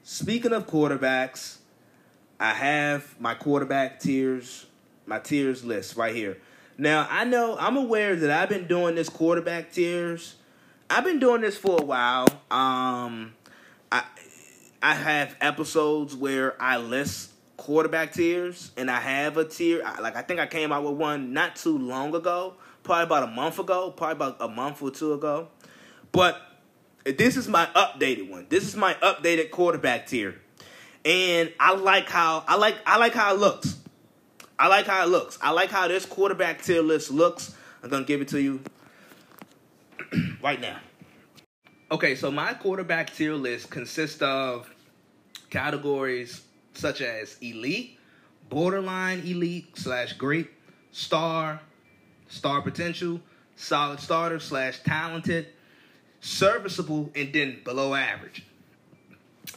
speaking 0.04 0.54
of 0.54 0.68
quarterbacks, 0.68 1.58
I 2.40 2.54
have 2.54 3.20
my 3.20 3.36
quarterback 3.36 4.00
tiers, 4.00 4.66
my 5.06 5.20
tiers 5.20 5.64
list 5.64 5.96
right 5.96 6.14
here. 6.14 6.40
Now 6.78 7.08
I 7.10 7.24
know 7.24 7.58
I'm 7.60 7.78
aware 7.78 8.16
that 8.16 8.32
I've 8.32 8.50
been 8.50 8.68
doing 8.68 8.96
this 8.96 9.10
quarterback 9.10 9.72
tiers. 9.72 10.36
I've 10.90 11.04
been 11.04 11.20
doing 11.20 11.42
this 11.42 11.58
for 11.58 11.82
a 11.82 11.86
while. 11.86 12.28
Um, 12.52 13.34
I 13.92 14.04
I 14.82 14.96
have 14.96 15.36
episodes 15.40 16.16
where 16.16 16.62
I 16.62 16.78
list 16.78 17.32
quarterback 17.58 18.14
tiers, 18.14 18.72
and 18.76 18.90
I 18.90 19.00
have 19.00 19.38
a 19.38 19.46
tier. 19.46 19.84
Like 20.02 20.16
I 20.16 20.22
think 20.22 20.40
I 20.40 20.48
came 20.48 20.72
out 20.72 20.84
with 20.84 20.94
one 20.94 21.34
not 21.34 21.56
too 21.56 21.78
long 21.78 22.14
ago, 22.16 22.56
probably 22.84 23.04
about 23.04 23.24
a 23.24 23.32
month 23.32 23.60
ago, 23.60 23.92
probably 23.92 24.14
about 24.14 24.38
a 24.40 24.48
month 24.48 24.82
or 24.82 24.92
two 24.92 25.14
ago. 25.14 25.50
But 26.12 26.42
this 27.06 27.38
is 27.38 27.48
my 27.48 27.68
updated 27.76 28.30
one. 28.30 28.48
This 28.50 28.66
is 28.66 28.76
my 28.76 28.96
updated 28.96 29.52
quarterback 29.52 30.08
tier, 30.08 30.42
and 31.06 31.52
I 31.60 31.76
like 31.76 32.10
how 32.10 32.44
I 32.48 32.56
like 32.56 32.76
I 32.86 32.98
like 32.98 33.14
how 33.14 33.34
it 33.34 33.40
looks. 33.40 33.78
I 34.58 34.68
like 34.68 34.86
how 34.86 35.04
it 35.04 35.10
looks. 35.10 35.38
I 35.42 35.52
like 35.52 35.72
how 35.72 35.88
this 35.88 36.06
quarterback 36.06 36.62
tier 36.62 36.82
list 36.82 37.12
looks. 37.12 37.56
I'm 37.82 37.90
gonna 37.90 38.06
give 38.06 38.22
it 38.22 38.30
to 38.30 38.42
you 38.42 38.62
right 40.42 40.60
now. 40.60 40.80
Okay, 41.92 42.16
so 42.16 42.32
my 42.32 42.54
quarterback 42.54 43.14
tier 43.14 43.34
list 43.34 43.70
consists 43.70 44.22
of 44.22 44.70
categories 45.50 46.42
such 46.74 47.02
as 47.02 47.38
elite, 47.42 48.00
borderline 48.50 49.20
elite 49.20 49.78
slash 49.78 50.14
great, 50.14 50.50
star, 50.92 51.62
star 52.28 52.62
potential, 52.62 53.22
solid 53.56 54.00
starter 54.00 54.40
slash 54.40 54.82
talented, 54.84 55.48
serviceable, 56.20 57.12
and 57.16 57.32
then 57.34 57.60
below 57.64 57.94
average. 57.94 58.44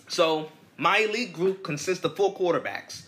So 0.09 0.51
my 0.77 0.99
elite 0.99 1.33
group 1.33 1.63
consists 1.63 2.05
of 2.05 2.17
four 2.17 2.35
quarterbacks. 2.35 3.06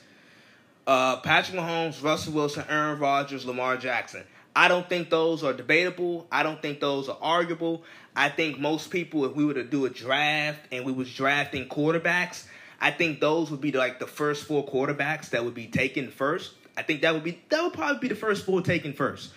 Uh, 0.88 1.18
Patrick 1.18 1.56
Mahomes, 1.56 2.02
Russell 2.02 2.32
Wilson, 2.32 2.64
Aaron 2.68 2.98
Rodgers, 2.98 3.44
Lamar 3.44 3.76
Jackson. 3.76 4.24
I 4.56 4.68
don't 4.68 4.88
think 4.88 5.10
those 5.10 5.44
are 5.44 5.52
debatable. 5.52 6.26
I 6.32 6.42
don't 6.42 6.60
think 6.60 6.80
those 6.80 7.08
are 7.08 7.18
arguable. 7.20 7.84
I 8.16 8.30
think 8.30 8.58
most 8.58 8.90
people, 8.90 9.24
if 9.26 9.36
we 9.36 9.44
were 9.44 9.54
to 9.54 9.62
do 9.62 9.84
a 9.84 9.90
draft 9.90 10.60
and 10.72 10.84
we 10.84 10.90
was 10.90 11.14
drafting 11.14 11.68
quarterbacks, 11.68 12.46
I 12.80 12.90
think 12.90 13.20
those 13.20 13.50
would 13.50 13.60
be 13.60 13.70
like 13.70 14.00
the 14.00 14.06
first 14.06 14.46
four 14.46 14.66
quarterbacks 14.66 15.30
that 15.30 15.44
would 15.44 15.54
be 15.54 15.66
taken 15.66 16.10
first. 16.10 16.54
I 16.76 16.82
think 16.82 17.02
that 17.02 17.12
would 17.12 17.22
be 17.22 17.38
that 17.50 17.62
would 17.62 17.74
probably 17.74 18.00
be 18.00 18.08
the 18.08 18.18
first 18.18 18.46
four 18.46 18.62
taken 18.62 18.94
first. 18.94 19.32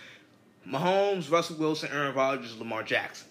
Mahomes, 0.66 1.30
Russell 1.30 1.58
Wilson, 1.58 1.89
Aaron 1.91 2.16
Rodgers, 2.16 2.58
Lamar 2.58 2.84
Jackson. 2.84 3.28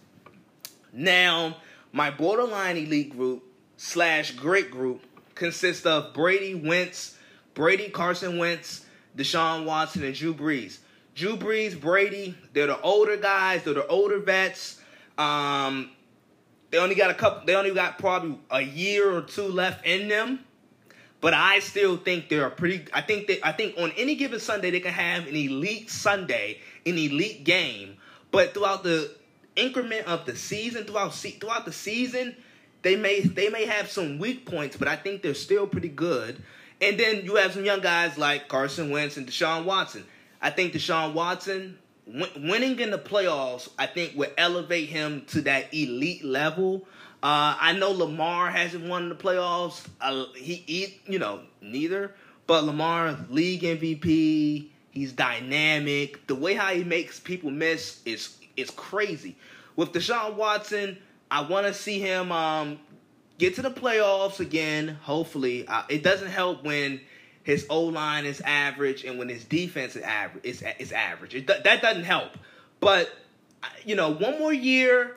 Now, 0.93 1.57
my 1.93 2.11
borderline 2.11 2.77
elite 2.77 3.11
group 3.11 3.45
slash 3.77 4.33
great 4.33 4.71
group 4.71 5.03
consists 5.35 5.87
of 5.87 6.12
Brady 6.12 6.55
Wentz, 6.55 7.16
Brady 7.55 7.88
Carson 7.88 8.38
Wentz, 8.38 8.84
Deshaun 9.16 9.64
Watson, 9.64 10.05
and 10.05 10.14
Drew 10.14 10.34
Brees. 10.34 10.78
Drew 11.14 11.36
Brees, 11.36 11.78
Brady, 11.78 12.36
they're 12.53 12.68
the 12.68 12.80
older 12.80 13.16
guys, 13.16 13.64
they're 13.64 13.74
the 13.74 13.86
older 13.86 14.18
vets. 14.18 14.80
Um, 15.18 15.90
they 16.70 16.78
only 16.78 16.94
got 16.94 17.11
a 17.11 17.14
couple. 17.14 17.44
They 17.46 17.55
only 17.55 17.74
got 17.74 17.98
probably 17.98 18.38
a 18.51 18.61
year 18.61 19.12
or 19.12 19.22
two 19.22 19.42
left 19.42 19.84
in 19.84 20.09
them. 20.09 20.40
But 21.20 21.34
I 21.34 21.59
still 21.59 21.96
think 21.96 22.28
they're 22.28 22.48
pretty. 22.48 22.86
I 22.92 23.03
think 23.03 23.26
that 23.26 23.46
I 23.46 23.53
think 23.53 23.76
on 23.76 23.92
any 23.96 24.14
given 24.14 24.40
Sunday 24.40 24.70
they 24.70 24.80
can 24.80 24.92
have 24.92 25.26
an 25.26 25.36
elite 25.36 25.90
Sunday, 25.90 26.61
an 26.86 26.96
elite 26.96 27.44
game. 27.44 27.96
But 28.30 28.55
throughout 28.55 28.84
the 28.84 29.11
increment 29.57 30.07
of 30.07 30.24
the 30.24 30.36
season, 30.36 30.84
throughout 30.84 31.12
throughout 31.12 31.66
the 31.66 31.72
season, 31.72 32.36
they 32.82 32.96
may 32.96 33.20
they 33.20 33.51
may 33.51 33.66
have 33.66 33.90
some 33.90 34.18
weak 34.18 34.46
points, 34.46 34.76
but 34.76 34.88
I 34.88 34.96
think 34.96 35.22
they're 35.22 35.34
still 35.34 35.66
pretty 35.66 35.88
good. 35.88 36.42
And 36.81 36.99
then 36.99 37.24
you 37.24 37.37
have 37.37 37.53
some 37.53 37.64
young 37.64 37.81
guys 37.81 38.16
like 38.16 38.49
Carson 38.49 38.91
Wentz 38.91 39.16
and 39.16 39.26
Deshaun 39.26 39.64
Watson. 39.64 40.05
I 40.41 40.51
think 40.51 40.72
Deshaun 40.72 41.12
Watson 41.12 41.78
winning 42.07 42.78
in 42.81 42.91
the 42.91 42.99
playoffs, 42.99 43.68
I 43.78 43.87
think, 43.87 44.16
would 44.16 44.33
elevate 44.39 44.89
him 44.89 45.24
to 45.28 45.43
that 45.43 45.72
elite 45.72 46.24
level. 46.24 46.87
Uh, 47.22 47.55
I 47.61 47.74
know 47.74 47.91
Lamar 47.91 48.51
hasn't 48.51 48.89
won 48.89 49.11
the 49.11 49.14
playoffs. 49.14 49.87
Uh, 50.01 50.24
he, 50.35 50.55
he, 50.66 51.01
you 51.07 51.18
know, 51.18 51.41
neither. 51.61 52.14
But 52.47 52.64
Lamar, 52.64 53.16
league 53.28 53.62
MVP. 53.62 54.68
He's 54.91 55.12
dynamic. 55.12 56.26
The 56.26 56.35
way 56.35 56.55
how 56.55 56.72
he 56.72 56.83
makes 56.83 57.20
people 57.20 57.51
miss 57.51 58.01
is 58.05 58.37
is 58.57 58.70
crazy. 58.70 59.37
With 59.76 59.93
Deshaun 59.93 60.35
Watson, 60.35 60.99
I 61.31 61.43
want 61.43 61.66
to 61.66 61.74
see 61.74 62.01
him 62.01 62.33
um, 62.33 62.81
get 63.41 63.57
to 63.57 63.62
the 63.62 63.70
playoffs 63.70 64.38
again. 64.38 64.99
Hopefully, 65.03 65.66
uh, 65.66 65.82
it 65.88 66.03
doesn't 66.03 66.28
help 66.28 66.62
when 66.62 67.01
his 67.43 67.66
O 67.70 67.84
line 67.84 68.26
is 68.26 68.41
average, 68.43 69.05
and 69.05 69.18
when 69.18 69.28
his 69.28 69.45
defense 69.45 69.97
is 69.97 70.03
average, 70.03 70.45
it's, 70.45 70.62
it's 70.78 70.93
average. 70.93 71.34
It, 71.34 71.47
that 71.47 71.82
doesn't 71.82 72.05
help. 72.05 72.36
But 72.78 73.11
you 73.84 73.97
know, 73.97 74.11
one 74.11 74.38
more 74.38 74.53
year, 74.53 75.16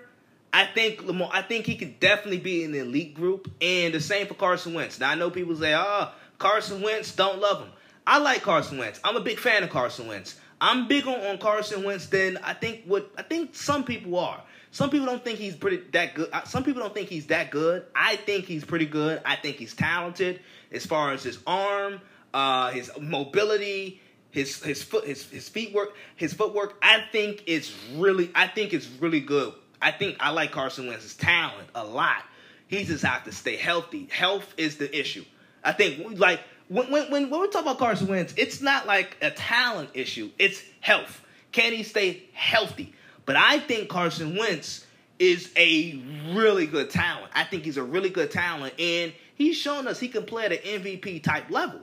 I 0.53 0.65
think 0.65 1.03
Lamar, 1.03 1.29
I 1.31 1.41
think 1.41 1.65
he 1.65 1.75
could 1.75 1.99
definitely 1.99 2.39
be 2.39 2.63
in 2.63 2.71
the 2.71 2.79
elite 2.79 3.13
group, 3.13 3.51
and 3.61 3.93
the 3.93 3.99
same 3.99 4.25
for 4.25 4.35
Carson 4.35 4.73
Wentz. 4.73 4.99
Now 4.99 5.11
I 5.11 5.15
know 5.15 5.29
people 5.29 5.55
say, 5.57 5.75
"Oh, 5.75 6.11
Carson 6.39 6.81
Wentz, 6.81 7.13
don't 7.13 7.39
love 7.39 7.61
him." 7.61 7.71
I 8.07 8.19
like 8.19 8.41
Carson 8.41 8.77
Wentz. 8.77 8.99
I'm 9.03 9.17
a 9.17 9.21
big 9.21 9.39
fan 9.39 9.63
of 9.63 9.69
Carson 9.69 10.07
Wentz. 10.07 10.39
I'm 10.61 10.87
bigger 10.87 11.09
on 11.09 11.39
Carson 11.39 11.83
Wentz 11.83 12.07
than 12.07 12.37
I 12.37 12.53
think 12.53 12.83
what 12.85 13.11
I 13.17 13.21
think 13.23 13.53
some 13.53 13.83
people 13.83 14.17
are. 14.17 14.41
Some 14.73 14.89
people 14.89 15.05
don't 15.05 15.23
think 15.23 15.37
he's 15.37 15.55
pretty 15.55 15.83
that 15.91 16.15
good. 16.15 16.29
Uh, 16.33 16.43
some 16.45 16.63
people 16.63 16.81
don't 16.81 16.95
think 16.95 17.07
he's 17.07 17.27
that 17.27 17.51
good. 17.51 17.85
I 17.95 18.15
think 18.15 18.45
he's 18.45 18.65
pretty 18.65 18.87
good. 18.87 19.21
I 19.23 19.35
think 19.35 19.57
he's 19.57 19.75
talented 19.75 20.39
as 20.71 20.83
far 20.83 21.11
as 21.11 21.21
his 21.21 21.37
arm, 21.45 22.01
uh, 22.33 22.71
his 22.71 22.89
mobility, 22.99 24.01
his 24.31 24.63
his 24.63 24.81
foot, 24.81 25.05
his 25.05 25.29
his 25.29 25.47
feet 25.47 25.75
work, 25.75 25.95
his 26.15 26.33
footwork. 26.33 26.75
I 26.81 27.03
think 27.11 27.43
it's 27.45 27.71
really, 27.93 28.31
I 28.33 28.47
think 28.47 28.73
it's 28.73 28.87
really 28.99 29.19
good. 29.19 29.53
I 29.79 29.91
think 29.91 30.17
I 30.19 30.31
like 30.31 30.51
Carson 30.51 30.87
Wentz's 30.87 31.15
talent 31.15 31.69
a 31.75 31.85
lot. 31.85 32.23
He 32.65 32.83
just 32.83 33.05
have 33.05 33.25
to 33.25 33.31
stay 33.31 33.57
healthy. 33.57 34.07
Health 34.11 34.55
is 34.57 34.77
the 34.77 34.99
issue. 34.99 35.23
I 35.63 35.73
think 35.73 36.19
like 36.19 36.39
when 36.67 36.89
when 36.89 37.11
when, 37.11 37.29
when 37.29 37.41
we 37.41 37.47
talk 37.49 37.61
about 37.61 37.77
Carson 37.77 38.07
Wentz, 38.07 38.33
it's 38.37 38.59
not 38.59 38.87
like 38.87 39.17
a 39.21 39.29
talent 39.29 39.91
issue. 39.93 40.31
It's 40.39 40.63
health. 40.79 41.21
Can 41.51 41.73
he 41.73 41.83
stay 41.83 42.23
healthy? 42.33 42.95
But 43.25 43.35
I 43.35 43.59
think 43.59 43.89
Carson 43.89 44.37
Wentz 44.37 44.85
is 45.19 45.51
a 45.55 46.01
really 46.33 46.65
good 46.65 46.89
talent. 46.89 47.31
I 47.33 47.43
think 47.43 47.63
he's 47.63 47.77
a 47.77 47.83
really 47.83 48.09
good 48.09 48.31
talent, 48.31 48.73
and 48.79 49.13
he's 49.35 49.55
shown 49.57 49.87
us 49.87 49.99
he 49.99 50.07
can 50.07 50.25
play 50.25 50.45
at 50.45 50.51
an 50.51 50.59
MVP 50.59 51.23
type 51.23 51.49
level 51.49 51.81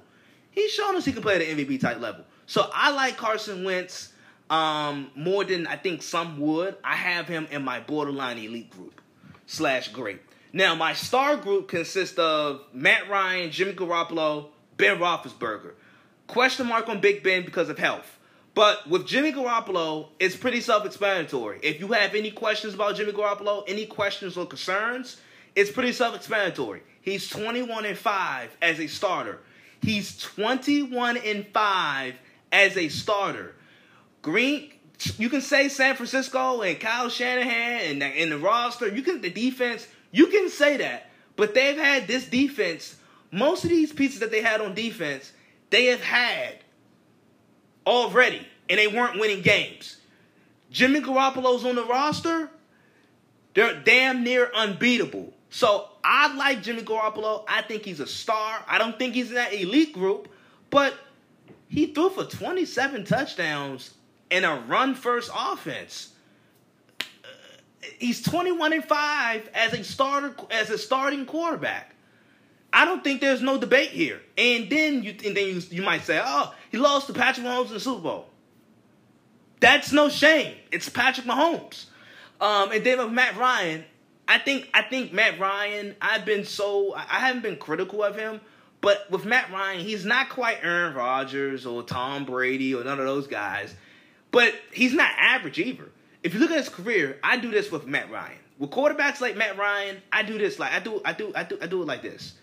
he's 0.50 0.70
shown 0.70 0.96
us 0.96 1.04
he 1.04 1.12
can 1.12 1.22
play 1.22 1.36
at 1.36 1.42
an 1.42 1.58
MVP 1.58 1.80
type 1.80 2.00
level. 2.00 2.24
So 2.46 2.68
I 2.72 2.90
like 2.92 3.16
Carson 3.16 3.64
Wentz 3.64 4.12
um, 4.48 5.10
more 5.14 5.44
than 5.44 5.66
I 5.66 5.76
think 5.76 6.02
some 6.02 6.40
would. 6.40 6.76
I 6.82 6.96
have 6.96 7.28
him 7.28 7.46
in 7.50 7.62
my 7.62 7.80
borderline 7.80 8.38
elite 8.38 8.70
group 8.70 9.00
slash 9.46 9.88
great. 9.88 10.20
Now 10.52 10.74
my 10.74 10.94
star 10.94 11.36
group 11.36 11.68
consists 11.68 12.18
of 12.18 12.62
Matt 12.72 13.08
Ryan, 13.08 13.50
Jimmy 13.50 13.72
Garoppolo, 13.72 14.48
Ben 14.76 14.98
Roethlisberger. 14.98 15.72
Question 16.26 16.66
mark 16.66 16.88
on 16.88 17.00
Big 17.00 17.22
Ben 17.22 17.44
because 17.44 17.68
of 17.68 17.78
health. 17.78 18.18
But 18.54 18.88
with 18.88 19.06
Jimmy 19.06 19.32
Garoppolo, 19.32 20.08
it's 20.18 20.36
pretty 20.36 20.60
self-explanatory. 20.60 21.60
If 21.62 21.80
you 21.80 21.88
have 21.88 22.14
any 22.14 22.30
questions 22.30 22.74
about 22.74 22.96
Jimmy 22.96 23.12
Garoppolo, 23.12 23.64
any 23.68 23.86
questions 23.86 24.36
or 24.36 24.46
concerns, 24.46 25.18
it's 25.54 25.70
pretty 25.70 25.92
self-explanatory. 25.92 26.82
He's 27.00 27.28
21 27.28 27.86
and 27.86 27.96
5 27.96 28.56
as 28.60 28.80
a 28.80 28.86
starter. 28.86 29.40
He's 29.82 30.18
21 30.18 31.16
and 31.18 31.46
5 31.46 32.14
as 32.52 32.76
a 32.76 32.88
starter. 32.88 33.54
Green, 34.22 34.72
you 35.16 35.30
can 35.30 35.40
say 35.40 35.68
San 35.68 35.94
Francisco 35.94 36.60
and 36.62 36.78
Kyle 36.78 37.08
Shanahan 37.08 38.02
and 38.02 38.02
in 38.02 38.30
the 38.30 38.38
roster, 38.38 38.88
you 38.88 39.02
can 39.02 39.20
the 39.20 39.30
defense, 39.30 39.86
you 40.10 40.26
can 40.26 40.50
say 40.50 40.76
that. 40.76 41.10
But 41.36 41.54
they've 41.54 41.78
had 41.78 42.06
this 42.06 42.28
defense, 42.28 42.96
most 43.30 43.64
of 43.64 43.70
these 43.70 43.92
pieces 43.92 44.20
that 44.20 44.30
they 44.30 44.42
had 44.42 44.60
on 44.60 44.74
defense, 44.74 45.32
they 45.70 45.86
have 45.86 46.02
had 46.02 46.56
already, 47.86 48.46
and 48.68 48.78
they 48.78 48.86
weren't 48.86 49.18
winning 49.18 49.42
games. 49.42 49.96
Jimmy 50.70 51.00
Garoppolo's 51.00 51.64
on 51.64 51.74
the 51.74 51.84
roster, 51.84 52.50
they're 53.54 53.74
damn 53.74 54.22
near 54.22 54.50
unbeatable. 54.54 55.32
So 55.50 55.88
I 56.04 56.34
like 56.36 56.62
Jimmy 56.62 56.82
Garoppolo. 56.82 57.44
I 57.48 57.62
think 57.62 57.84
he's 57.84 58.00
a 58.00 58.06
star. 58.06 58.64
I 58.68 58.78
don't 58.78 58.98
think 58.98 59.14
he's 59.14 59.30
in 59.30 59.34
that 59.34 59.52
elite 59.52 59.92
group, 59.92 60.28
but 60.70 60.94
he 61.68 61.86
threw 61.86 62.10
for 62.10 62.24
27 62.24 63.04
touchdowns 63.04 63.94
in 64.30 64.44
a 64.44 64.60
run 64.68 64.94
first 64.94 65.30
offense. 65.36 66.12
He's 67.98 68.22
21 68.22 68.72
and 68.72 68.84
5 68.84 69.50
as 69.54 69.72
a 69.72 69.82
starter 69.82 70.34
as 70.50 70.70
a 70.70 70.78
starting 70.78 71.26
quarterback. 71.26 71.94
I 72.72 72.84
don't 72.84 73.02
think 73.02 73.20
there's 73.20 73.42
no 73.42 73.58
debate 73.58 73.90
here. 73.90 74.20
And 74.38 74.70
then 74.70 75.02
you 75.02 75.10
and 75.24 75.36
then 75.36 75.46
you, 75.46 75.62
you 75.70 75.82
might 75.82 76.04
say, 76.04 76.20
"Oh, 76.22 76.54
he 76.70 76.78
lost 76.78 77.06
to 77.08 77.12
Patrick 77.12 77.46
Mahomes 77.46 77.68
in 77.68 77.74
the 77.74 77.80
Super 77.80 78.02
Bowl." 78.02 78.26
That's 79.60 79.92
no 79.92 80.08
shame. 80.08 80.54
It's 80.72 80.88
Patrick 80.88 81.26
Mahomes. 81.26 81.86
Um, 82.40 82.72
and 82.72 82.82
then 82.82 82.98
with 82.98 83.12
Matt 83.12 83.36
Ryan, 83.36 83.84
I 84.26 84.38
think 84.38 84.68
I 84.72 84.82
think 84.82 85.12
Matt 85.12 85.38
Ryan. 85.38 85.94
I've 86.00 86.24
been 86.24 86.44
so 86.44 86.94
I 86.94 87.18
haven't 87.18 87.42
been 87.42 87.56
critical 87.56 88.02
of 88.02 88.16
him, 88.16 88.40
but 88.80 89.10
with 89.10 89.24
Matt 89.24 89.52
Ryan, 89.52 89.80
he's 89.80 90.04
not 90.04 90.30
quite 90.30 90.58
Aaron 90.62 90.94
Rodgers 90.94 91.66
or 91.66 91.82
Tom 91.82 92.24
Brady 92.24 92.74
or 92.74 92.82
none 92.84 92.98
of 92.98 93.06
those 93.06 93.26
guys, 93.26 93.74
but 94.30 94.54
he's 94.72 94.94
not 94.94 95.10
average 95.18 95.58
either. 95.58 95.90
If 96.22 96.34
you 96.34 96.40
look 96.40 96.50
at 96.50 96.58
his 96.58 96.68
career, 96.68 97.18
I 97.22 97.38
do 97.38 97.50
this 97.50 97.70
with 97.70 97.86
Matt 97.86 98.10
Ryan. 98.10 98.38
With 98.58 98.70
quarterbacks 98.70 99.20
like 99.20 99.36
Matt 99.36 99.58
Ryan, 99.58 99.98
I 100.12 100.22
do 100.22 100.38
this 100.38 100.58
like 100.58 100.72
I 100.72 100.80
do 100.80 101.02
I 101.04 101.12
do 101.12 101.32
I 101.34 101.44
do 101.44 101.58
I 101.60 101.66
do 101.66 101.82
it 101.82 101.86
like 101.86 102.02
this. 102.02 102.34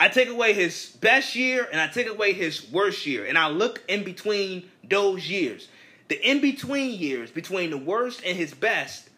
I 0.00 0.08
take 0.08 0.28
away 0.28 0.54
his 0.54 0.96
best 1.00 1.36
year 1.36 1.68
and 1.70 1.80
I 1.80 1.86
take 1.86 2.08
away 2.08 2.32
his 2.32 2.68
worst 2.72 3.06
year, 3.06 3.26
and 3.26 3.38
I 3.38 3.48
look 3.48 3.82
in 3.86 4.02
between 4.02 4.68
those 4.82 5.28
years. 5.28 5.68
The 6.08 6.28
in 6.28 6.40
between 6.40 6.98
years 6.98 7.30
between 7.30 7.70
the 7.70 7.78
worst 7.78 8.22
and 8.24 8.36
his 8.36 8.52
best 8.52 9.10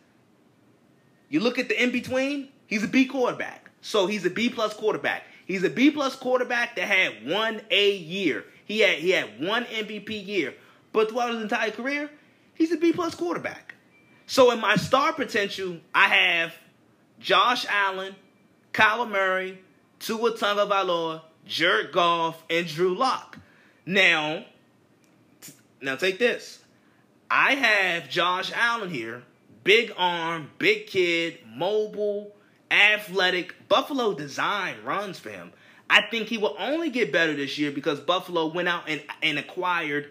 you 1.32 1.40
look 1.40 1.58
at 1.58 1.70
the 1.70 1.82
in 1.82 1.92
between, 1.92 2.48
he's 2.66 2.84
a 2.84 2.88
B 2.88 3.06
quarterback. 3.06 3.70
So 3.80 4.06
he's 4.06 4.26
a 4.26 4.30
B 4.30 4.50
plus 4.50 4.74
quarterback. 4.74 5.24
He's 5.46 5.64
a 5.64 5.70
B 5.70 5.90
plus 5.90 6.14
quarterback 6.14 6.76
that 6.76 6.86
had 6.86 7.26
one 7.26 7.62
A 7.70 7.96
year. 7.96 8.44
He 8.66 8.80
had 8.80 8.98
he 8.98 9.10
had 9.10 9.40
one 9.40 9.64
MVP 9.64 10.26
year, 10.26 10.52
but 10.92 11.08
throughout 11.08 11.32
his 11.32 11.42
entire 11.42 11.70
career, 11.70 12.10
he's 12.52 12.70
a 12.70 12.76
B 12.76 12.92
plus 12.92 13.14
quarterback. 13.14 13.74
So 14.26 14.50
in 14.50 14.60
my 14.60 14.76
star 14.76 15.14
potential, 15.14 15.78
I 15.94 16.08
have 16.08 16.54
Josh 17.18 17.64
Allen, 17.66 18.14
Kyler 18.74 19.10
Murray, 19.10 19.58
Tua 20.02 20.32
Tagovailoa, 20.32 21.22
Jared 21.46 21.92
Goff, 21.92 22.42
and 22.50 22.66
Drew 22.66 22.94
Lock. 22.94 23.38
Now, 23.86 24.44
now 25.80 25.96
take 25.96 26.18
this. 26.18 26.58
I 27.30 27.54
have 27.54 28.10
Josh 28.10 28.52
Allen 28.54 28.90
here 28.90 29.22
Big 29.64 29.92
arm, 29.96 30.50
big 30.58 30.88
kid, 30.88 31.38
mobile, 31.46 32.34
athletic. 32.70 33.68
Buffalo 33.68 34.12
design 34.12 34.74
runs 34.84 35.18
for 35.18 35.30
him. 35.30 35.52
I 35.88 36.02
think 36.02 36.28
he 36.28 36.38
will 36.38 36.56
only 36.58 36.90
get 36.90 37.12
better 37.12 37.34
this 37.34 37.58
year 37.58 37.70
because 37.70 38.00
Buffalo 38.00 38.46
went 38.46 38.68
out 38.68 38.88
and, 38.88 39.02
and 39.22 39.38
acquired 39.38 40.08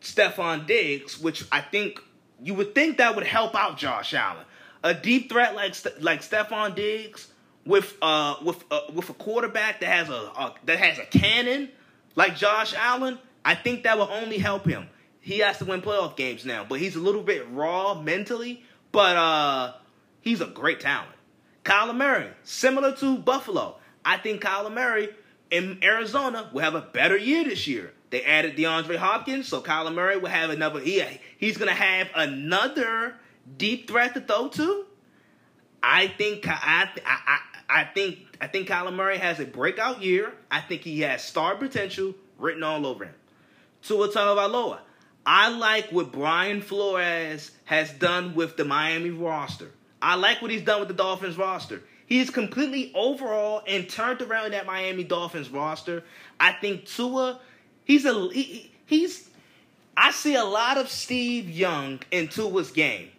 Stefon 0.00 0.66
Diggs, 0.66 1.18
which 1.18 1.44
I 1.52 1.60
think 1.60 2.00
you 2.42 2.54
would 2.54 2.74
think 2.74 2.98
that 2.98 3.14
would 3.14 3.26
help 3.26 3.54
out 3.54 3.76
Josh 3.76 4.14
Allen. 4.14 4.44
A 4.82 4.94
deep 4.94 5.30
threat 5.30 5.54
like 5.54 5.74
like 6.00 6.22
Stefon 6.22 6.74
Diggs 6.74 7.28
with 7.66 7.96
uh 8.02 8.36
with 8.42 8.64
uh, 8.70 8.80
with 8.92 9.08
a 9.10 9.14
quarterback 9.14 9.80
that 9.80 9.88
has 9.88 10.08
a, 10.08 10.12
a 10.12 10.54
that 10.66 10.78
has 10.78 10.98
a 10.98 11.06
cannon 11.06 11.70
like 12.16 12.36
Josh 12.36 12.74
Allen, 12.74 13.18
I 13.44 13.54
think 13.54 13.84
that 13.84 13.98
will 13.98 14.10
only 14.10 14.38
help 14.38 14.66
him. 14.66 14.88
He 15.20 15.38
has 15.38 15.58
to 15.58 15.64
win 15.64 15.80
playoff 15.80 16.16
games 16.16 16.44
now, 16.44 16.66
but 16.68 16.78
he's 16.80 16.96
a 16.96 17.00
little 17.00 17.22
bit 17.22 17.46
raw 17.50 17.94
mentally, 17.94 18.62
but 18.92 19.16
uh 19.16 19.72
he's 20.20 20.40
a 20.40 20.46
great 20.46 20.80
talent. 20.80 21.10
Kyler 21.64 21.96
Murray, 21.96 22.28
similar 22.42 22.94
to 22.96 23.16
Buffalo. 23.16 23.76
I 24.04 24.18
think 24.18 24.42
Kyler 24.42 24.72
Murray 24.72 25.08
in 25.50 25.78
Arizona 25.82 26.50
will 26.52 26.60
have 26.60 26.74
a 26.74 26.82
better 26.82 27.16
year 27.16 27.44
this 27.44 27.66
year. 27.66 27.92
They 28.10 28.22
added 28.22 28.56
DeAndre 28.56 28.96
Hopkins, 28.96 29.48
so 29.48 29.60
Kyler 29.60 29.92
Murray 29.92 30.18
will 30.18 30.28
have 30.28 30.50
another. 30.50 30.78
He, 30.80 31.02
he's 31.38 31.56
going 31.56 31.68
to 31.68 31.74
have 31.74 32.08
another 32.14 33.14
deep 33.56 33.88
threat 33.88 34.14
to 34.14 34.20
throw 34.20 34.48
to. 34.48 34.86
I 35.86 36.08
think 36.08 36.48
I, 36.48 36.88
I, 37.04 37.38
I 37.68 37.84
think 37.84 38.20
I 38.40 38.46
think 38.46 38.68
Kyler 38.68 38.92
Murray 38.92 39.18
has 39.18 39.38
a 39.38 39.44
breakout 39.44 40.02
year. 40.02 40.32
I 40.50 40.62
think 40.62 40.80
he 40.80 41.02
has 41.02 41.22
star 41.22 41.56
potential 41.56 42.14
written 42.38 42.62
all 42.62 42.86
over 42.86 43.04
him. 43.04 43.14
Tua 43.82 44.08
Tagovailoa. 44.08 44.78
I 45.26 45.50
like 45.50 45.92
what 45.92 46.10
Brian 46.10 46.62
Flores 46.62 47.50
has 47.66 47.90
done 47.92 48.34
with 48.34 48.56
the 48.56 48.64
Miami 48.64 49.10
roster. 49.10 49.70
I 50.00 50.14
like 50.14 50.40
what 50.40 50.50
he's 50.50 50.62
done 50.62 50.80
with 50.80 50.88
the 50.88 50.94
Dolphins 50.94 51.36
roster. 51.36 51.82
He's 52.06 52.30
completely 52.30 52.90
overall 52.94 53.62
and 53.66 53.88
turned 53.88 54.22
around 54.22 54.52
that 54.52 54.64
Miami 54.64 55.04
Dolphins 55.04 55.50
roster. 55.50 56.02
I 56.40 56.52
think 56.52 56.86
Tua, 56.86 57.40
he's 57.84 58.06
a 58.06 58.28
he, 58.30 58.72
he's. 58.86 59.28
I 59.96 60.12
see 60.12 60.34
a 60.34 60.44
lot 60.44 60.78
of 60.78 60.88
Steve 60.88 61.50
Young 61.50 62.00
in 62.10 62.28
Tua's 62.28 62.70
game. 62.70 63.10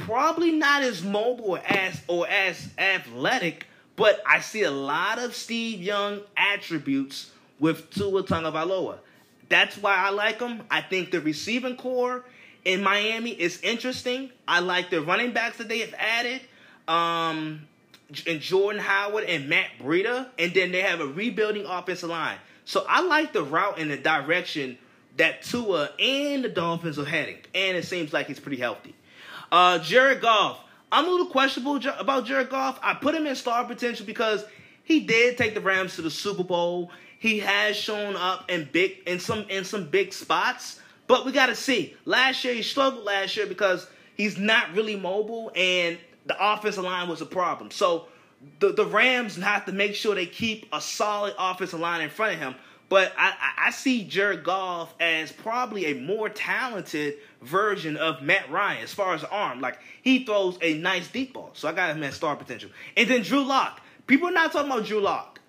Probably 0.00 0.52
not 0.52 0.82
as 0.82 1.02
mobile 1.02 1.58
as 1.66 2.00
or 2.06 2.26
as 2.28 2.68
athletic, 2.78 3.66
but 3.96 4.22
I 4.26 4.40
see 4.40 4.62
a 4.62 4.70
lot 4.70 5.18
of 5.18 5.34
Steve 5.34 5.80
Young 5.80 6.20
attributes 6.36 7.30
with 7.58 7.90
Tua 7.90 8.22
Tagovailoa. 8.22 8.98
That's 9.48 9.76
why 9.76 9.96
I 9.96 10.10
like 10.10 10.40
him. 10.40 10.62
I 10.70 10.80
think 10.80 11.10
the 11.10 11.20
receiving 11.20 11.76
core 11.76 12.24
in 12.64 12.82
Miami 12.82 13.30
is 13.30 13.60
interesting. 13.62 14.30
I 14.46 14.60
like 14.60 14.90
the 14.90 15.02
running 15.02 15.32
backs 15.32 15.58
that 15.58 15.68
they 15.68 15.80
have 15.80 15.94
added. 15.98 16.40
Um, 16.88 17.62
and 18.26 18.40
Jordan 18.40 18.80
Howard 18.80 19.24
and 19.24 19.48
Matt 19.48 19.70
Breida, 19.80 20.28
and 20.38 20.52
then 20.52 20.72
they 20.72 20.80
have 20.80 21.00
a 21.00 21.06
rebuilding 21.06 21.64
offensive 21.66 22.10
line. 22.10 22.38
So 22.64 22.84
I 22.88 23.02
like 23.02 23.32
the 23.32 23.42
route 23.42 23.78
and 23.78 23.90
the 23.90 23.96
direction 23.96 24.78
that 25.16 25.42
Tua 25.42 25.90
and 25.98 26.44
the 26.44 26.48
Dolphins 26.48 26.98
are 26.98 27.04
heading, 27.04 27.38
and 27.54 27.76
it 27.76 27.84
seems 27.84 28.12
like 28.12 28.26
he's 28.26 28.40
pretty 28.40 28.56
healthy. 28.56 28.94
Uh, 29.50 29.78
Jared 29.78 30.20
Goff, 30.20 30.60
I'm 30.92 31.06
a 31.06 31.10
little 31.10 31.26
questionable 31.26 31.80
about 31.98 32.26
Jared 32.26 32.50
Goff. 32.50 32.78
I 32.82 32.94
put 32.94 33.14
him 33.14 33.26
in 33.26 33.34
star 33.34 33.64
potential 33.64 34.06
because 34.06 34.44
he 34.84 35.00
did 35.00 35.38
take 35.38 35.54
the 35.54 35.60
Rams 35.60 35.96
to 35.96 36.02
the 36.02 36.10
Super 36.10 36.44
Bowl. 36.44 36.90
He 37.18 37.40
has 37.40 37.76
shown 37.76 38.16
up 38.16 38.50
in 38.50 38.68
big 38.72 38.98
in 39.06 39.20
some 39.20 39.44
in 39.48 39.64
some 39.64 39.88
big 39.88 40.12
spots, 40.12 40.80
but 41.06 41.26
we 41.26 41.32
got 41.32 41.46
to 41.46 41.54
see. 41.54 41.94
Last 42.04 42.44
year 42.44 42.54
he 42.54 42.62
struggled 42.62 43.04
last 43.04 43.36
year 43.36 43.46
because 43.46 43.86
he's 44.16 44.38
not 44.38 44.72
really 44.74 44.96
mobile 44.96 45.52
and 45.54 45.98
the 46.26 46.36
offensive 46.52 46.84
line 46.84 47.08
was 47.08 47.20
a 47.20 47.26
problem. 47.26 47.70
So 47.70 48.06
the, 48.60 48.72
the 48.72 48.86
Rams 48.86 49.36
have 49.36 49.66
to 49.66 49.72
make 49.72 49.94
sure 49.94 50.14
they 50.14 50.26
keep 50.26 50.66
a 50.72 50.80
solid 50.80 51.34
offensive 51.38 51.80
line 51.80 52.00
in 52.00 52.10
front 52.10 52.34
of 52.34 52.38
him. 52.38 52.54
But 52.88 53.12
I, 53.16 53.34
I 53.56 53.70
see 53.70 54.04
Jared 54.04 54.42
Goff 54.42 54.94
as 54.98 55.30
probably 55.30 55.86
a 55.86 55.94
more 55.94 56.28
talented 56.28 57.14
version 57.42 57.96
of 57.96 58.22
Matt 58.22 58.50
Ryan 58.50 58.82
as 58.82 58.92
far 58.92 59.14
as 59.14 59.24
arm. 59.24 59.60
Like 59.60 59.78
he 60.02 60.24
throws 60.24 60.58
a 60.62 60.74
nice 60.74 61.08
deep 61.08 61.34
ball. 61.34 61.50
So 61.54 61.68
I 61.68 61.72
got 61.72 61.90
him 61.90 62.02
at 62.02 62.14
star 62.14 62.36
potential. 62.36 62.70
And 62.96 63.08
then 63.08 63.22
Drew 63.22 63.44
Lock. 63.44 63.80
People 64.06 64.28
are 64.28 64.32
not 64.32 64.52
talking 64.52 64.70
about 64.70 64.86
Drew 64.86 65.00
Lock. 65.00 65.40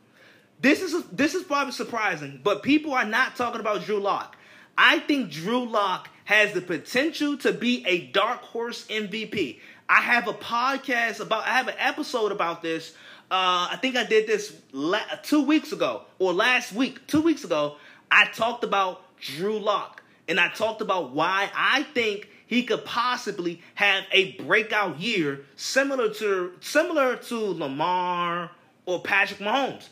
This 0.62 0.82
is 0.82 1.04
this 1.06 1.34
is 1.34 1.44
probably 1.44 1.74
surprising, 1.74 2.40
but 2.44 2.62
people 2.62 2.94
are 2.94 3.06
not 3.06 3.36
talking 3.36 3.60
about 3.60 3.84
Drew 3.84 4.00
Lock. 4.00 4.38
I 4.78 5.00
think 5.00 5.32
Drew 5.32 5.66
Lock 5.66 6.10
has 6.26 6.54
the 6.54 6.62
potential 6.62 7.38
to 7.38 7.52
be 7.52 7.86
a 7.86 8.08
dark 8.08 8.42
horse 8.42 8.86
MVP. 8.88 9.60
I 9.90 10.02
have 10.02 10.28
a 10.28 10.34
podcast 10.34 11.20
about, 11.20 11.46
I 11.46 11.50
have 11.50 11.68
an 11.68 11.76
episode 11.78 12.32
about 12.32 12.62
this. 12.62 12.92
Uh, 13.30 13.68
I 13.72 13.78
think 13.82 13.98
I 13.98 14.06
did 14.06 14.28
this 14.28 14.56
la- 14.72 15.04
two 15.24 15.42
weeks 15.42 15.72
ago 15.72 16.04
or 16.20 16.34
last 16.34 16.72
week, 16.72 17.06
two 17.08 17.22
weeks 17.22 17.44
ago. 17.44 17.76
I 18.10 18.26
talked 18.26 18.64
about 18.64 19.02
Drew 19.20 19.60
Lock 19.60 20.01
and 20.32 20.40
I 20.40 20.48
talked 20.48 20.80
about 20.80 21.12
why 21.12 21.50
I 21.54 21.84
think 21.84 22.30
he 22.48 22.64
could 22.64 22.86
possibly 22.86 23.62
have 23.76 24.06
a 24.14 24.32
breakout 24.44 24.98
year 24.98 25.42
similar 25.58 26.10
to 26.16 26.54
similar 26.62 27.18
to 27.18 27.38
Lamar 27.38 28.50
or 28.86 29.02
Patrick 29.02 29.42
Mahomes. 29.42 29.90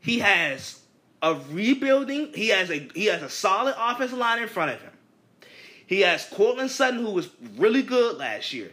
He 0.00 0.20
has 0.20 0.80
a 1.20 1.34
rebuilding. 1.50 2.32
He 2.34 2.48
has 2.48 2.70
a 2.70 2.88
he 2.94 3.04
has 3.06 3.22
a 3.22 3.28
solid 3.28 3.74
offensive 3.78 4.16
line 4.16 4.42
in 4.42 4.48
front 4.48 4.70
of 4.70 4.80
him. 4.80 4.92
He 5.86 6.00
has 6.00 6.24
Courtland 6.24 6.70
Sutton, 6.70 7.00
who 7.00 7.10
was 7.10 7.28
really 7.58 7.82
good 7.82 8.16
last 8.16 8.54
year. 8.54 8.72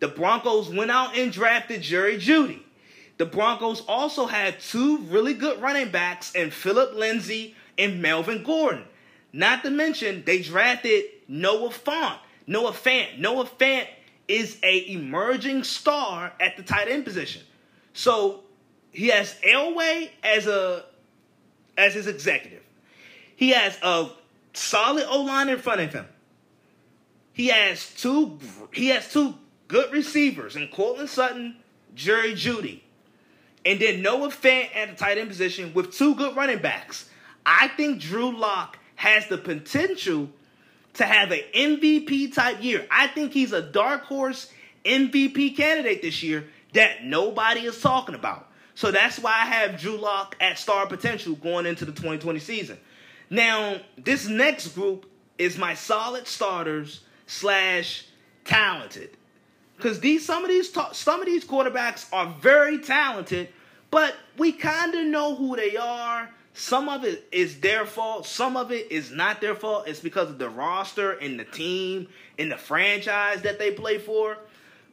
The 0.00 0.08
Broncos 0.08 0.68
went 0.68 0.90
out 0.90 1.16
and 1.16 1.30
drafted 1.30 1.82
Jerry 1.82 2.18
Jeudy. 2.18 2.62
The 3.18 3.26
Broncos 3.26 3.84
also 3.86 4.26
had 4.26 4.58
two 4.58 4.98
really 4.98 5.34
good 5.34 5.62
running 5.62 5.92
backs 5.92 6.32
in 6.34 6.50
Phillip 6.50 6.96
Lindsay 6.96 7.54
and 7.78 8.02
Melvin 8.02 8.42
Gordon. 8.42 8.84
Not 9.32 9.62
to 9.64 9.70
mention, 9.70 10.22
they 10.24 10.40
drafted 10.40 11.04
Noah 11.28 11.70
Fant. 11.70 12.18
Noah 12.46 12.72
Fant. 12.72 13.18
Noah 13.18 13.44
Fant 13.44 13.86
is 14.26 14.58
a 14.62 14.90
emerging 14.90 15.64
star 15.64 16.32
at 16.40 16.56
the 16.56 16.62
tight 16.62 16.88
end 16.88 17.04
position. 17.04 17.42
So 17.92 18.44
he 18.90 19.08
has 19.08 19.34
Elway 19.44 20.10
as 20.22 20.46
a 20.46 20.84
as 21.76 21.94
his 21.94 22.06
executive. 22.06 22.62
He 23.36 23.50
has 23.50 23.78
a 23.82 24.10
solid 24.52 25.06
O 25.08 25.22
line 25.22 25.48
in 25.48 25.58
front 25.58 25.80
of 25.80 25.92
him. 25.92 26.06
He 27.32 27.48
has 27.48 27.94
two 27.94 28.38
he 28.72 28.88
has 28.88 29.12
two 29.12 29.34
good 29.68 29.92
receivers 29.92 30.56
in 30.56 30.68
Courtland 30.68 31.10
Sutton, 31.10 31.56
Jerry 31.94 32.32
Jeudy. 32.32 32.80
And 33.64 33.78
then 33.78 34.02
Noah 34.02 34.28
Fant 34.28 34.74
at 34.74 34.90
the 34.90 34.96
tight 34.96 35.18
end 35.18 35.28
position 35.28 35.74
with 35.74 35.92
two 35.92 36.14
good 36.14 36.34
running 36.34 36.58
backs. 36.58 37.08
I 37.44 37.68
think 37.68 38.00
Drew 38.00 38.36
Lock 38.36 38.78
has 38.98 39.28
the 39.28 39.38
potential 39.38 40.28
to 40.94 41.04
have 41.04 41.30
an 41.30 41.38
MVP 41.54 42.34
type 42.34 42.60
year. 42.60 42.84
I 42.90 43.06
think 43.06 43.32
he's 43.32 43.52
a 43.52 43.62
dark 43.62 44.02
horse 44.02 44.52
MVP 44.84 45.56
candidate 45.56 46.02
this 46.02 46.20
year 46.20 46.48
that 46.72 47.04
nobody 47.04 47.60
is 47.60 47.80
talking 47.80 48.16
about. 48.16 48.48
So 48.74 48.90
that's 48.90 49.20
why 49.20 49.30
I 49.30 49.46
have 49.46 49.80
Drew 49.80 49.96
Lock 49.96 50.34
at 50.40 50.58
star 50.58 50.84
potential 50.88 51.36
going 51.36 51.64
into 51.64 51.84
the 51.84 51.92
2020 51.92 52.40
season. 52.40 52.76
Now, 53.30 53.76
this 53.96 54.26
next 54.26 54.74
group 54.74 55.08
is 55.38 55.56
my 55.56 55.74
solid 55.74 56.26
starters 56.26 57.02
slash 57.26 58.04
talented. 58.44 59.10
Because 59.76 60.00
these 60.00 60.26
some 60.26 60.44
of 60.44 60.50
these 60.50 60.76
some 60.90 61.20
of 61.20 61.26
these 61.26 61.44
quarterbacks 61.44 62.12
are 62.12 62.34
very 62.40 62.78
talented, 62.78 63.50
but 63.92 64.16
we 64.36 64.50
kind 64.50 64.92
of 64.96 65.06
know 65.06 65.36
who 65.36 65.54
they 65.54 65.76
are. 65.76 66.28
Some 66.58 66.88
of 66.88 67.04
it 67.04 67.28
is 67.30 67.60
their 67.60 67.86
fault. 67.86 68.26
Some 68.26 68.56
of 68.56 68.72
it 68.72 68.90
is 68.90 69.12
not 69.12 69.40
their 69.40 69.54
fault. 69.54 69.86
It's 69.86 70.00
because 70.00 70.28
of 70.28 70.40
the 70.40 70.50
roster 70.50 71.12
and 71.12 71.38
the 71.38 71.44
team 71.44 72.08
and 72.36 72.50
the 72.50 72.56
franchise 72.56 73.42
that 73.42 73.60
they 73.60 73.70
play 73.70 73.98
for. 73.98 74.36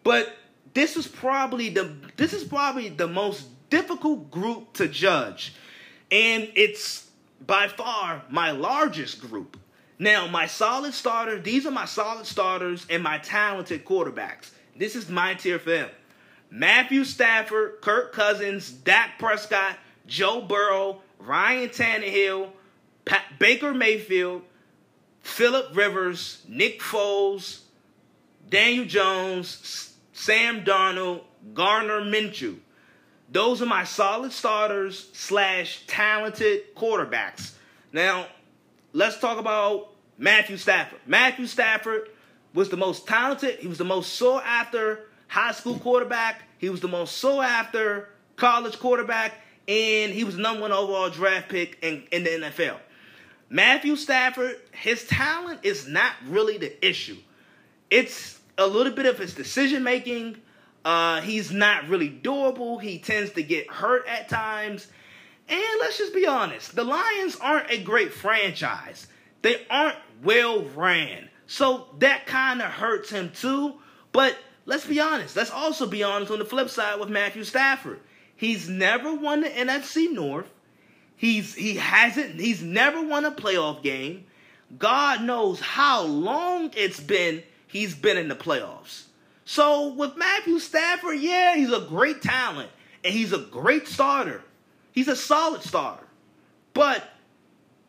But 0.03 0.32
this 0.76 0.95
is 0.95 1.07
probably 1.07 1.70
the 1.70 1.91
this 2.18 2.34
is 2.34 2.43
probably 2.43 2.89
the 2.89 3.07
most 3.07 3.47
difficult 3.72 4.30
group 4.30 4.74
to 4.74 4.88
judge, 4.88 5.55
and 6.11 6.51
it's 6.53 7.09
by 7.43 7.68
far 7.68 8.22
my 8.30 8.51
largest 8.51 9.20
group. 9.20 9.57
Now, 9.97 10.28
my 10.28 10.45
solid 10.45 10.93
starter, 10.93 11.39
these 11.39 11.66
are 11.66 11.72
my 11.72 11.86
solid 11.86 12.28
starters 12.28 12.86
and 12.91 13.01
my 13.01 13.18
talented 13.18 13.86
quarterbacks. 13.86 14.51
This 14.78 14.95
is 14.95 15.09
my 15.09 15.34
tier 15.34 15.57
for 15.57 15.72
them. 15.72 15.89
Matthew 16.51 17.05
Stafford, 17.05 17.82
Kirk 17.82 18.13
Cousins, 18.13 18.70
Dak 18.70 19.18
Prescott, 19.18 19.80
Joe 20.05 20.41
Burrow, 20.41 21.01
Ryan 21.26 21.69
Tannehill, 21.69 22.49
Pat, 23.05 23.23
Baker 23.39 23.73
Mayfield, 23.73 24.41
Philip 25.21 25.76
Rivers, 25.76 26.43
Nick 26.47 26.82
Foles, 26.82 27.61
Daniel 28.49 28.86
Jones, 28.86 29.93
Sam 30.13 30.63
Darnold, 30.63 31.21
Gardner 31.53 32.01
Minshew. 32.01 32.57
Those 33.32 33.61
are 33.61 33.65
my 33.65 33.84
solid 33.84 34.32
starters 34.32 35.09
slash 35.13 35.84
talented 35.88 36.76
quarterbacks. 36.76 37.53
Now, 37.91 38.28
let's 38.93 39.19
talk 39.19 39.39
about 39.39 39.89
Matthew 40.17 40.57
Stafford. 40.57 40.99
Matthew 41.05 41.47
Stafford 41.47 42.09
was 42.53 42.69
the 42.69 42.78
most 42.78 43.07
talented, 43.07 43.59
he 43.59 43.67
was 43.67 43.78
the 43.78 43.84
most 43.84 44.13
sought 44.13 44.43
after 44.45 45.07
high 45.28 45.51
school 45.51 45.78
quarterback, 45.80 46.43
he 46.57 46.69
was 46.69 46.80
the 46.80 46.88
most 46.88 47.17
sought 47.17 47.43
after 47.43 48.09
college 48.36 48.80
quarterback, 48.80 49.34
and 49.68 50.13
he 50.13 50.24
was 50.24 50.38
number 50.38 50.61
one 50.61 50.72
overall 50.72 51.09
draft 51.09 51.49
pick 51.49 51.80
in, 51.82 52.03
in 52.11 52.24
the 52.24 52.30
NFL. 52.30 52.78
Matthew 53.49 53.95
Stafford, 53.95 54.59
his 54.72 55.05
talent 55.07 55.61
is 55.63 55.88
not 55.88 56.13
really 56.28 56.57
the 56.57 56.88
issue. 56.88 57.18
It's 57.89 58.39
a 58.57 58.68
little 58.68 58.93
bit 58.93 59.05
of 59.05 59.18
his 59.18 59.34
decision 59.34 59.84
making. 59.84 60.38
Uh, 60.84 61.22
he's 61.22 61.51
not 61.51 61.88
really 61.88 62.09
durable. 62.09 62.78
He 62.78 62.99
tends 62.99 63.32
to 63.32 63.43
get 63.43 63.70
hurt 63.70 64.07
at 64.07 64.30
times. 64.30 64.88
And 65.47 65.63
let's 65.80 65.97
just 65.97 66.13
be 66.13 66.26
honest 66.26 66.76
the 66.76 66.84
Lions 66.84 67.38
aren't 67.39 67.70
a 67.70 67.82
great 67.82 68.13
franchise, 68.13 69.07
they 69.41 69.66
aren't 69.70 69.97
well 70.24 70.63
ran. 70.76 71.30
So 71.47 71.88
that 71.99 72.26
kind 72.26 72.61
of 72.61 72.72
hurts 72.72 73.11
him 73.11 73.32
too. 73.32 73.76
But 74.11 74.36
let's 74.66 74.86
be 74.86 74.99
honest. 74.99 75.36
Let's 75.36 75.51
also 75.51 75.86
be 75.86 76.03
honest 76.03 76.32
on 76.32 76.39
the 76.39 76.45
flip 76.45 76.70
side 76.70 76.99
with 76.99 77.09
Matthew 77.09 77.43
Stafford. 77.43 77.99
He's 78.36 78.68
never 78.68 79.14
won 79.14 79.42
the 79.42 79.50
NFC 79.50 80.12
North. 80.12 80.50
He's 81.16 81.54
he 81.56 81.76
hasn't 81.76 82.40
he's 82.40 82.62
never 82.62 83.02
won 83.02 83.26
a 83.26 83.32
playoff 83.32 83.82
game. 83.82 84.26
God 84.78 85.22
knows 85.22 85.60
how 85.60 86.04
long 86.04 86.72
it's 86.76 87.00
been 87.00 87.44
he's 87.68 87.96
been 87.96 88.18
in 88.18 88.28
the 88.28 88.36
playoffs. 88.36 89.04
So 89.46 89.94
with 89.94 90.18
Matthew 90.18 90.60
Stafford, 90.60 91.20
yeah, 91.20 91.56
he's 91.56 91.72
a 91.72 91.82
great 91.82 92.22
talent 92.22 92.70
and 93.04 93.14
he's 93.14 93.32
a 93.32 93.40
great 93.40 93.88
starter. 93.88 94.42
He's 94.92 95.08
a 95.08 95.16
solid 95.16 95.62
starter. 95.62 96.06
But 96.74 97.04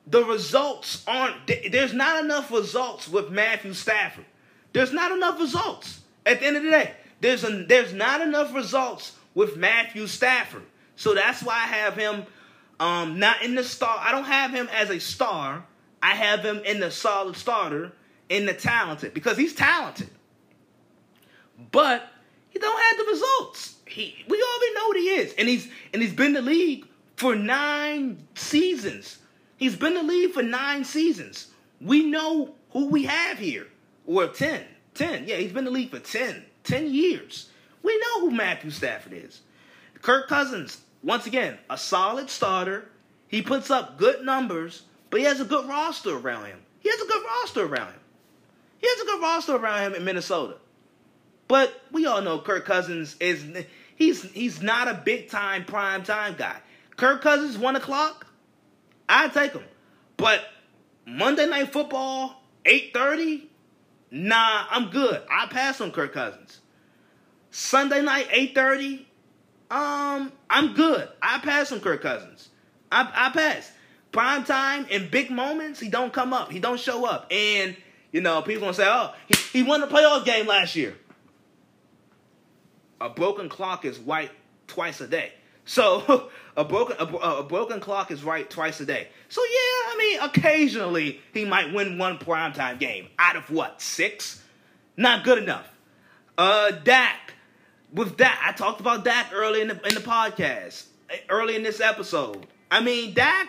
the 0.07 0.25
results 0.25 1.03
aren't 1.09 1.35
there's 1.73 1.93
not 1.95 2.25
enough 2.25 2.53
results 2.53 3.09
with 3.09 3.31
Matthew 3.31 3.73
Stafford. 3.73 4.27
There's 4.73 4.93
not 4.93 5.11
enough 5.11 5.41
results. 5.41 6.03
At 6.25 6.41
the 6.41 6.47
end 6.47 6.57
of 6.57 6.63
the 6.63 6.71
day, 6.71 6.93
there's 7.21 7.43
a, 7.45 7.65
there's 7.65 7.93
not 7.93 8.21
enough 8.21 8.55
results 8.55 9.16
with 9.37 9.57
Matthew 9.57 10.09
Stafford. 10.09 10.65
So 10.97 11.15
that's 11.15 11.43
why 11.43 11.55
I 11.55 11.67
have 11.67 11.95
him 11.95 12.25
um, 12.81 13.21
not 13.21 13.43
in 13.43 13.55
the 13.55 13.63
star. 13.63 13.97
I 14.01 14.11
don't 14.11 14.25
have 14.25 14.51
him 14.51 14.69
as 14.75 14.91
a 14.91 14.99
star. 14.99 15.65
I 16.03 16.15
have 16.15 16.41
him 16.41 16.63
in 16.65 16.81
the 16.81 16.91
solid 16.91 17.37
starter, 17.37 17.93
in 18.29 18.47
the 18.47 18.55
talented, 18.55 19.15
because 19.15 19.37
he's 19.37 19.55
talented. 19.55 20.09
But 21.71 22.09
he 22.49 22.59
don't 22.59 22.81
have 22.81 22.99
the 22.99 23.13
results. 23.13 23.77
He 23.87 24.25
we 24.27 24.43
already 24.43 24.75
know 24.75 24.89
what 24.89 24.97
he 24.97 25.09
is. 25.11 25.35
And 25.39 25.49
he's 25.49 25.69
and 25.93 26.03
he's 26.03 26.15
been 26.15 26.33
the 26.33 26.43
league 26.43 26.87
for 27.17 27.37
nine 27.37 28.27
seasons. 28.35 29.19
He's 29.59 29.77
been 29.77 29.95
the 29.95 30.03
league 30.03 30.33
for 30.33 30.43
nine 30.43 30.85
seasons. 30.85 31.49
We 31.81 32.07
know 32.07 32.55
who 32.71 32.89
we 32.89 33.05
have 33.05 33.39
here. 33.39 33.67
Or 34.07 34.29
10. 34.29 34.63
10. 34.95 35.27
Yeah, 35.27 35.37
he's 35.37 35.53
been 35.53 35.65
the 35.65 35.71
league 35.71 35.91
for 35.91 35.99
10. 35.99 36.45
10 36.65 36.93
years. 36.93 37.51
We 37.87 37.97
know 37.99 38.23
who 38.23 38.31
Matthew 38.33 38.71
Stafford 38.73 39.13
is. 39.13 39.43
Kirk 40.03 40.27
Cousins, 40.27 40.81
once 41.05 41.25
again, 41.25 41.57
a 41.71 41.79
solid 41.79 42.29
starter. 42.29 42.89
He 43.29 43.43
puts 43.43 43.71
up 43.71 43.97
good 43.97 44.25
numbers, 44.25 44.83
but 45.09 45.21
he 45.21 45.27
has 45.27 45.41
a 45.41 45.45
good 45.45 45.69
roster 45.69 46.17
around 46.17 46.47
him. 46.47 46.59
He 46.81 46.89
has 46.91 47.01
a 47.01 47.07
good 47.07 47.25
roster 47.25 47.65
around 47.65 47.93
him. 47.93 48.01
He 48.79 48.89
has 48.89 49.01
a 49.01 49.05
good 49.05 49.23
roster 49.23 49.55
around 49.55 49.83
him 49.83 49.95
in 49.95 50.05
Minnesota. 50.05 50.57
But 51.47 51.81
we 51.93 52.07
all 52.07 52.23
know 52.23 52.41
Kirk 52.41 52.65
Cousins 52.65 53.15
is 53.21 53.45
he's 53.95 54.25
he's 54.33 54.61
not 54.61 54.89
a 54.89 54.95
big 55.05 55.31
time 55.31 55.65
prime 55.65 56.03
time 56.03 56.35
guy. 56.37 56.57
Kirk 56.97 57.23
Cousins 57.23 57.57
one 57.57 57.77
o'clock, 57.77 58.27
I 59.09 59.29
take 59.29 59.53
him. 59.53 59.63
But 60.17 60.45
Monday 61.07 61.47
Night 61.47 61.73
Football 61.73 62.43
eight 62.65 62.93
thirty, 62.93 63.49
nah, 64.11 64.67
I'm 64.71 64.91
good. 64.91 65.23
I 65.31 65.47
pass 65.47 65.81
on 65.81 65.93
Kirk 65.93 66.13
Cousins. 66.13 66.63
Sunday 67.57 68.03
night, 68.03 68.29
8.30, 68.29 68.99
um, 69.71 70.31
I'm 70.51 70.75
good. 70.75 71.09
I 71.23 71.39
pass 71.39 71.73
on 71.73 71.81
Kirk 71.81 72.03
Cousins. 72.03 72.51
I, 72.93 73.11
I 73.15 73.31
pass. 73.31 73.73
Prime 74.13 74.45
time 74.45 74.87
and 74.91 75.11
big 75.11 75.31
moments, 75.31 75.81
he 75.81 75.89
don't 75.89 76.13
come 76.13 76.35
up. 76.35 76.53
He 76.53 76.59
don't 76.59 76.79
show 76.79 77.07
up. 77.07 77.33
And, 77.33 77.75
you 78.13 78.21
know, 78.21 78.43
people 78.43 78.61
gonna 78.61 78.75
say, 78.75 78.87
oh, 78.87 79.15
he, 79.27 79.61
he 79.61 79.63
won 79.63 79.81
the 79.81 79.87
playoff 79.87 80.27
game 80.27 80.47
last 80.47 80.77
year. 80.77 80.99
A 83.01 83.09
broken 83.09 83.49
clock 83.49 83.87
is 83.87 83.99
right 84.01 84.31
twice 84.67 85.01
a 85.01 85.09
day. 85.09 85.33
So 85.65 86.29
a 86.59 86.65
broken 86.65 86.97
a, 86.99 87.05
a, 87.07 87.43
broken 87.43 87.81
clock 87.81 88.11
is 88.11 88.23
right 88.23 88.49
twice 88.51 88.81
a 88.81 88.85
day. 88.85 89.09
So 89.31 89.41
yeah, 89.41 89.49
I 89.57 89.97
mean, 89.99 90.21
occasionally 90.21 91.23
he 91.33 91.47
might 91.47 91.73
win 91.73 91.97
one 91.97 92.19
primetime 92.19 92.79
game 92.79 93.09
out 93.19 93.37
of 93.37 93.49
what 93.49 93.81
six? 93.81 94.43
Not 94.95 95.25
good 95.25 95.43
enough. 95.43 95.67
Uh, 96.37 96.71
Dak 96.71 97.33
with 97.93 98.17
Dak, 98.17 98.39
I 98.43 98.53
talked 98.53 98.81
about 98.81 99.05
Dak 99.05 99.31
early 99.33 99.61
in 99.61 99.69
the 99.69 99.75
in 99.87 99.95
the 99.95 100.01
podcast, 100.01 100.87
early 101.29 101.57
in 101.57 101.63
this 101.63 101.81
episode. 101.81 102.47
I 102.71 102.81
mean, 102.81 103.15
Dak, 103.15 103.49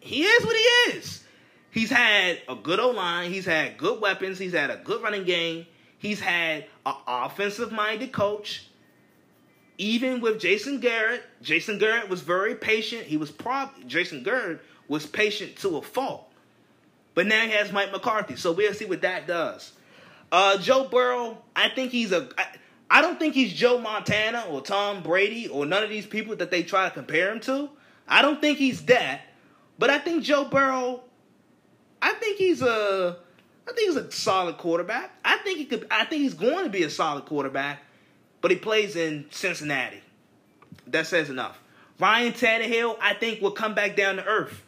he 0.00 0.24
is 0.24 0.44
what 0.44 0.56
he 0.56 0.96
is. 0.98 1.24
He's 1.70 1.90
had 1.90 2.40
a 2.48 2.54
good 2.54 2.80
O 2.80 2.90
line. 2.90 3.30
He's 3.30 3.46
had 3.46 3.78
good 3.78 4.00
weapons. 4.00 4.38
He's 4.38 4.52
had 4.52 4.70
a 4.70 4.76
good 4.76 5.02
running 5.02 5.24
game. 5.24 5.66
He's 5.98 6.20
had 6.20 6.66
an 6.84 6.94
offensive 7.06 7.72
minded 7.72 8.12
coach. 8.12 8.66
Even 9.78 10.20
with 10.20 10.38
Jason 10.38 10.80
Garrett, 10.80 11.22
Jason 11.40 11.78
Garrett 11.78 12.08
was 12.08 12.20
very 12.20 12.54
patient. 12.54 13.04
He 13.04 13.16
was 13.16 13.30
prob 13.30 13.70
Jason 13.86 14.22
Garrett 14.22 14.60
was 14.88 15.06
patient 15.06 15.56
to 15.56 15.78
a 15.78 15.82
fault. 15.82 16.28
But 17.14 17.26
now 17.26 17.42
he 17.42 17.50
has 17.52 17.72
Mike 17.72 17.92
McCarthy, 17.92 18.36
so 18.36 18.52
we'll 18.52 18.74
see 18.74 18.84
what 18.84 19.02
that 19.02 19.26
does. 19.26 19.72
Uh, 20.30 20.58
Joe 20.58 20.88
Burrow, 20.88 21.38
I 21.54 21.68
think 21.68 21.92
he's 21.92 22.12
a. 22.12 22.28
I, 22.38 22.46
I 22.92 23.00
don't 23.00 23.18
think 23.18 23.32
he's 23.32 23.54
Joe 23.54 23.78
Montana 23.78 24.44
or 24.50 24.60
Tom 24.60 25.02
Brady 25.02 25.48
or 25.48 25.64
none 25.64 25.82
of 25.82 25.88
these 25.88 26.04
people 26.04 26.36
that 26.36 26.50
they 26.50 26.62
try 26.62 26.86
to 26.86 26.90
compare 26.90 27.32
him 27.32 27.40
to. 27.40 27.70
I 28.06 28.20
don't 28.20 28.38
think 28.38 28.58
he's 28.58 28.84
that. 28.84 29.22
But 29.78 29.88
I 29.88 29.98
think 29.98 30.22
Joe 30.24 30.44
Burrow, 30.44 31.00
I 32.02 32.12
think 32.12 32.36
he's 32.36 32.60
a 32.60 33.16
I 33.66 33.72
think 33.72 33.88
he's 33.88 33.96
a 33.96 34.12
solid 34.12 34.58
quarterback. 34.58 35.10
I 35.24 35.38
think 35.38 35.56
he 35.56 35.64
could 35.64 35.86
I 35.90 36.04
think 36.04 36.20
he's 36.20 36.34
going 36.34 36.64
to 36.64 36.70
be 36.70 36.82
a 36.82 36.90
solid 36.90 37.24
quarterback, 37.24 37.82
but 38.42 38.50
he 38.50 38.58
plays 38.58 38.94
in 38.94 39.24
Cincinnati. 39.30 40.02
That 40.88 41.06
says 41.06 41.30
enough. 41.30 41.58
Ryan 41.98 42.34
Tannehill, 42.34 42.98
I 43.00 43.14
think, 43.14 43.40
will 43.40 43.52
come 43.52 43.74
back 43.74 43.96
down 43.96 44.16
to 44.16 44.24
earth. 44.26 44.62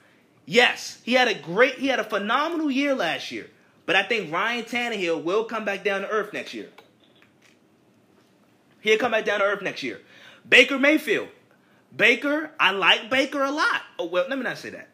Yes, 0.46 0.98
he 1.04 1.12
had 1.12 1.28
a 1.28 1.34
great, 1.34 1.74
he 1.74 1.88
had 1.88 1.98
a 2.00 2.04
phenomenal 2.04 2.70
year 2.70 2.94
last 2.94 3.30
year. 3.30 3.50
But 3.84 3.96
I 3.96 4.02
think 4.02 4.32
Ryan 4.32 4.64
Tannehill 4.64 5.22
will 5.22 5.44
come 5.44 5.66
back 5.66 5.84
down 5.84 6.00
to 6.00 6.08
earth 6.08 6.32
next 6.32 6.54
year. 6.54 6.70
He'll 8.84 8.98
come 8.98 9.12
back 9.12 9.24
down 9.24 9.40
to 9.40 9.46
earth 9.46 9.62
next 9.62 9.82
year. 9.82 9.98
Baker 10.46 10.78
Mayfield. 10.78 11.28
Baker, 11.96 12.50
I 12.60 12.72
like 12.72 13.08
Baker 13.08 13.42
a 13.42 13.50
lot. 13.50 13.80
Oh, 13.98 14.04
well, 14.04 14.26
let 14.28 14.36
me 14.36 14.44
not 14.44 14.58
say 14.58 14.84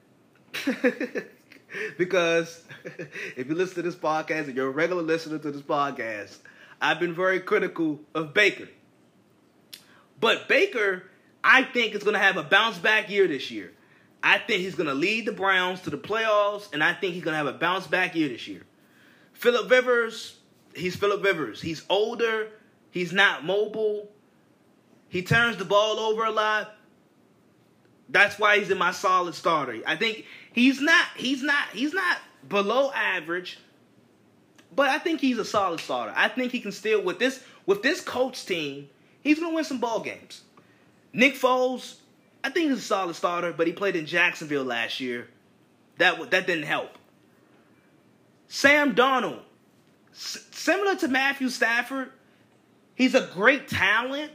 that. 0.62 1.26
because 1.98 2.64
if 3.36 3.48
you 3.48 3.54
listen 3.56 3.74
to 3.74 3.82
this 3.82 3.96
podcast 3.96 4.44
and 4.44 4.54
you're 4.54 4.68
a 4.68 4.70
regular 4.70 5.02
listener 5.02 5.38
to 5.38 5.50
this 5.50 5.62
podcast, 5.62 6.38
I've 6.80 7.00
been 7.00 7.14
very 7.14 7.40
critical 7.40 7.98
of 8.14 8.32
Baker. 8.32 8.68
But 10.20 10.46
Baker, 10.46 11.02
I 11.42 11.64
think, 11.64 11.96
is 11.96 12.04
going 12.04 12.14
to 12.14 12.20
have 12.20 12.36
a 12.36 12.44
bounce 12.44 12.78
back 12.78 13.10
year 13.10 13.26
this 13.26 13.50
year. 13.50 13.72
I 14.22 14.38
think 14.38 14.60
he's 14.60 14.76
going 14.76 14.88
to 14.88 14.94
lead 14.94 15.26
the 15.26 15.32
Browns 15.32 15.80
to 15.80 15.90
the 15.90 15.98
playoffs, 15.98 16.72
and 16.72 16.84
I 16.84 16.94
think 16.94 17.14
he's 17.14 17.24
going 17.24 17.32
to 17.32 17.38
have 17.38 17.48
a 17.48 17.58
bounce 17.58 17.88
back 17.88 18.14
year 18.14 18.28
this 18.28 18.46
year. 18.46 18.62
Philip 19.32 19.68
Rivers, 19.68 20.38
he's 20.76 20.94
Philip 20.94 21.24
Rivers. 21.24 21.60
He's 21.60 21.84
older. 21.90 22.52
He's 22.90 23.12
not 23.12 23.44
mobile. 23.44 24.08
He 25.08 25.22
turns 25.22 25.56
the 25.56 25.64
ball 25.64 25.98
over 25.98 26.24
a 26.24 26.30
lot. 26.30 26.74
That's 28.08 28.38
why 28.38 28.58
he's 28.58 28.70
in 28.70 28.78
my 28.78 28.90
solid 28.92 29.34
starter. 29.34 29.80
I 29.86 29.96
think 29.96 30.24
he's 30.52 30.80
not 30.80 31.06
he's 31.16 31.42
not 31.42 31.68
he's 31.72 31.92
not 31.92 32.18
below 32.48 32.90
average, 32.92 33.58
but 34.74 34.88
I 34.88 34.98
think 34.98 35.20
he's 35.20 35.38
a 35.38 35.44
solid 35.44 35.80
starter. 35.80 36.12
I 36.16 36.28
think 36.28 36.52
he 36.52 36.60
can 36.60 36.72
still 36.72 37.02
with 37.02 37.18
this 37.18 37.42
with 37.66 37.82
this 37.82 38.00
coach 38.00 38.46
team, 38.46 38.88
he's 39.22 39.38
gonna 39.38 39.54
win 39.54 39.64
some 39.64 39.78
ball 39.78 40.00
games. 40.00 40.42
Nick 41.12 41.34
Foles, 41.34 41.96
I 42.42 42.50
think 42.50 42.70
he's 42.70 42.78
a 42.78 42.82
solid 42.82 43.14
starter, 43.14 43.52
but 43.52 43.66
he 43.66 43.72
played 43.72 43.94
in 43.96 44.06
Jacksonville 44.06 44.64
last 44.64 44.98
year. 45.00 45.28
That 45.98 46.30
that 46.30 46.46
didn't 46.46 46.64
help. 46.64 46.90
Sam 48.48 48.94
Donald, 48.94 49.40
s- 50.12 50.44
similar 50.50 50.96
to 50.96 51.08
Matthew 51.08 51.48
Stafford, 51.48 52.10
He's 53.00 53.14
a 53.14 53.26
great 53.32 53.66
talent, 53.66 54.30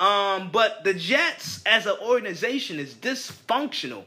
um, 0.00 0.50
but 0.50 0.82
the 0.82 0.92
Jets 0.92 1.62
as 1.64 1.86
an 1.86 1.94
organization 2.02 2.80
is 2.80 2.94
dysfunctional. 2.94 4.06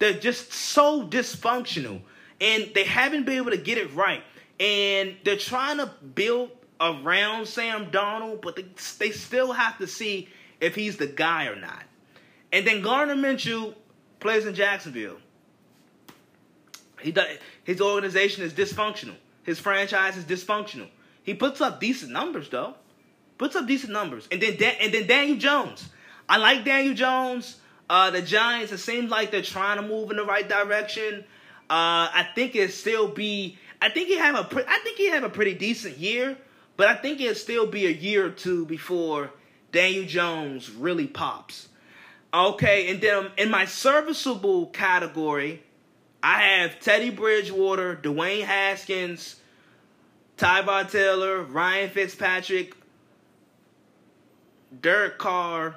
They're 0.00 0.18
just 0.18 0.52
so 0.52 1.06
dysfunctional, 1.06 2.00
and 2.40 2.68
they 2.74 2.82
haven't 2.82 3.26
been 3.26 3.36
able 3.36 3.52
to 3.52 3.56
get 3.56 3.78
it 3.78 3.94
right. 3.94 4.24
And 4.58 5.14
they're 5.22 5.36
trying 5.36 5.76
to 5.76 5.86
build 6.16 6.50
around 6.80 7.46
Sam 7.46 7.92
Donald, 7.92 8.40
but 8.40 8.56
they, 8.56 8.64
they 8.98 9.12
still 9.12 9.52
have 9.52 9.78
to 9.78 9.86
see 9.86 10.28
if 10.60 10.74
he's 10.74 10.96
the 10.96 11.06
guy 11.06 11.46
or 11.46 11.54
not. 11.54 11.84
And 12.52 12.66
then 12.66 12.82
Gardner 12.82 13.14
Minshew 13.14 13.72
plays 14.18 14.46
in 14.46 14.56
Jacksonville. 14.56 15.18
He 17.00 17.12
does, 17.12 17.38
his 17.62 17.80
organization 17.80 18.42
is 18.42 18.52
dysfunctional. 18.52 19.14
His 19.44 19.60
franchise 19.60 20.16
is 20.16 20.24
dysfunctional. 20.24 20.88
He 21.22 21.34
puts 21.34 21.60
up 21.60 21.78
decent 21.78 22.10
numbers 22.10 22.48
though 22.48 22.74
puts 23.38 23.56
up 23.56 23.66
decent 23.66 23.92
numbers. 23.92 24.28
And 24.30 24.42
then 24.42 24.56
and 24.80 24.92
then 24.92 25.06
Daniel 25.06 25.38
Jones. 25.38 25.88
I 26.28 26.36
like 26.36 26.64
Daniel 26.64 26.94
Jones. 26.94 27.56
Uh, 27.90 28.10
the 28.10 28.20
Giants, 28.20 28.70
it 28.70 28.78
seems 28.78 29.10
like 29.10 29.30
they're 29.30 29.40
trying 29.40 29.76
to 29.76 29.82
move 29.82 30.10
in 30.10 30.18
the 30.18 30.24
right 30.24 30.46
direction. 30.46 31.24
Uh, 31.70 32.12
I 32.12 32.28
think 32.34 32.54
it 32.54 32.72
still 32.72 33.08
be. 33.08 33.58
I 33.80 33.88
think 33.88 34.08
he 34.08 34.18
have 34.18 34.34
a. 34.34 34.44
Pre- 34.44 34.64
I 34.66 34.78
think 34.80 34.98
he 34.98 35.08
have 35.08 35.24
a 35.24 35.30
pretty 35.30 35.54
decent 35.54 35.96
year, 35.96 36.36
but 36.76 36.88
I 36.88 36.94
think 36.94 37.20
it'll 37.20 37.34
still 37.34 37.66
be 37.66 37.86
a 37.86 37.90
year 37.90 38.26
or 38.26 38.30
two 38.30 38.66
before 38.66 39.30
Daniel 39.72 40.04
Jones 40.04 40.70
really 40.70 41.06
pops. 41.06 41.68
Okay, 42.32 42.90
and 42.90 43.00
then 43.00 43.30
in 43.38 43.50
my 43.50 43.64
serviceable 43.64 44.66
category, 44.66 45.62
I 46.22 46.42
have 46.42 46.80
Teddy 46.80 47.08
Bridgewater, 47.10 47.96
Dwayne 47.96 48.44
Haskins, 48.44 49.36
Tyrod 50.36 50.90
Taylor, 50.90 51.42
Ryan 51.42 51.88
Fitzpatrick, 51.88 52.74
Derek 54.80 55.18
Carr, 55.18 55.76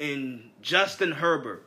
and 0.00 0.50
Justin 0.60 1.12
Herbert. 1.12 1.64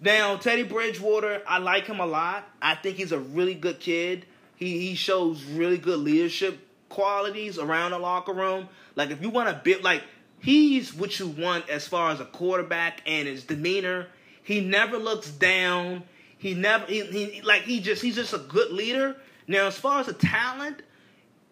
Now, 0.00 0.36
Teddy 0.36 0.62
Bridgewater, 0.62 1.42
I 1.46 1.58
like 1.58 1.86
him 1.86 2.00
a 2.00 2.06
lot. 2.06 2.48
I 2.60 2.74
think 2.74 2.96
he's 2.96 3.12
a 3.12 3.18
really 3.18 3.54
good 3.54 3.80
kid. 3.80 4.26
He 4.56 4.78
he 4.88 4.94
shows 4.94 5.42
really 5.44 5.78
good 5.78 5.98
leadership 5.98 6.58
qualities 6.88 7.58
around 7.58 7.90
the 7.90 7.98
locker 7.98 8.32
room. 8.32 8.68
Like 8.94 9.10
if 9.10 9.20
you 9.20 9.30
want 9.30 9.48
to 9.48 9.60
bit 9.64 9.82
like 9.82 10.02
he's 10.40 10.94
what 10.94 11.18
you 11.18 11.26
want 11.26 11.68
as 11.68 11.88
far 11.88 12.10
as 12.10 12.20
a 12.20 12.24
quarterback 12.24 13.02
and 13.06 13.26
his 13.26 13.44
demeanor. 13.44 14.06
He 14.42 14.60
never 14.60 14.98
looks 14.98 15.30
down. 15.30 16.04
He 16.38 16.54
never 16.54 16.86
he, 16.86 17.02
he 17.02 17.42
like 17.42 17.62
he 17.62 17.80
just 17.80 18.02
he's 18.02 18.14
just 18.14 18.34
a 18.34 18.38
good 18.38 18.70
leader. 18.70 19.16
Now 19.48 19.66
as 19.66 19.76
far 19.76 20.00
as 20.00 20.06
the 20.06 20.12
talent, 20.12 20.82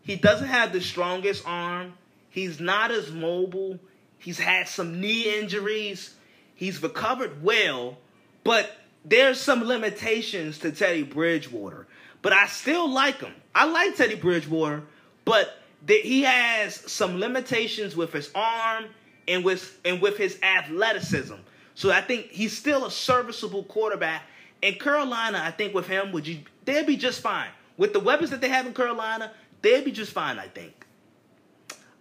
he 0.03 0.17
doesn't 0.17 0.49
have 0.49 0.73
the 0.73 0.81
strongest 0.81 1.43
arm. 1.47 1.95
He's 2.33 2.59
not 2.59 2.91
as 2.91 3.11
mobile. 3.13 3.79
He's 4.19 4.39
had 4.39 4.67
some 4.67 5.01
knee 5.01 5.39
injuries. 5.39 6.15
He's 6.55 6.83
recovered 6.83 7.43
well, 7.43 7.99
but 8.43 8.75
there's 9.05 9.39
some 9.39 9.65
limitations 9.65 10.59
to 10.61 10.73
Teddy 10.73 11.03
Bridgewater. 11.03 11.87
But 12.23 12.33
I 12.33 12.47
still 12.47 12.89
like 12.89 13.21
him. 13.21 13.35
I 13.55 13.67
like 13.67 13.97
Teddy 13.97 14.15
Bridgewater, 14.15 14.83
but 15.27 15.55
he 15.87 16.23
has 16.23 16.75
some 16.75 17.21
limitations 17.21 17.97
with 17.97 18.13
his 18.13 18.31
arm 18.35 18.87
and 19.29 19.45
with 19.45 19.79
and 19.85 20.01
with 20.01 20.17
his 20.17 20.39
athleticism. 20.43 21.35
So 21.75 21.91
I 21.91 22.01
think 22.01 22.29
he's 22.31 22.57
still 22.57 22.87
a 22.87 22.91
serviceable 22.91 23.65
quarterback. 23.65 24.23
And 24.63 24.79
Carolina, 24.81 25.43
I 25.45 25.51
think 25.51 25.75
with 25.75 25.87
him, 25.87 26.13
would 26.13 26.27
you 26.27 26.39
they'd 26.65 26.87
be 26.87 26.97
just 26.97 27.21
fine. 27.21 27.51
With 27.77 27.93
the 27.93 28.01
weapons 28.01 28.31
that 28.31 28.41
they 28.41 28.49
have 28.49 28.67
in 28.67 28.73
Carolina, 28.73 29.33
they'd 29.61 29.85
be 29.85 29.93
just 29.93 30.13
fine, 30.13 30.39
I 30.39 30.47
think. 30.47 30.82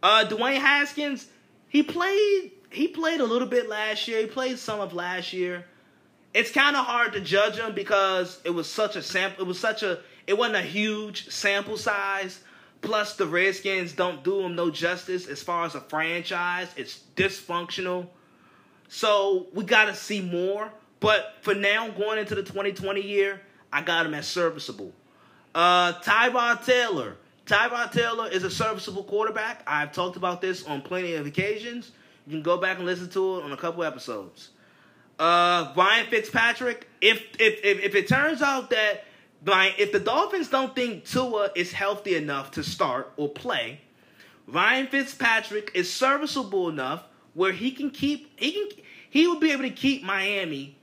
Uh 0.04 0.26
Dwayne 0.28 0.60
Haskins, 0.60 1.28
he 1.68 1.84
played 1.84 2.52
he 2.72 2.88
played 2.88 3.20
a 3.20 3.26
little 3.26 3.48
bit 3.48 3.70
last 3.70 4.08
year. 4.08 4.22
He 4.22 4.28
played 4.28 4.58
some 4.58 4.80
of 4.80 4.94
last 4.94 5.34
year. 5.34 5.66
It's 6.34 6.52
kind 6.52 6.76
of 6.78 6.86
hard 6.86 7.14
to 7.14 7.20
judge 7.20 7.58
him 7.58 7.76
because 7.76 8.40
it 8.46 8.52
was 8.52 8.68
such 8.70 8.96
a 8.96 9.02
sample. 9.02 9.44
It 9.44 9.48
was 9.48 9.60
such 9.60 9.84
a. 9.84 10.00
It 10.26 10.38
wasn't 10.38 10.58
a 10.58 10.62
huge 10.62 11.30
sample 11.30 11.78
size. 11.78 12.40
Plus, 12.82 13.16
the 13.16 13.28
Redskins 13.28 13.94
don't 13.94 14.24
do 14.24 14.40
him 14.40 14.56
no 14.56 14.72
justice 14.72 15.28
as 15.28 15.44
far 15.44 15.66
as 15.66 15.76
a 15.76 15.82
franchise. 15.82 16.68
It's 16.76 17.04
dysfunctional. 17.16 18.08
So 18.88 19.48
we 19.54 19.66
got 19.66 19.86
to 19.86 19.96
see 19.96 20.22
more. 20.22 20.72
But 21.00 21.36
for 21.42 21.54
now, 21.54 21.90
going 21.90 22.20
into 22.20 22.36
the 22.36 22.44
2020 22.44 23.02
year, 23.02 23.42
I 23.72 23.82
got 23.82 24.06
him 24.06 24.14
as 24.14 24.28
serviceable. 24.28 24.94
Uh, 25.54 25.94
Taylor. 26.02 27.18
Tyrod 27.46 27.92
Taylor 27.92 28.28
is 28.30 28.44
a 28.44 28.52
serviceable 28.52 29.04
quarterback. 29.04 29.64
I've 29.66 29.92
talked 29.92 30.16
about 30.16 30.42
this 30.42 30.66
on 30.66 30.82
plenty 30.82 31.16
of 31.16 31.26
occasions. 31.26 31.92
You 32.28 32.34
can 32.34 32.44
go 32.44 32.58
back 32.58 32.78
and 32.78 32.86
listen 32.86 33.10
to 33.10 33.40
it 33.40 33.44
on 33.44 33.52
a 33.52 33.58
couple 33.58 33.84
episodes. 33.84 34.50
Uh, 35.20 35.74
Ryan 35.76 36.08
Fitzpatrick. 36.08 36.88
If 37.02 37.22
if 37.40 37.64
if, 37.64 37.84
if 37.84 37.96
it 37.96 38.08
turns 38.08 38.42
out 38.42 38.70
that 38.70 39.06
Ryan, 39.44 39.74
if 39.78 39.92
the 39.92 40.00
Dolphins 40.00 40.50
don't 40.50 40.76
think 40.76 41.06
Tua 41.06 41.50
is 41.56 41.72
healthy 41.72 42.16
enough 42.16 42.52
to 42.52 42.64
start 42.64 43.12
or 43.18 43.28
play, 43.28 43.82
Ryan 44.48 44.88
Fitzpatrick 44.88 45.72
is 45.74 45.92
serviceable 45.92 46.70
enough 46.70 47.04
where 47.34 47.52
he 47.52 47.72
can 47.72 47.90
keep 47.90 48.40
he 48.40 48.52
can 48.52 48.70
he 49.10 49.28
will 49.28 49.40
be 49.40 49.52
able 49.52 49.64
to 49.64 49.72
keep 49.72 50.04
Miami 50.04 50.78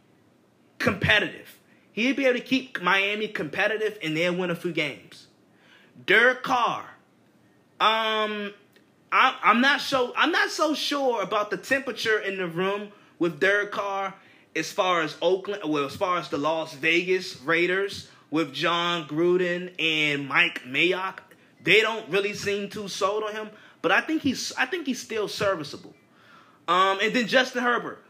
competitive. 0.78 1.58
He'll 1.92 2.14
be 2.14 2.26
able 2.26 2.38
to 2.38 2.44
keep 2.44 2.80
Miami 2.82 3.28
competitive 3.28 3.98
and 4.02 4.16
they'll 4.16 4.36
win 4.36 4.50
a 4.50 4.54
few 4.54 4.72
games. 4.72 5.27
Derek 6.06 6.42
Carr. 6.42 6.84
Um 7.80 8.52
I, 9.10 9.38
I'm 9.42 9.60
not 9.60 9.80
so 9.80 10.12
I'm 10.16 10.32
not 10.32 10.50
so 10.50 10.74
sure 10.74 11.22
about 11.22 11.50
the 11.50 11.56
temperature 11.56 12.18
in 12.18 12.36
the 12.36 12.46
room 12.46 12.88
with 13.18 13.40
Derek 13.40 13.72
Carr 13.72 14.14
as 14.54 14.72
far 14.72 15.02
as 15.02 15.16
Oakland, 15.22 15.62
well, 15.64 15.84
as 15.84 15.96
far 15.96 16.18
as 16.18 16.28
the 16.28 16.38
Las 16.38 16.74
Vegas 16.74 17.40
Raiders 17.42 18.08
with 18.30 18.52
Jon 18.52 19.06
Gruden 19.06 19.72
and 19.78 20.28
Mike 20.28 20.62
Mayock. 20.64 21.18
They 21.62 21.80
don't 21.80 22.08
really 22.08 22.34
seem 22.34 22.68
too 22.68 22.88
sold 22.88 23.24
on 23.24 23.32
him, 23.32 23.50
but 23.82 23.92
I 23.92 24.00
think 24.00 24.22
he's 24.22 24.52
I 24.56 24.66
think 24.66 24.86
he's 24.86 25.00
still 25.00 25.28
serviceable. 25.28 25.94
Um, 26.66 26.98
and 27.02 27.14
then 27.14 27.26
Justin 27.26 27.62
Herbert. 27.62 28.04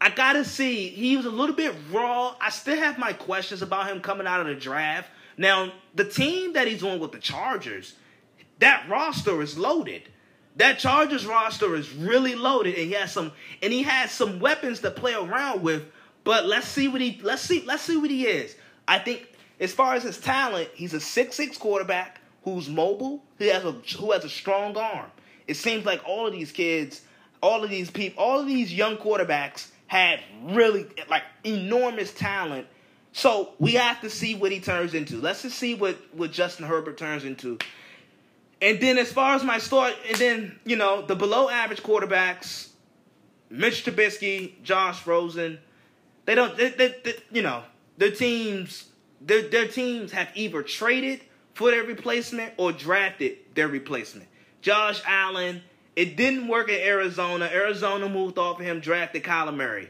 I 0.00 0.10
gotta 0.10 0.44
see. 0.44 0.88
He 0.88 1.16
was 1.16 1.24
a 1.24 1.30
little 1.30 1.54
bit 1.54 1.72
raw. 1.90 2.34
I 2.40 2.50
still 2.50 2.76
have 2.76 2.98
my 2.98 3.12
questions 3.12 3.62
about 3.62 3.86
him 3.86 4.00
coming 4.00 4.26
out 4.26 4.40
of 4.40 4.46
the 4.46 4.54
draft. 4.54 5.08
Now, 5.36 5.72
the 5.94 6.04
team 6.04 6.52
that 6.54 6.68
he's 6.68 6.82
on 6.82 7.00
with 7.00 7.12
the 7.12 7.18
Chargers, 7.18 7.94
that 8.60 8.88
roster 8.88 9.42
is 9.42 9.58
loaded. 9.58 10.02
That 10.56 10.78
Chargers 10.78 11.26
roster 11.26 11.74
is 11.74 11.92
really 11.92 12.34
loaded, 12.34 12.74
and 12.76 12.86
he 12.86 12.92
has 12.92 13.12
some 13.12 13.32
and 13.60 13.72
he 13.72 13.82
has 13.82 14.12
some 14.12 14.38
weapons 14.38 14.80
to 14.80 14.90
play 14.90 15.14
around 15.14 15.62
with. 15.62 15.84
But 16.22 16.46
let's 16.46 16.68
see 16.68 16.86
what 16.88 17.00
he 17.00 17.20
let's 17.22 17.42
see 17.42 17.64
let's 17.66 17.82
see 17.82 17.96
what 17.96 18.10
he 18.10 18.26
is. 18.26 18.54
I 18.86 18.98
think 19.00 19.34
as 19.58 19.72
far 19.72 19.94
as 19.94 20.04
his 20.04 20.18
talent, 20.20 20.68
he's 20.74 20.94
a 20.94 21.00
six-six 21.00 21.58
quarterback 21.58 22.20
who's 22.44 22.68
mobile. 22.68 23.24
He 23.38 23.48
has 23.48 23.64
a 23.64 23.72
who 23.98 24.12
has 24.12 24.24
a 24.24 24.28
strong 24.28 24.76
arm. 24.76 25.10
It 25.48 25.56
seems 25.56 25.84
like 25.84 26.00
all 26.06 26.26
of 26.26 26.32
these 26.32 26.52
kids, 26.52 27.02
all 27.42 27.64
of 27.64 27.70
these 27.70 27.90
people, 27.90 28.22
all 28.22 28.40
of 28.40 28.46
these 28.46 28.72
young 28.72 28.96
quarterbacks 28.96 29.70
had 29.88 30.20
really 30.44 30.86
like 31.08 31.24
enormous 31.42 32.12
talent. 32.14 32.66
So 33.14 33.54
we 33.60 33.74
have 33.74 34.00
to 34.00 34.10
see 34.10 34.34
what 34.34 34.50
he 34.50 34.58
turns 34.58 34.92
into. 34.92 35.20
Let's 35.20 35.42
just 35.42 35.56
see 35.56 35.74
what 35.74 35.96
what 36.12 36.32
Justin 36.32 36.66
Herbert 36.66 36.98
turns 36.98 37.24
into. 37.24 37.58
And 38.60 38.80
then 38.80 38.98
as 38.98 39.12
far 39.12 39.36
as 39.36 39.44
my 39.44 39.58
story, 39.58 39.92
and 40.08 40.16
then 40.18 40.58
you 40.64 40.74
know 40.74 41.00
the 41.00 41.14
below 41.14 41.48
average 41.48 41.80
quarterbacks, 41.82 42.70
Mitch 43.48 43.84
Trubisky, 43.84 44.60
Josh 44.64 45.06
Rosen, 45.06 45.60
they 46.26 46.34
don't, 46.34 46.56
they, 46.56 46.70
they, 46.70 46.96
they, 47.04 47.14
you 47.30 47.42
know, 47.42 47.62
their 47.98 48.10
teams 48.10 48.88
their, 49.20 49.42
their 49.42 49.68
teams 49.68 50.10
have 50.10 50.28
either 50.34 50.62
traded 50.64 51.20
for 51.54 51.70
their 51.70 51.84
replacement 51.84 52.54
or 52.56 52.72
drafted 52.72 53.38
their 53.54 53.68
replacement. 53.68 54.28
Josh 54.60 55.00
Allen, 55.06 55.62
it 55.94 56.16
didn't 56.16 56.48
work 56.48 56.68
in 56.68 56.80
Arizona. 56.80 57.48
Arizona 57.52 58.08
moved 58.08 58.38
off 58.38 58.58
of 58.58 58.66
him, 58.66 58.80
drafted 58.80 59.22
Kyler 59.22 59.54
Murray. 59.54 59.88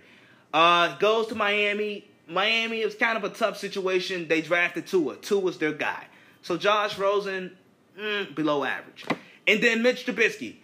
Uh, 0.53 0.97
goes 0.99 1.29
to 1.29 1.35
Miami. 1.35 2.07
Miami 2.27 2.81
is 2.81 2.95
kind 2.95 3.16
of 3.16 3.25
a 3.25 3.29
tough 3.29 3.59
situation. 3.59 4.29
They 4.29 4.41
drafted 4.41 4.87
Tua. 4.87 5.16
Tua 5.16 5.41
was 5.41 5.59
their 5.59 5.72
guy. 5.72 6.07
So 6.43 6.57
Josh 6.57 6.99
Rosen, 6.99 7.57
mm, 7.99 8.35
below 8.35 8.64
average. 8.64 9.05
And 9.47 9.62
then 9.62 9.83
Mitch 9.83 10.07
Trubisky. 10.07 10.57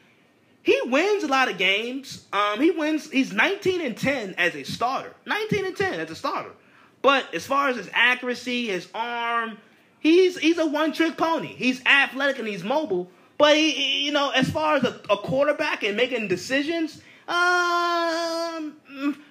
He 0.62 0.78
wins 0.84 1.24
a 1.24 1.28
lot 1.28 1.50
of 1.50 1.58
games. 1.58 2.26
Um, 2.32 2.60
he 2.60 2.70
wins. 2.70 3.10
He's 3.10 3.32
19 3.32 3.80
and 3.80 3.96
10 3.96 4.34
as 4.36 4.54
a 4.54 4.62
starter. 4.62 5.14
19 5.26 5.64
and 5.66 5.76
10 5.76 6.00
as 6.00 6.10
a 6.10 6.14
starter. 6.14 6.52
But 7.02 7.34
as 7.34 7.46
far 7.46 7.68
as 7.68 7.76
his 7.76 7.88
accuracy, 7.94 8.66
his 8.66 8.88
arm, 8.94 9.58
he's 10.00 10.38
he's 10.38 10.58
a 10.58 10.66
one 10.66 10.92
trick 10.92 11.16
pony. 11.16 11.48
He's 11.48 11.84
athletic 11.86 12.38
and 12.38 12.46
he's 12.46 12.62
mobile. 12.62 13.10
But 13.38 13.56
he, 13.56 13.70
he, 13.70 14.04
you 14.04 14.12
know, 14.12 14.30
as 14.30 14.50
far 14.50 14.76
as 14.76 14.84
a, 14.84 15.00
a 15.08 15.16
quarterback 15.16 15.82
and 15.82 15.96
making 15.96 16.28
decisions, 16.28 17.00
um, 17.28 18.76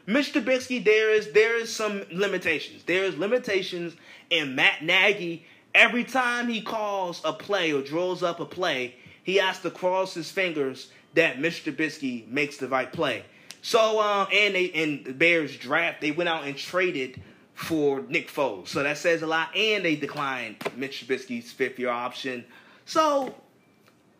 Mr. 0.08 0.42
Trubisky, 0.42 0.84
there 0.84 1.12
is 1.12 1.32
there 1.32 1.60
is 1.60 1.74
some 1.74 2.04
limitations. 2.12 2.84
There 2.84 3.04
is 3.04 3.18
limitations 3.18 3.96
in 4.30 4.56
Matt 4.56 4.84
Nagy. 4.84 5.46
Every 5.76 6.04
time 6.04 6.48
he 6.48 6.62
calls 6.62 7.22
a 7.24 7.34
play 7.34 7.72
or 7.72 7.82
draws 7.82 8.24
up 8.24 8.40
a 8.40 8.46
play, 8.46 8.96
he 9.24 9.36
has 9.36 9.60
to 9.62 9.70
cross 9.70 10.16
his 10.16 10.32
fingers 10.32 10.92
that 11.14 11.38
Mr. 11.38 11.74
Trubisky 11.74 12.28
makes 12.28 12.58
the 12.58 12.68
right 12.68 12.92
play. 12.92 13.24
So, 13.62 14.00
uh, 14.00 14.26
and 14.34 14.56
they 14.56 14.72
and 14.72 15.06
the 15.06 15.14
Bears 15.14 15.56
draft, 15.58 16.02
they 16.02 16.12
went 16.12 16.30
out 16.30 16.46
and 16.46 16.58
traded 16.58 17.22
for 17.54 18.02
Nick 18.08 18.30
Foles. 18.30 18.70
So 18.70 18.84
that 18.84 18.98
says 18.98 19.22
a 19.22 19.28
lot. 19.28 19.56
And 19.56 19.84
they 19.84 19.96
declined 19.96 20.58
Mitch 20.78 21.06
Trubisky's 21.06 21.52
fifth 21.52 21.78
year 21.78 21.90
option. 21.90 22.46
So 22.86 23.36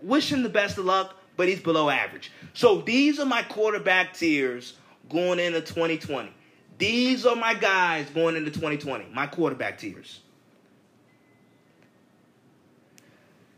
wish 0.02 0.32
him 0.32 0.44
the 0.44 0.50
best 0.50 0.78
of 0.78 0.86
luck, 0.86 1.16
but 1.40 1.48
he's 1.48 1.62
below 1.62 1.90
average. 1.90 2.34
So 2.54 2.82
these 2.82 3.18
are 3.18 3.26
my 3.26 3.44
quarterback 3.44 4.14
tiers 4.14 4.74
going 5.10 5.40
into 5.40 5.62
2020. 5.62 6.30
These 6.78 7.26
are 7.26 7.38
my 7.38 7.54
guys 7.54 8.10
going 8.10 8.36
into 8.36 8.52
2020, 8.52 9.06
my 9.14 9.26
quarterback 9.26 9.78
tiers. 9.78 10.20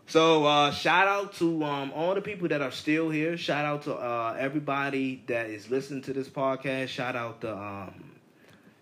So 0.05 0.45
uh, 0.45 0.69
shout 0.69 1.07
out 1.07 1.33
to 1.37 1.63
um, 1.63 1.91
all 1.95 2.13
the 2.13 2.21
people 2.21 2.47
that 2.49 2.61
are 2.61 2.69
still 2.69 3.09
here. 3.09 3.35
Shout 3.35 3.65
out 3.65 3.81
to 3.83 3.95
uh, 3.95 4.35
everybody 4.37 5.23
that 5.25 5.49
is 5.49 5.71
listening 5.71 6.03
to 6.03 6.13
this 6.13 6.29
podcast. 6.29 6.89
Shout 6.89 7.15
out 7.15 7.41
to 7.41 7.51
um, 7.51 8.11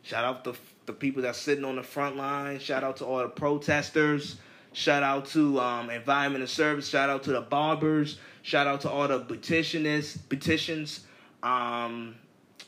shout 0.02 0.26
out 0.26 0.44
to 0.44 0.56
the 0.88 0.94
people 0.94 1.22
that's 1.22 1.38
sitting 1.38 1.64
on 1.64 1.78
the 1.78 1.84
front 1.84 2.18
line. 2.18 2.60
Shout 2.60 2.84
out 2.84 2.98
to 2.98 3.06
all 3.06 3.20
the 3.20 3.30
protesters. 3.30 4.36
Shout 4.74 5.04
out 5.04 5.26
to 5.28 5.60
um, 5.60 5.90
Environment 5.90 6.42
and 6.42 6.50
Service. 6.50 6.88
Shout 6.88 7.10
out 7.10 7.24
to 7.24 7.32
the 7.32 7.42
barbers. 7.42 8.18
Shout 8.44 8.68
out 8.68 8.82
to 8.82 8.90
all 8.90 9.08
the 9.08 9.20
petitionists, 9.20 10.18
petitions. 10.30 11.02
Um, 11.44 12.16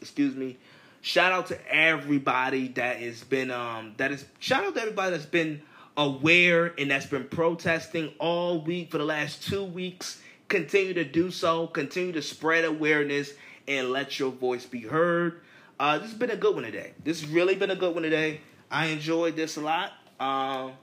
excuse 0.02 0.36
me. 0.36 0.58
Shout 1.02 1.32
out 1.32 1.47
to 1.47 1.74
everybody 1.74 2.68
that 2.70 2.97
has 2.97 3.24
been 3.24 3.49
um 3.49 3.95
that 3.97 4.12
is 4.12 4.24
shout 4.39 4.64
out 4.64 4.76
to 4.76 4.82
everybody 4.82 5.12
that's 5.12 5.26
been 5.26 5.64
aware 5.97 6.74
and 6.78 6.91
that's 6.91 7.08
been 7.08 7.24
protesting 7.24 8.14
all 8.20 8.62
week 8.62 8.91
for 8.91 8.99
the 8.99 9.06
last 9.06 9.43
two 9.43 9.64
weeks. 9.64 10.22
Continue 10.47 10.93
to 10.93 11.04
do 11.04 11.32
so. 11.32 11.66
Continue 11.68 12.12
to 12.14 12.22
spread 12.22 12.66
awareness 12.66 13.32
and 13.68 13.91
let 13.91 14.20
your 14.20 14.32
voice 14.32 14.66
be 14.66 14.82
heard. 14.82 15.41
Uh, 15.80 15.97
this 15.97 16.12
has 16.12 16.20
been 16.20 16.30
a 16.30 16.36
good 16.36 16.54
one 16.54 16.64
today. 16.64 16.93
This 17.04 17.22
has 17.22 17.30
really 17.30 17.56
been 17.56 17.72
a 17.72 17.76
good 17.76 17.95
one 17.95 18.04
today. 18.04 18.41
I 18.70 18.88
enjoyed 18.88 19.36
this 19.36 19.58
a 19.58 19.62
lot. 19.62 19.93
Um, 20.20 20.74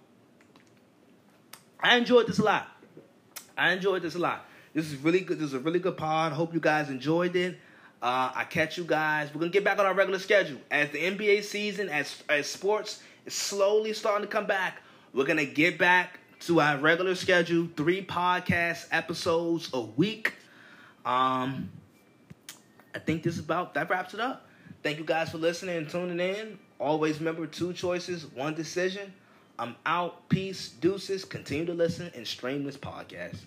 I 1.81 1.97
enjoyed 1.97 2.27
this 2.27 2.39
a 2.39 2.45
lot. 2.45 2.69
I 3.57 3.73
enjoyed 3.73 4.03
this 4.03 4.15
a 4.15 4.19
lot. 4.19 4.45
This 4.75 4.87
is 4.87 4.97
really 4.97 5.21
good. 5.21 5.39
This 5.39 5.49
is 5.49 5.55
a 5.55 5.59
really 5.59 5.79
good 5.79 5.97
pod. 5.97 6.33
Hope 6.33 6.55
you 6.55 6.61
guys 6.61 6.91
enjoyed 6.91 7.35
it. 7.37 7.59
Uh, 8.01 8.31
I 8.35 8.45
catch 8.45 8.79
you 8.79 8.85
guys. 8.85 9.29
We're 9.35 9.41
gonna 9.41 9.51
get 9.51 9.65
back 9.65 9.79
on 9.79 9.87
our 9.87 9.95
regular 9.95 10.19
schedule 10.19 10.59
as 10.71 10.91
the 10.91 10.99
NBA 10.99 11.43
season, 11.43 11.89
as 11.89 12.23
as 12.29 12.47
sports 12.47 13.03
is 13.27 13.35
slowly 13.35 13.93
starting 13.93 14.27
to 14.27 14.33
come 14.33 14.47
back. 14.47 14.83
We're 15.13 15.25
gonna 15.25 15.45
get 15.45 15.79
back 15.79 16.21
to 16.41 16.61
our 16.61 16.79
regular 16.79 17.15
schedule, 17.17 17.69
three 17.77 18.05
podcast 18.05 18.87
episodes 18.93 19.71
a 19.73 19.81
week. 19.81 20.35
Um, 21.05 21.71
I 22.95 23.01
think 23.01 23.23
this 23.23 23.35
is 23.35 23.41
about 23.41 23.75
that 23.75 23.91
wraps 23.91 24.15
it 24.15 24.21
up. 24.21 24.47
Thank 24.83 24.99
you 24.99 25.05
guys 25.05 25.31
for 25.31 25.39
listening 25.39 25.77
and 25.77 25.89
tuning 25.89 26.21
in. 26.21 26.59
Always 26.79 27.19
remember 27.19 27.47
two 27.47 27.73
choices, 27.73 28.27
one 28.27 28.55
decision. 28.55 29.13
I'm 29.59 29.75
out. 29.87 30.29
Peace, 30.29 30.69
deuces. 30.69 31.25
Continue 31.25 31.67
to 31.67 31.75
listen 31.75 32.13
and 32.15 32.27
stream 32.27 32.65
this 32.65 32.77
podcast. 32.77 33.39